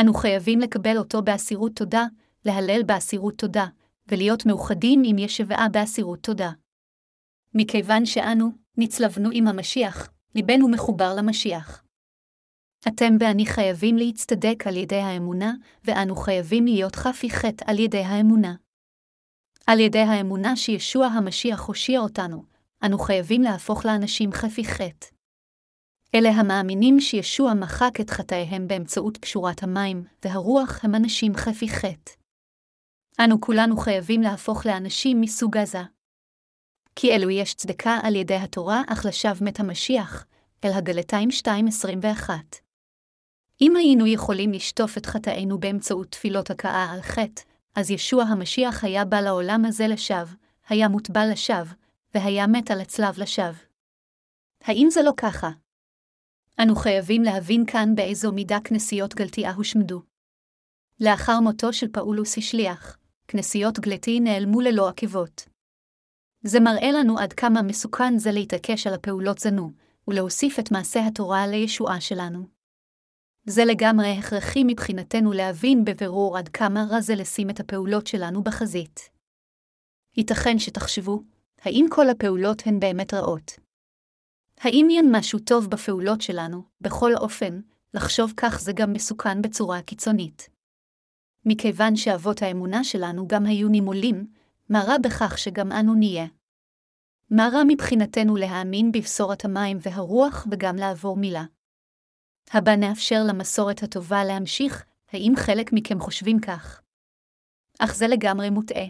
אנו 0.00 0.14
חייבים 0.14 0.60
לקבל 0.60 0.98
אותו 0.98 1.22
באסירות 1.22 1.72
תודה, 1.76 2.04
להלל 2.44 2.82
באסירות 2.86 3.38
תודה, 3.38 3.66
ולהיות 4.08 4.46
מאוחדים 4.46 5.02
עם 5.04 5.18
ישבעה 5.18 5.68
באסירות 5.68 6.22
תודה. 6.22 6.50
מכיוון 7.54 8.06
שאנו 8.06 8.50
נצלבנו 8.78 9.28
עם 9.32 9.46
המשיח, 9.48 10.10
ליבנו 10.34 10.68
מחובר 10.68 11.14
למשיח. 11.16 11.84
אתם 12.88 13.16
ואני 13.20 13.46
חייבים 13.46 13.96
להצטדק 13.96 14.66
על 14.66 14.76
ידי 14.76 15.00
האמונה, 15.00 15.52
ואנו 15.84 16.16
חייבים 16.16 16.64
להיות 16.64 16.96
חפי 16.96 17.30
חטא 17.30 17.64
על 17.66 17.78
ידי 17.78 18.02
האמונה. 18.02 18.54
על 19.66 19.80
ידי 19.80 19.98
האמונה 19.98 20.56
שישוע 20.56 21.06
המשיח 21.06 21.60
הושיע 21.60 22.00
אותנו, 22.00 22.44
אנו 22.84 22.98
חייבים 22.98 23.42
להפוך 23.42 23.86
לאנשים 23.86 24.32
חפי 24.32 24.64
חטא. 24.64 25.06
אלה 26.14 26.28
המאמינים 26.28 27.00
שישוע 27.00 27.54
מחק 27.54 28.00
את 28.00 28.10
חטאיהם 28.10 28.68
באמצעות 28.68 29.18
קשורת 29.18 29.62
המים, 29.62 30.04
והרוח 30.24 30.84
הם 30.84 30.94
אנשים 30.94 31.34
חפי 31.34 31.68
חטא. 31.68 32.12
אנו 33.24 33.40
כולנו 33.40 33.76
חייבים 33.76 34.22
להפוך 34.22 34.66
לאנשים 34.66 35.20
מסוג 35.20 35.56
עזה. 35.56 35.82
כי 36.96 37.14
אלו 37.14 37.30
יש 37.30 37.54
צדקה 37.54 37.98
על 38.02 38.16
ידי 38.16 38.34
התורה, 38.34 38.82
אך 38.86 39.06
לשווא 39.06 39.46
מת 39.46 39.60
המשיח, 39.60 40.26
אל 40.64 40.72
הגלתיים 40.72 41.28
2.21. 41.28 42.30
אם 43.60 43.76
היינו 43.76 44.06
יכולים 44.06 44.52
לשטוף 44.52 44.98
את 44.98 45.06
חטאינו 45.06 45.58
באמצעות 45.58 46.10
תפילות 46.10 46.50
הכאה 46.50 46.90
על 46.92 47.02
חטא, 47.02 47.42
אז 47.74 47.90
ישוע 47.90 48.22
המשיח 48.22 48.84
היה 48.84 49.04
בא 49.04 49.20
לעולם 49.20 49.64
הזה 49.64 49.86
לשווא, 49.86 50.34
היה 50.68 50.88
מוטבל 50.88 51.28
לשווא, 51.32 51.74
והיה 52.14 52.46
מת 52.46 52.70
על 52.70 52.80
הצלב 52.80 53.18
לשווא. 53.18 53.64
האם 54.64 54.88
זה 54.90 55.02
לא 55.02 55.12
ככה? 55.16 55.50
אנו 56.62 56.76
חייבים 56.76 57.22
להבין 57.22 57.64
כאן 57.66 57.94
באיזו 57.94 58.32
מידה 58.32 58.58
כנסיות 58.64 59.14
גלתיה 59.14 59.52
הושמדו. 59.52 60.02
לאחר 61.00 61.40
מותו 61.40 61.72
של 61.72 61.88
פאולוס 61.92 62.38
השליח, 62.38 62.96
כנסיות 63.28 63.78
גלתי 63.78 64.20
נעלמו 64.20 64.60
ללא 64.60 64.88
עקבות. 64.88 65.48
זה 66.42 66.60
מראה 66.60 66.92
לנו 66.92 67.18
עד 67.18 67.32
כמה 67.32 67.62
מסוכן 67.62 68.18
זה 68.18 68.32
להתעקש 68.32 68.86
על 68.86 68.94
הפעולות 68.94 69.38
זנו, 69.38 69.72
ולהוסיף 70.08 70.58
את 70.58 70.72
מעשה 70.72 71.06
התורה 71.06 71.46
לישועה 71.46 72.00
שלנו. 72.00 72.59
זה 73.50 73.64
לגמרי 73.64 74.18
הכרחי 74.18 74.62
מבחינתנו 74.66 75.32
להבין 75.32 75.84
בבירור 75.84 76.38
עד 76.38 76.48
כמה 76.48 76.84
רע 76.90 77.00
זה 77.00 77.14
לשים 77.14 77.50
את 77.50 77.60
הפעולות 77.60 78.06
שלנו 78.06 78.42
בחזית. 78.42 79.10
ייתכן 80.16 80.58
שתחשבו, 80.58 81.22
האם 81.62 81.86
כל 81.90 82.08
הפעולות 82.08 82.62
הן 82.66 82.80
באמת 82.80 83.14
רעות? 83.14 83.52
האם 84.60 84.86
אין 84.90 85.16
משהו 85.16 85.38
טוב 85.38 85.70
בפעולות 85.70 86.20
שלנו, 86.20 86.62
בכל 86.80 87.14
אופן, 87.14 87.60
לחשוב 87.94 88.32
כך 88.36 88.60
זה 88.60 88.72
גם 88.72 88.92
מסוכן 88.92 89.42
בצורה 89.42 89.82
קיצונית. 89.82 90.48
מכיוון 91.46 91.96
שאבות 91.96 92.42
האמונה 92.42 92.84
שלנו 92.84 93.28
גם 93.28 93.46
היו 93.46 93.68
נימולים, 93.68 94.26
מה 94.68 94.82
רע 94.86 94.98
בכך 94.98 95.38
שגם 95.38 95.72
אנו 95.72 95.94
נהיה? 95.94 96.26
מה 97.30 97.48
רע 97.52 97.62
מבחינתנו 97.68 98.36
להאמין 98.36 98.92
בבשורת 98.92 99.44
המים 99.44 99.78
והרוח 99.80 100.46
וגם 100.50 100.76
לעבור 100.76 101.16
מילה? 101.16 101.44
הבא 102.52 102.76
נאפשר 102.76 103.22
למסורת 103.28 103.82
הטובה 103.82 104.24
להמשיך, 104.24 104.84
האם 105.12 105.32
חלק 105.36 105.72
מכם 105.72 106.00
חושבים 106.00 106.40
כך? 106.40 106.82
אך 107.78 107.94
זה 107.94 108.06
לגמרי 108.08 108.50
מוטעה. 108.50 108.86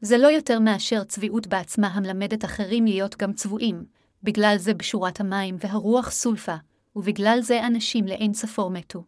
זה 0.00 0.18
לא 0.18 0.26
יותר 0.26 0.60
מאשר 0.60 1.04
צביעות 1.04 1.46
בעצמה 1.46 1.88
המלמדת 1.88 2.44
אחרים 2.44 2.84
להיות 2.84 3.16
גם 3.16 3.32
צבועים, 3.32 3.86
בגלל 4.22 4.54
זה 4.58 4.74
בשורת 4.74 5.20
המים 5.20 5.56
והרוח 5.60 6.10
סולפה, 6.10 6.56
ובגלל 6.96 7.38
זה 7.40 7.66
אנשים 7.66 8.06
לאין 8.06 8.34
ספור 8.34 8.70
מתו. 8.70 9.04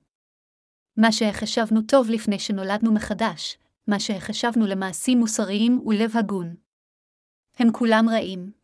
מה 0.96 1.12
שהחשבנו 1.12 1.82
טוב 1.82 2.11
לפני 2.11 2.38
שנולדנו 2.38 2.94
מחדש, 2.94 3.59
מה 3.86 4.01
שהחשבנו 4.01 4.66
למעשים 4.66 5.18
מוסריים 5.18 5.82
ולב 5.86 6.16
הגון. 6.16 6.55
הם 7.59 7.72
כולם 7.72 8.09
רעים. 8.09 8.57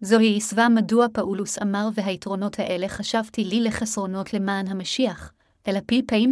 זוהי 0.00 0.36
עשווה 0.36 0.68
מדוע 0.68 1.06
פאולוס 1.12 1.58
אמר 1.62 1.88
והיתרונות 1.94 2.58
האלה 2.58 2.88
חשבתי 2.88 3.44
לי 3.44 3.60
לחסרונות 3.60 4.34
למען 4.34 4.66
המשיח, 4.66 5.32
אלא 5.68 5.80
פי 5.86 6.02
פעים 6.02 6.30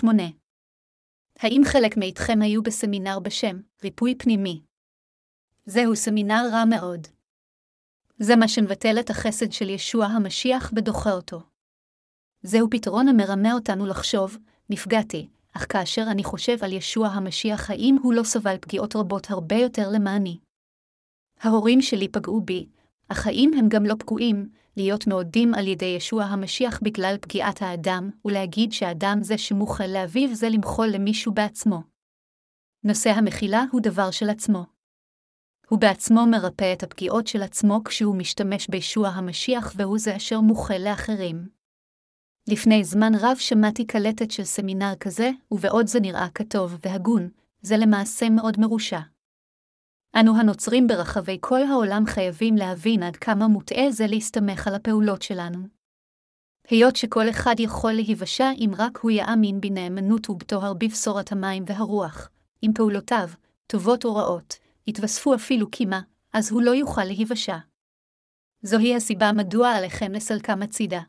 3.27-8. 0.00 0.06
האם 1.38 1.62
חלק 1.64 1.96
מאיתכם 1.96 2.42
היו 2.42 2.62
בסמינר 2.62 3.18
בשם 3.18 3.60
ריפוי 3.84 4.14
פנימי? 4.14 4.62
זהו 5.66 5.96
סמינר 5.96 6.48
רע 6.52 6.64
מאוד. 6.64 7.06
זה 8.18 8.36
מה 8.36 8.48
שמבטל 8.48 9.00
את 9.00 9.10
החסד 9.10 9.52
של 9.52 9.68
ישוע 9.68 10.06
המשיח 10.06 10.72
ודוחה 10.76 11.12
אותו. 11.12 11.40
זהו 12.42 12.70
פתרון 12.70 13.08
המרמה 13.08 13.52
אותנו 13.52 13.86
לחשוב, 13.86 14.38
נפגעתי, 14.70 15.28
אך 15.56 15.66
כאשר 15.68 16.04
אני 16.10 16.24
חושב 16.24 16.64
על 16.64 16.72
ישוע 16.72 17.08
המשיח, 17.08 17.70
האם 17.70 17.96
הוא 18.02 18.14
לא 18.14 18.22
סבל 18.22 18.56
פגיעות 18.60 18.96
רבות 18.96 19.30
הרבה 19.30 19.56
יותר 19.56 19.88
למעני? 19.88 20.38
ההורים 21.40 21.82
שלי 21.82 22.08
פגעו 22.08 22.40
בי, 22.40 22.66
אך 23.08 23.26
האם 23.26 23.50
הם 23.58 23.68
גם 23.68 23.84
לא 23.84 23.94
פגועים, 23.98 24.48
להיות 24.76 25.06
מעודים 25.06 25.54
על 25.54 25.66
ידי 25.66 25.94
ישוע 25.96 26.24
המשיח 26.24 26.80
בגלל 26.82 27.16
פגיעת 27.20 27.62
האדם, 27.62 28.10
ולהגיד 28.24 28.72
שהאדם 28.72 29.18
זה 29.22 29.38
שמוכל 29.38 29.86
לאביו 29.86 30.34
זה 30.34 30.48
למחול 30.48 30.88
למישהו 30.88 31.32
בעצמו. 31.32 31.82
נושא 32.84 33.10
המחילה 33.10 33.64
הוא 33.72 33.80
דבר 33.80 34.10
של 34.10 34.30
עצמו. 34.30 34.64
הוא 35.68 35.78
בעצמו 35.78 36.26
מרפא 36.26 36.72
את 36.72 36.82
הפגיעות 36.82 37.26
של 37.26 37.42
עצמו 37.42 37.84
כשהוא 37.84 38.16
משתמש 38.16 38.68
בישוע 38.68 39.08
המשיח 39.08 39.72
והוא 39.76 39.98
זה 39.98 40.16
אשר 40.16 40.40
מוכל 40.40 40.78
לאחרים. 40.78 41.48
לפני 42.48 42.84
זמן 42.84 43.12
רב 43.20 43.36
שמעתי 43.36 43.86
קלטת 43.86 44.30
של 44.30 44.44
סמינר 44.44 44.94
כזה, 45.00 45.30
ובעוד 45.50 45.86
זה 45.86 46.00
נראה 46.00 46.28
כטוב 46.34 46.78
והגון, 46.82 47.28
זה 47.62 47.76
למעשה 47.76 48.30
מאוד 48.30 48.60
מרושע. 48.60 49.00
אנו 50.16 50.36
הנוצרים 50.36 50.86
ברחבי 50.86 51.38
כל 51.40 51.62
העולם 51.62 52.02
חייבים 52.06 52.56
להבין 52.56 53.02
עד 53.02 53.16
כמה 53.16 53.48
מוטעה 53.48 53.90
זה 53.90 54.06
להסתמך 54.06 54.66
על 54.66 54.74
הפעולות 54.74 55.22
שלנו. 55.22 55.58
היות 56.68 56.96
שכל 56.96 57.30
אחד 57.30 57.54
יכול 57.58 57.92
להיוושע 57.92 58.50
אם 58.58 58.70
רק 58.78 58.98
הוא 58.98 59.10
יאמין 59.10 59.60
בנאמנות 59.60 60.30
ובטוהר 60.30 60.74
בבשורת 60.74 61.32
המים 61.32 61.64
והרוח, 61.66 62.28
אם 62.62 62.70
פעולותיו, 62.74 63.28
טובות 63.66 64.04
או 64.04 64.14
רעות, 64.14 64.58
יתווספו 64.86 65.34
אפילו 65.34 65.70
קימה, 65.70 66.00
אז 66.32 66.52
הוא 66.52 66.62
לא 66.62 66.70
יוכל 66.70 67.04
להיוושע. 67.04 67.56
זוהי 68.62 68.96
הסיבה 68.96 69.32
מדוע 69.32 69.70
עליכם 69.70 70.12
לסלקם 70.12 70.62
הצידה. 70.62 71.00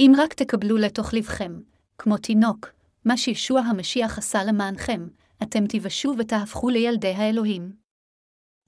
אם 0.00 0.12
רק 0.18 0.34
תקבלו 0.34 0.76
לתוך 0.76 1.14
לבכם, 1.14 1.60
כמו 1.98 2.16
תינוק, 2.16 2.68
מה 3.04 3.16
שישוע 3.16 3.60
המשיח 3.60 4.18
עשה 4.18 4.44
למענכם, 4.44 5.08
אתם 5.42 5.66
תיוושעו 5.66 6.14
ותהפכו 6.18 6.68
לילדי 6.68 7.14
האלוהים. 7.14 7.80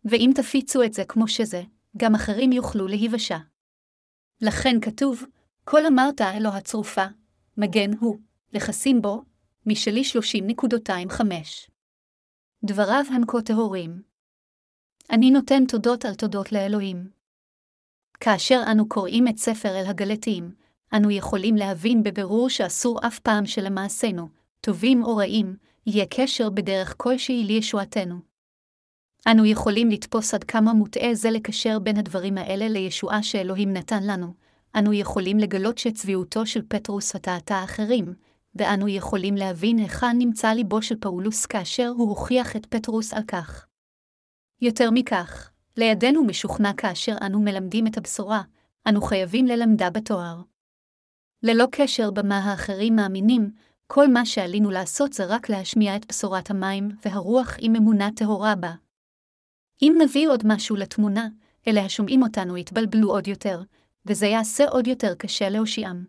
ואם 0.05 0.31
תפיצו 0.35 0.83
את 0.83 0.93
זה 0.93 1.05
כמו 1.05 1.29
שזה, 1.29 1.63
גם 1.97 2.15
אחרים 2.15 2.53
יוכלו 2.53 2.87
להיוושע. 2.87 3.39
לכן 4.41 4.81
כתוב, 4.81 5.25
כל 5.65 5.87
אמרת 5.87 6.21
אלו 6.21 6.49
הצרופה, 6.49 7.05
מגן 7.57 7.91
הוא, 8.01 8.19
לכסים 8.53 9.03
בו, 9.03 9.23
משלי 9.67 10.03
30.25. 10.03 11.23
דבריו 12.65 13.05
הם 13.15 13.23
כה 13.27 13.43
טהורים. 13.43 14.03
אני 15.11 15.31
נותן 15.31 15.67
תודות 15.67 16.05
על 16.05 16.15
תודות 16.15 16.53
לאלוהים. 16.53 17.11
כאשר 18.21 18.63
אנו 18.73 18.89
קוראים 18.89 19.29
את 19.29 19.37
ספר 19.37 19.69
אל 19.81 19.87
הגלתיים, 19.87 20.55
אנו 20.97 21.11
יכולים 21.11 21.57
להבין 21.57 22.03
בבירור 22.03 22.49
שאסור 22.49 23.07
אף 23.07 23.19
פעם 23.19 23.47
שלמעשינו, 23.47 24.29
טובים 24.61 25.05
או 25.05 25.17
רעים, 25.17 25.57
יהיה 25.87 26.07
קשר 26.11 26.51
בדרך 26.51 26.95
כלשהי 26.97 27.45
לישועתנו. 27.45 28.32
אנו 29.31 29.47
יכולים 29.47 29.91
לתפוס 29.91 30.35
עד 30.35 30.45
כמה 30.45 30.73
מוטעה 30.73 31.15
זה 31.15 31.31
לקשר 31.31 31.79
בין 31.79 31.99
הדברים 31.99 32.39
האלה 32.39 32.69
לישועה 32.69 33.23
שאלוהים 33.23 33.73
נתן 33.73 34.03
לנו, 34.03 34.35
אנו 34.79 34.93
יכולים 34.93 35.39
לגלות 35.39 35.79
שצביעותו 35.79 36.47
של 36.47 36.63
פטרוס 36.69 37.15
הטעתה 37.15 37.65
אחרים, 37.65 38.15
ואנו 38.55 38.89
יכולים 38.89 39.35
להבין 39.35 39.79
היכן 39.79 40.19
נמצא 40.19 40.49
ליבו 40.49 40.83
של 40.83 40.97
פאולוס 41.01 41.47
כאשר 41.47 41.89
הוא 41.89 42.09
הוכיח 42.09 42.57
את 42.57 42.67
פטרוס 42.67 43.13
על 43.15 43.23
כך. 43.29 43.67
יותר 44.61 44.91
מכך, 44.91 45.51
לידינו 45.77 46.25
משוכנע 46.25 46.73
כאשר 46.77 47.17
אנו 47.27 47.41
מלמדים 47.41 47.87
את 47.87 47.97
הבשורה, 47.97 48.43
אנו 48.89 49.03
חייבים 49.03 49.47
ללמדה 49.47 49.91
בתואר. 49.91 50.43
ללא 51.43 51.65
קשר 51.73 52.11
במה 52.11 52.39
האחרים 52.39 52.97
מאמינים, 52.97 53.51
כל 53.87 54.09
מה 54.09 54.27
שעלינו 54.27 54.71
לעשות 54.71 55.13
זה 55.13 55.25
רק 55.25 55.49
להשמיע 55.49 55.97
את 55.97 56.07
בשורת 56.09 56.51
המים 56.51 56.89
והרוח 57.05 57.57
עם 57.61 57.77
אמונה 57.77 58.09
טהורה 58.17 58.55
בה. 58.55 58.73
אם 59.83 59.95
נביא 60.05 60.29
עוד 60.29 60.43
משהו 60.47 60.77
לתמונה, 60.77 61.29
אלה 61.69 61.85
השומעים 61.85 62.23
אותנו 62.23 62.57
יתבלבלו 62.57 63.11
עוד 63.11 63.29
יותר, 63.29 63.63
וזה 64.07 64.27
יעשה 64.27 64.65
עוד 64.69 64.87
יותר 64.87 65.15
קשה 65.15 65.49
להושיעם. 65.49 66.05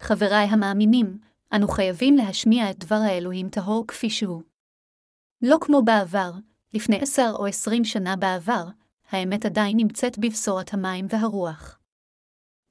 חבריי 0.00 0.46
המאמינים, 0.46 1.18
אנו 1.52 1.68
חייבים 1.68 2.16
להשמיע 2.16 2.70
את 2.70 2.78
דבר 2.78 2.94
האלוהים 2.96 3.48
טהור 3.48 3.84
כפי 3.88 4.10
שהוא. 4.10 4.42
לא 5.42 5.56
כמו 5.60 5.82
בעבר, 5.82 6.32
לפני 6.74 6.98
עשר 7.00 7.32
או 7.34 7.46
עשרים 7.46 7.84
שנה 7.84 8.16
בעבר, 8.16 8.68
האמת 9.10 9.46
עדיין 9.46 9.76
נמצאת 9.76 10.18
בבשורת 10.18 10.74
המים 10.74 11.06
והרוח. 11.08 11.78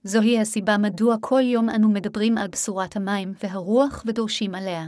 זוהי 0.03 0.39
הסיבה 0.39 0.77
מדוע 0.77 1.15
כל 1.21 1.41
יום 1.41 1.69
אנו 1.69 1.89
מדברים 1.89 2.37
על 2.37 2.47
בשורת 2.47 2.95
המים 2.95 3.33
והרוח 3.43 4.03
ודורשים 4.05 4.55
עליה. 4.55 4.85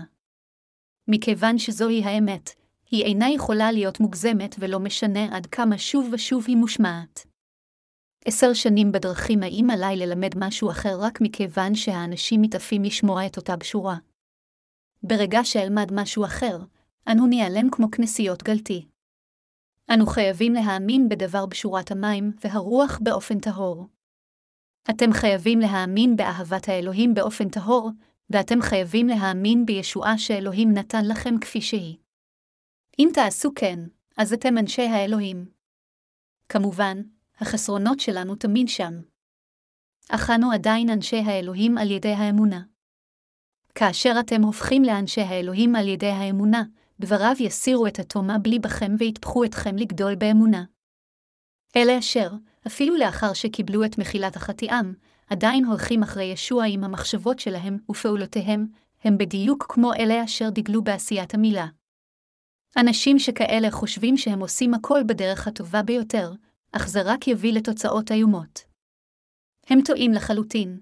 מכיוון 1.07 1.57
שזוהי 1.57 2.03
האמת, 2.03 2.49
היא 2.91 3.03
אינה 3.03 3.29
יכולה 3.29 3.71
להיות 3.71 3.99
מוגזמת 3.99 4.55
ולא 4.59 4.79
משנה 4.79 5.37
עד 5.37 5.45
כמה 5.45 5.77
שוב 5.77 6.09
ושוב 6.11 6.45
היא 6.47 6.57
מושמעת. 6.57 7.27
עשר 8.25 8.53
שנים 8.53 8.91
בדרכים 8.91 9.43
האם 9.43 9.69
עליי 9.69 9.95
ללמד 9.97 10.31
משהו 10.37 10.71
אחר 10.71 10.97
רק 10.99 11.21
מכיוון 11.21 11.75
שהאנשים 11.75 12.41
מתעפים 12.41 12.83
לשמוע 12.83 13.25
את 13.25 13.37
אותה 13.37 13.55
בשורה. 13.55 13.95
ברגע 15.03 15.39
שאלמד 15.43 15.91
משהו 15.93 16.25
אחר, 16.25 16.57
אנו 17.11 17.27
ניעלם 17.27 17.69
כמו 17.71 17.91
כנסיות 17.91 18.43
גלתי. 18.43 18.85
אנו 19.93 20.05
חייבים 20.05 20.53
להאמין 20.53 21.09
בדבר 21.09 21.45
בשורת 21.45 21.91
המים 21.91 22.31
והרוח 22.43 22.99
באופן 23.01 23.39
טהור. 23.39 23.87
אתם 24.89 25.13
חייבים 25.13 25.59
להאמין 25.59 26.15
באהבת 26.15 26.69
האלוהים 26.69 27.13
באופן 27.13 27.49
טהור, 27.49 27.89
ואתם 28.29 28.61
חייבים 28.61 29.07
להאמין 29.07 29.65
בישועה 29.65 30.17
שאלוהים 30.17 30.71
נתן 30.73 31.05
לכם 31.07 31.39
כפי 31.41 31.61
שהיא. 31.61 32.00
אם 32.99 33.09
תעשו 33.13 33.51
כן, 33.55 33.79
אז 34.17 34.33
אתם 34.33 34.57
אנשי 34.57 34.81
האלוהים. 34.81 35.45
כמובן, 36.49 37.01
החסרונות 37.39 37.99
שלנו 37.99 38.35
תמיד 38.35 38.67
שם. 38.69 38.93
אך 40.09 40.29
אנו 40.29 40.51
עדיין 40.51 40.89
אנשי 40.89 41.17
האלוהים 41.17 41.77
על 41.77 41.91
ידי 41.91 42.13
האמונה. 42.13 42.61
כאשר 43.75 44.13
אתם 44.19 44.41
הופכים 44.41 44.83
לאנשי 44.83 45.21
האלוהים 45.21 45.75
על 45.75 45.87
ידי 45.87 46.09
האמונה, 46.09 46.63
דבריו 46.99 47.35
יסירו 47.39 47.87
את 47.87 47.99
התומה 47.99 48.37
בלי 48.37 48.59
בכם 48.59 48.95
ויטפחו 48.99 49.43
אתכם 49.43 49.75
לגדול 49.75 50.15
באמונה. 50.15 50.63
אלה 51.75 51.99
אשר, 51.99 52.31
אפילו 52.67 52.97
לאחר 52.97 53.33
שקיבלו 53.33 53.85
את 53.85 53.97
מחילת 53.97 54.35
החטיאם, 54.35 54.93
עדיין 55.29 55.65
הולכים 55.65 56.03
אחרי 56.03 56.23
ישוע 56.23 56.65
עם 56.67 56.83
המחשבות 56.83 57.39
שלהם 57.39 57.77
ופעולותיהם, 57.89 58.67
הם 59.03 59.17
בדיוק 59.17 59.65
כמו 59.69 59.93
אלה 59.93 60.23
אשר 60.23 60.49
דגלו 60.49 60.83
בעשיית 60.83 61.33
המילה. 61.33 61.67
אנשים 62.77 63.19
שכאלה 63.19 63.71
חושבים 63.71 64.17
שהם 64.17 64.39
עושים 64.39 64.73
הכל 64.73 65.03
בדרך 65.07 65.47
הטובה 65.47 65.83
ביותר, 65.83 66.33
אך 66.71 66.87
זה 66.87 67.01
רק 67.05 67.27
יביא 67.27 67.53
לתוצאות 67.53 68.11
איומות. 68.11 68.63
הם 69.67 69.79
טועים 69.85 70.11
לחלוטין. 70.11 70.79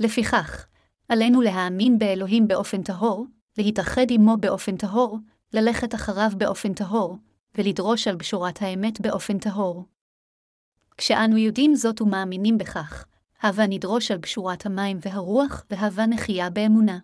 לפיכך, 0.00 0.66
עלינו 1.08 1.40
להאמין 1.40 1.98
באלוהים 1.98 2.48
באופן 2.48 2.82
טהור, 2.82 3.26
להתאחד 3.58 4.06
עמו 4.10 4.36
באופן 4.36 4.76
טהור, 4.76 5.18
ללכת 5.52 5.94
אחריו 5.94 6.30
באופן 6.36 6.74
טהור, 6.74 7.18
ולדרוש 7.54 8.08
על 8.08 8.16
בשורת 8.16 8.62
האמת 8.62 9.00
באופן 9.00 9.38
טהור. 9.38 9.84
כשאנו 10.96 11.36
יודעים 11.36 11.74
זאת 11.74 12.00
ומאמינים 12.00 12.58
בכך, 12.58 13.06
הווה 13.42 13.66
נדרוש 13.66 14.10
על 14.10 14.18
בשורת 14.18 14.66
המים 14.66 14.98
והרוח, 15.00 15.64
והווה 15.70 16.06
נחייה 16.06 16.50
באמונה. 16.50 16.98